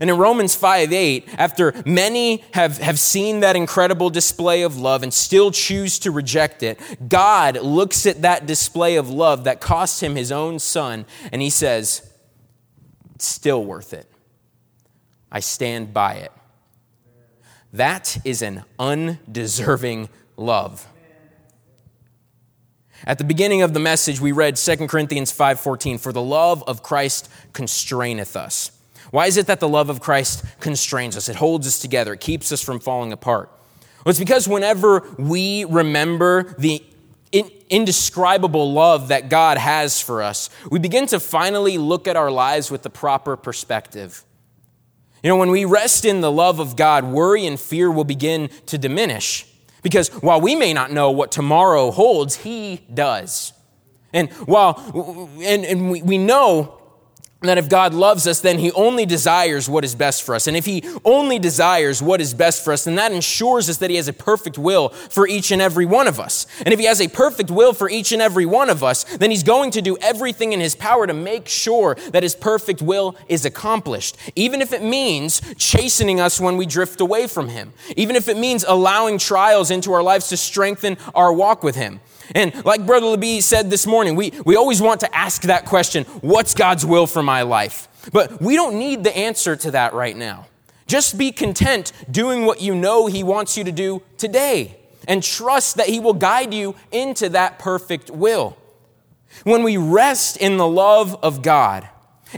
And 0.00 0.10
in 0.10 0.16
Romans 0.16 0.54
5 0.54 0.92
8, 0.92 1.28
after 1.38 1.74
many 1.86 2.44
have, 2.52 2.78
have 2.78 2.98
seen 2.98 3.40
that 3.40 3.56
incredible 3.56 4.10
display 4.10 4.62
of 4.62 4.78
love 4.78 5.02
and 5.02 5.12
still 5.12 5.50
choose 5.50 5.98
to 6.00 6.10
reject 6.10 6.62
it, 6.62 6.80
God 7.08 7.58
looks 7.58 8.06
at 8.06 8.22
that 8.22 8.46
display 8.46 8.96
of 8.96 9.10
love 9.10 9.44
that 9.44 9.60
cost 9.60 10.02
him 10.02 10.16
his 10.16 10.32
own 10.32 10.58
son, 10.58 11.06
and 11.32 11.42
he 11.42 11.50
says, 11.50 12.10
still 13.18 13.64
worth 13.64 13.92
it. 13.92 14.10
I 15.30 15.40
stand 15.40 15.92
by 15.92 16.14
it. 16.14 16.32
That 17.72 18.18
is 18.24 18.40
an 18.40 18.64
undeserving 18.78 20.08
love. 20.36 20.86
At 23.06 23.18
the 23.18 23.24
beginning 23.24 23.60
of 23.62 23.74
the 23.74 23.80
message, 23.80 24.20
we 24.20 24.32
read 24.32 24.56
2 24.56 24.88
Corinthians 24.88 25.32
5:14, 25.32 25.98
"For 25.98 26.12
the 26.12 26.22
love 26.22 26.62
of 26.66 26.82
Christ 26.82 27.28
constraineth 27.52 28.36
us." 28.36 28.70
Why 29.14 29.26
is 29.26 29.36
it 29.36 29.46
that 29.46 29.60
the 29.60 29.68
love 29.68 29.90
of 29.90 30.00
Christ 30.00 30.44
constrains 30.58 31.16
us? 31.16 31.28
It 31.28 31.36
holds 31.36 31.68
us 31.68 31.78
together, 31.78 32.14
it 32.14 32.20
keeps 32.20 32.50
us 32.50 32.60
from 32.60 32.80
falling 32.80 33.12
apart. 33.12 33.48
Well, 34.04 34.10
it's 34.10 34.18
because 34.18 34.48
whenever 34.48 35.08
we 35.16 35.64
remember 35.66 36.56
the 36.58 36.82
indescribable 37.70 38.72
love 38.72 39.08
that 39.08 39.28
God 39.28 39.56
has 39.56 40.00
for 40.00 40.20
us, 40.20 40.50
we 40.68 40.80
begin 40.80 41.06
to 41.06 41.20
finally 41.20 41.78
look 41.78 42.08
at 42.08 42.16
our 42.16 42.28
lives 42.28 42.72
with 42.72 42.82
the 42.82 42.90
proper 42.90 43.36
perspective. 43.36 44.24
You 45.22 45.28
know, 45.28 45.36
when 45.36 45.52
we 45.52 45.64
rest 45.64 46.04
in 46.04 46.20
the 46.20 46.32
love 46.32 46.58
of 46.58 46.74
God, 46.74 47.04
worry 47.04 47.46
and 47.46 47.58
fear 47.58 47.92
will 47.92 48.02
begin 48.02 48.50
to 48.66 48.76
diminish. 48.76 49.46
Because 49.84 50.08
while 50.08 50.40
we 50.40 50.56
may 50.56 50.72
not 50.72 50.90
know 50.90 51.12
what 51.12 51.30
tomorrow 51.30 51.92
holds, 51.92 52.34
He 52.38 52.84
does. 52.92 53.52
And 54.12 54.28
while, 54.32 55.30
and, 55.40 55.64
and 55.64 55.90
we, 55.92 56.02
we 56.02 56.18
know 56.18 56.80
that 57.48 57.58
if 57.58 57.68
God 57.68 57.94
loves 57.94 58.26
us, 58.26 58.40
then 58.40 58.58
He 58.58 58.70
only 58.72 59.06
desires 59.06 59.68
what 59.68 59.84
is 59.84 59.94
best 59.94 60.22
for 60.22 60.34
us. 60.34 60.46
And 60.46 60.56
if 60.56 60.64
He 60.64 60.82
only 61.04 61.38
desires 61.38 62.02
what 62.02 62.20
is 62.20 62.34
best 62.34 62.64
for 62.64 62.72
us, 62.72 62.84
then 62.84 62.94
that 62.96 63.12
ensures 63.12 63.68
us 63.68 63.78
that 63.78 63.90
He 63.90 63.96
has 63.96 64.08
a 64.08 64.12
perfect 64.12 64.58
will 64.58 64.88
for 64.88 65.26
each 65.26 65.50
and 65.50 65.62
every 65.62 65.86
one 65.86 66.06
of 66.06 66.20
us. 66.20 66.46
And 66.64 66.72
if 66.72 66.78
He 66.78 66.86
has 66.86 67.00
a 67.00 67.08
perfect 67.08 67.50
will 67.50 67.72
for 67.72 67.88
each 67.88 68.12
and 68.12 68.22
every 68.22 68.46
one 68.46 68.70
of 68.70 68.82
us, 68.82 69.04
then 69.04 69.30
He's 69.30 69.42
going 69.42 69.70
to 69.72 69.82
do 69.82 69.96
everything 69.98 70.52
in 70.52 70.60
His 70.60 70.74
power 70.74 71.06
to 71.06 71.14
make 71.14 71.48
sure 71.48 71.96
that 72.10 72.22
His 72.22 72.34
perfect 72.34 72.82
will 72.82 73.16
is 73.28 73.44
accomplished. 73.44 74.16
Even 74.34 74.60
if 74.62 74.72
it 74.72 74.82
means 74.82 75.40
chastening 75.56 76.20
us 76.20 76.40
when 76.40 76.56
we 76.56 76.66
drift 76.66 77.00
away 77.00 77.26
from 77.26 77.48
Him. 77.48 77.72
Even 77.96 78.16
if 78.16 78.28
it 78.28 78.36
means 78.36 78.64
allowing 78.66 79.18
trials 79.18 79.70
into 79.70 79.92
our 79.92 80.02
lives 80.02 80.28
to 80.28 80.36
strengthen 80.36 80.96
our 81.14 81.32
walk 81.32 81.62
with 81.62 81.76
Him. 81.76 82.00
And 82.34 82.64
like 82.64 82.86
Brother 82.86 83.06
LeBee 83.06 83.42
said 83.42 83.70
this 83.70 83.86
morning, 83.86 84.16
we, 84.16 84.32
we 84.44 84.56
always 84.56 84.80
want 84.80 85.00
to 85.00 85.14
ask 85.14 85.42
that 85.42 85.64
question 85.66 86.04
what's 86.20 86.54
God's 86.54 86.84
will 86.86 87.06
for 87.06 87.22
my 87.22 87.42
life? 87.42 87.88
But 88.12 88.40
we 88.40 88.56
don't 88.56 88.78
need 88.78 89.04
the 89.04 89.16
answer 89.16 89.56
to 89.56 89.70
that 89.72 89.94
right 89.94 90.16
now. 90.16 90.46
Just 90.86 91.16
be 91.16 91.32
content 91.32 91.92
doing 92.10 92.44
what 92.44 92.60
you 92.60 92.74
know 92.74 93.06
He 93.06 93.22
wants 93.22 93.56
you 93.56 93.64
to 93.64 93.72
do 93.72 94.02
today 94.18 94.76
and 95.08 95.22
trust 95.22 95.76
that 95.76 95.88
He 95.88 96.00
will 96.00 96.14
guide 96.14 96.52
you 96.52 96.74
into 96.92 97.28
that 97.30 97.58
perfect 97.58 98.10
will. 98.10 98.56
When 99.42 99.62
we 99.62 99.76
rest 99.76 100.36
in 100.36 100.58
the 100.58 100.68
love 100.68 101.16
of 101.22 101.42
God, 101.42 101.88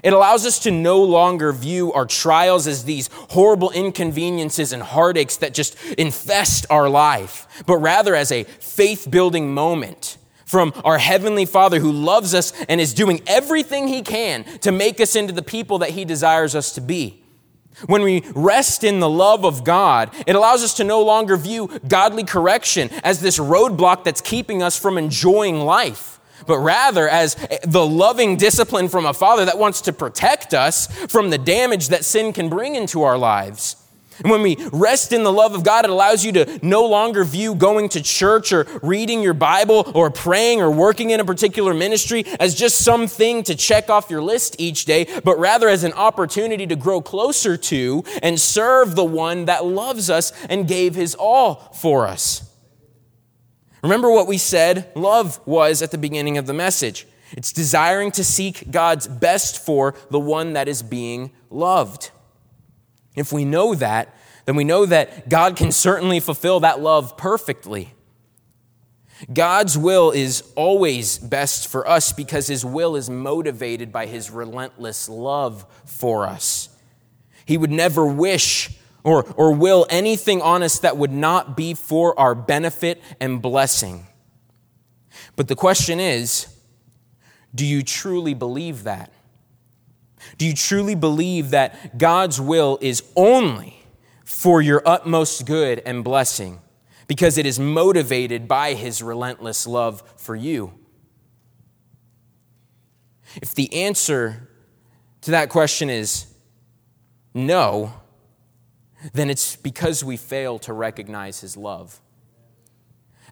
it 0.03 0.13
allows 0.13 0.47
us 0.47 0.59
to 0.61 0.71
no 0.71 1.03
longer 1.03 1.53
view 1.53 1.93
our 1.93 2.07
trials 2.07 2.67
as 2.67 2.85
these 2.85 3.09
horrible 3.13 3.71
inconveniences 3.71 4.73
and 4.73 4.83
heartaches 4.83 5.39
that 5.39 5.55
just 5.55 5.77
infest 5.99 6.67
our 6.71 6.89
life, 6.89 7.65
but 7.67 7.79
rather 7.79 8.15
as 8.15 8.33
a 8.33 8.45
faith 8.45 9.11
building 9.11 9.53
moment 9.53 10.19
from 10.45 10.73
our 10.85 10.99
Heavenly 10.99 11.45
Father 11.45 11.81
who 11.81 11.91
loves 11.93 12.35
us 12.35 12.53
and 12.69 12.81
is 12.81 12.95
doing 12.95 13.21
everything 13.27 13.89
He 13.89 14.03
can 14.03 14.45
to 14.61 14.73
make 14.73 15.01
us 15.01 15.17
into 15.17 15.33
the 15.33 15.43
people 15.43 15.79
that 15.79 15.91
He 15.91 16.05
desires 16.05 16.55
us 16.55 16.73
to 16.75 16.81
be. 16.81 17.23
When 17.87 18.03
we 18.03 18.23
rest 18.35 18.85
in 18.85 19.01
the 19.01 19.09
love 19.09 19.45
of 19.45 19.63
God, 19.63 20.11
it 20.27 20.35
allows 20.35 20.65
us 20.65 20.75
to 20.75 20.85
no 20.85 21.03
longer 21.03 21.37
view 21.37 21.69
godly 21.87 22.25
correction 22.25 22.89
as 23.05 23.21
this 23.21 23.39
roadblock 23.39 24.03
that's 24.03 24.23
keeping 24.23 24.63
us 24.63 24.79
from 24.79 24.97
enjoying 24.97 25.61
life 25.61 26.16
but 26.47 26.59
rather 26.59 27.09
as 27.09 27.35
the 27.65 27.85
loving 27.85 28.37
discipline 28.37 28.89
from 28.89 29.07
a 29.07 29.15
father 29.15 29.45
that 29.45 29.59
wants 29.59 29.81
to 29.83 29.93
protect 29.93 30.55
us 30.55 30.87
from 31.07 31.31
the 31.31 31.39
damage 31.39 31.89
that 31.89 32.05
sin 32.05 32.33
can 32.33 32.49
bring 32.49 32.75
into 32.75 33.03
our 33.03 33.19
lives. 33.19 33.77
And 34.23 34.31
when 34.31 34.43
we 34.43 34.57
rest 34.73 35.13
in 35.13 35.25
the 35.25 35.33
love 35.33 35.55
of 35.55 35.63
God, 35.63 35.85
it 35.85 35.91
allows 35.91 36.25
you 36.25 36.33
to 36.33 36.59
no 36.63 36.87
longer 36.87 37.25
view 37.25 37.55
going 37.55 37.89
to 37.91 38.03
church 38.03 38.53
or 38.53 38.67
reading 38.83 39.23
your 39.23 39.35
Bible 39.35 39.91
or 39.95 40.11
praying 40.11 40.61
or 40.61 40.71
working 40.71 41.11
in 41.11 41.21
a 41.21 41.25
particular 41.25 41.75
ministry 41.75 42.25
as 42.41 42.55
just 42.55 42.79
something 42.79 43.43
to 43.45 43.55
check 43.55 43.91
off 43.91 44.11
your 44.11 44.23
list 44.23 44.57
each 44.59 44.85
day, 44.85 45.07
but 45.25 45.39
rather 45.39 45.69
as 45.69 45.85
an 45.85 45.93
opportunity 45.93 46.67
to 46.67 46.77
grow 46.77 47.01
closer 47.01 47.57
to 47.57 48.05
and 48.23 48.41
serve 48.41 48.95
the 48.95 49.05
one 49.05 49.45
that 49.47 49.65
loves 49.65 50.09
us 50.09 50.33
and 50.49 50.67
gave 50.67 50.95
his 50.95 51.15
all 51.15 51.57
for 51.75 52.07
us. 52.07 52.43
Remember 53.83 54.11
what 54.11 54.27
we 54.27 54.39
said 54.39 54.91
love 54.95 55.41
was 55.47 55.83
at 55.83 55.91
the 55.91 55.99
beginning 55.99 56.39
of 56.39 56.47
the 56.47 56.55
message 56.55 57.07
it's 57.33 57.53
desiring 57.53 58.11
to 58.13 58.25
seek 58.25 58.71
God's 58.71 59.09
best 59.09 59.65
for 59.65 59.95
the 60.11 60.21
one 60.21 60.53
that 60.53 60.69
is 60.69 60.83
being 60.83 61.33
loved. 61.51 62.11
If 63.17 63.33
we 63.33 63.45
know 63.45 63.75
that, 63.75 64.15
then 64.45 64.55
we 64.55 64.65
know 64.65 64.87
that 64.87 65.29
God 65.29 65.57
can 65.57 65.73
certainly 65.73 66.21
fulfill 66.21 66.61
that 66.61 66.81
love 66.81 67.17
perfectly. 67.17 67.93
God's 69.33 69.79
will 69.79 70.11
is 70.11 70.45
always 70.55 71.19
best 71.19 71.69
for 71.69 71.89
us 71.89 72.13
because 72.13 72.47
his 72.47 72.65
will 72.65 72.97
is 72.97 73.09
motivated 73.09 73.91
by 73.91 74.07
his 74.07 74.31
relentless 74.31 75.09
love 75.09 75.65
for 75.87 76.27
us. 76.27 76.69
He 77.45 77.57
would 77.57 77.71
never 77.71 78.07
wish 78.07 78.76
or, 79.07 79.23
or 79.37 79.55
will 79.55 79.87
anything 79.89 80.43
on 80.43 80.65
us 80.65 80.81
that 80.81 80.97
would 80.97 81.13
not 81.13 81.57
be 81.57 81.75
for 81.75 82.19
our 82.19 82.35
benefit 82.35 83.01
and 83.21 83.41
blessing. 83.41 84.05
But 85.37 85.47
the 85.47 85.55
question 85.55 86.01
is 86.01 86.49
do 87.55 87.65
you 87.65 87.85
truly 87.85 88.35
believe 88.35 88.83
that? 88.83 89.13
Do 90.39 90.45
you 90.45 90.55
truly 90.55 90.97
believe 90.97 91.51
that 91.51 91.97
God's 91.97 92.41
will 92.41 92.81
is 92.83 93.05
only 93.15 93.81
for 94.25 94.61
your 94.61 94.83
utmost 94.85 95.47
good 95.47 95.81
and 95.87 96.03
blessing 96.03 96.61
because 97.07 97.39
it 97.39 97.47
is 97.47 97.61
motivated 97.61 98.49
by 98.49 98.75
his 98.75 99.05
relentless 99.05 99.69
love 99.69 100.03
for 100.17 100.35
you? 100.35 100.73
If 103.41 103.55
the 103.55 103.73
answer 103.73 104.49
to 105.21 105.31
that 105.31 105.49
question 105.49 105.91
is 105.91 106.27
no, 107.33 107.93
then 109.13 109.31
it's 109.31 109.57
because 109.57 110.03
we 110.03 110.17
fail 110.17 110.59
to 110.61 110.73
recognize 110.73 111.41
his 111.41 111.57
love. 111.57 112.01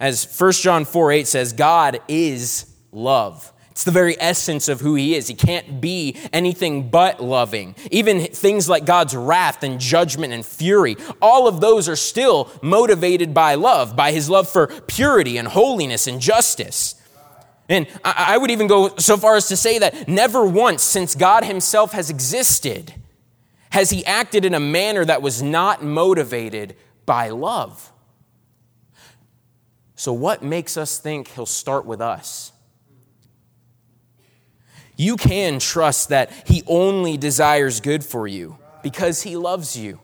As 0.01 0.27
1 0.39 0.53
John 0.53 0.85
4 0.85 1.13
8 1.13 1.27
says, 1.27 1.53
God 1.53 2.01
is 2.09 2.67
love. 2.93 3.53
It's 3.71 3.83
the 3.83 3.91
very 3.91 4.17
essence 4.21 4.69
of 4.69 4.81
who 4.81 4.95
he 4.95 5.17
is. 5.17 5.27
He 5.27 5.35
can't 5.35 5.81
be 5.81 6.17
anything 6.33 6.91
but 6.91 7.21
loving. 7.21 7.75
Even 7.91 8.21
things 8.21 8.69
like 8.69 8.85
God's 8.85 9.17
wrath 9.17 9.65
and 9.65 9.81
judgment 9.81 10.33
and 10.33 10.47
fury, 10.47 10.97
all 11.21 11.49
of 11.49 11.61
those 11.61 11.89
are 11.89 11.97
still 11.97 12.53
motivated 12.63 13.35
by 13.35 13.57
love, 13.57 13.97
by 13.97 14.13
his 14.13 14.31
love 14.31 14.49
for 14.49 14.69
purity 14.69 15.39
and 15.39 15.49
holiness 15.49 16.07
and 16.07 16.21
justice. 16.21 16.95
And 17.69 17.89
I 18.05 18.39
would 18.39 18.53
even 18.53 18.69
go 18.69 18.95
so 18.99 19.17
far 19.17 19.35
as 19.35 19.49
to 19.49 19.57
say 19.57 19.81
that 19.81 20.07
never 20.07 20.45
once 20.45 20.85
since 20.85 21.17
God 21.17 21.45
himself 21.45 21.93
has 21.93 22.11
existed 22.11 22.95
has 23.75 23.91
he 23.91 24.07
acted 24.07 24.45
in 24.45 24.55
a 24.55 24.61
manner 24.61 25.05
that 25.05 25.21
was 25.21 25.43
not 25.43 25.83
motivated 25.83 26.77
by 27.07 27.31
love. 27.31 27.93
So, 29.97 30.13
what 30.13 30.45
makes 30.45 30.77
us 30.77 30.99
think 31.01 31.27
he'll 31.27 31.45
start 31.45 31.85
with 31.85 32.01
us? 32.01 32.53
You 34.97 35.17
can 35.17 35.59
trust 35.59 36.11
that 36.11 36.31
He 36.47 36.63
only 36.69 37.17
desires 37.17 37.81
good 37.81 38.05
for 38.05 38.29
you 38.29 38.59
because 38.85 39.23
He 39.23 39.37
loves 39.37 39.77
you. 39.77 39.99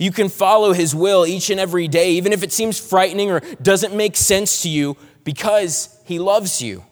You 0.00 0.10
can 0.10 0.30
follow 0.30 0.72
His 0.72 0.94
will 0.94 1.26
each 1.26 1.50
and 1.50 1.60
every 1.60 1.88
day, 1.88 2.12
even 2.12 2.32
if 2.32 2.42
it 2.42 2.50
seems 2.50 2.80
frightening 2.80 3.30
or 3.30 3.40
doesn't 3.60 3.94
make 3.94 4.16
sense 4.16 4.62
to 4.62 4.70
you, 4.70 4.96
because 5.22 6.00
He 6.06 6.18
loves 6.18 6.62
you. 6.62 6.82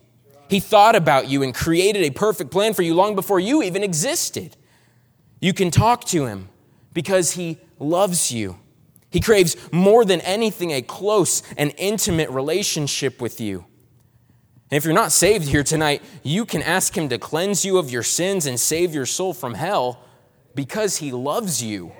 He 0.51 0.61
thought 0.61 0.97
about 0.97 1.29
you 1.29 1.43
and 1.43 1.55
created 1.55 2.03
a 2.03 2.11
perfect 2.11 2.51
plan 2.51 2.75
for 2.75 2.83
you 2.83 2.95
long 2.95 3.15
before 3.15 3.41
you 3.41 3.63
even 3.63 3.83
existed. 3.83 4.55
You 5.45 5.53
can 5.53 5.71
talk 5.71 6.07
to 6.07 6.25
Him 6.25 6.49
because 6.95 7.33
He 7.33 7.59
loves 7.79 8.33
you. 8.33 8.59
He 9.11 9.21
craves 9.21 9.59
more 9.71 10.03
than 10.07 10.23
anything 10.23 10.71
a 10.71 10.81
close 10.81 11.43
and 11.59 11.75
intimate 11.77 12.31
relationship 12.31 13.21
with 13.21 13.43
you. 13.43 13.67
And 14.71 14.79
if 14.79 14.87
you're 14.87 14.95
not 14.95 15.13
saved 15.13 15.49
here 15.49 15.63
tonight, 15.63 16.01
you 16.23 16.47
can 16.47 16.63
ask 16.63 16.97
Him 16.97 17.11
to 17.11 17.19
cleanse 17.19 17.63
you 17.63 17.77
of 17.77 17.91
your 17.91 18.03
sins 18.03 18.47
and 18.47 18.59
save 18.59 18.95
your 18.95 19.05
soul 19.05 19.35
from 19.35 19.53
hell 19.53 20.03
because 20.55 20.97
He 20.97 21.13
loves 21.13 21.63
you. 21.63 21.93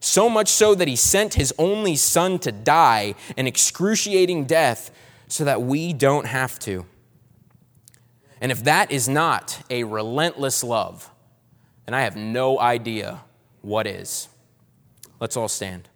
So 0.00 0.28
much 0.28 0.48
so 0.48 0.74
that 0.74 0.88
He 0.88 0.96
sent 0.96 1.34
His 1.34 1.54
only 1.60 1.94
Son 1.94 2.36
to 2.40 2.50
die 2.50 3.14
an 3.36 3.46
excruciating 3.46 4.46
death 4.46 4.90
so 5.28 5.44
that 5.44 5.62
we 5.62 5.92
don't 5.92 6.26
have 6.26 6.58
to. 6.60 6.84
And 8.40 8.50
if 8.50 8.64
that 8.64 8.90
is 8.90 9.08
not 9.08 9.62
a 9.70 9.84
relentless 9.84 10.64
love, 10.64 11.12
then 11.86 11.94
I 11.94 12.02
have 12.02 12.16
no 12.16 12.58
idea 12.60 13.20
what 13.62 13.86
is. 13.86 14.28
Let's 15.20 15.36
all 15.36 15.48
stand. 15.48 15.88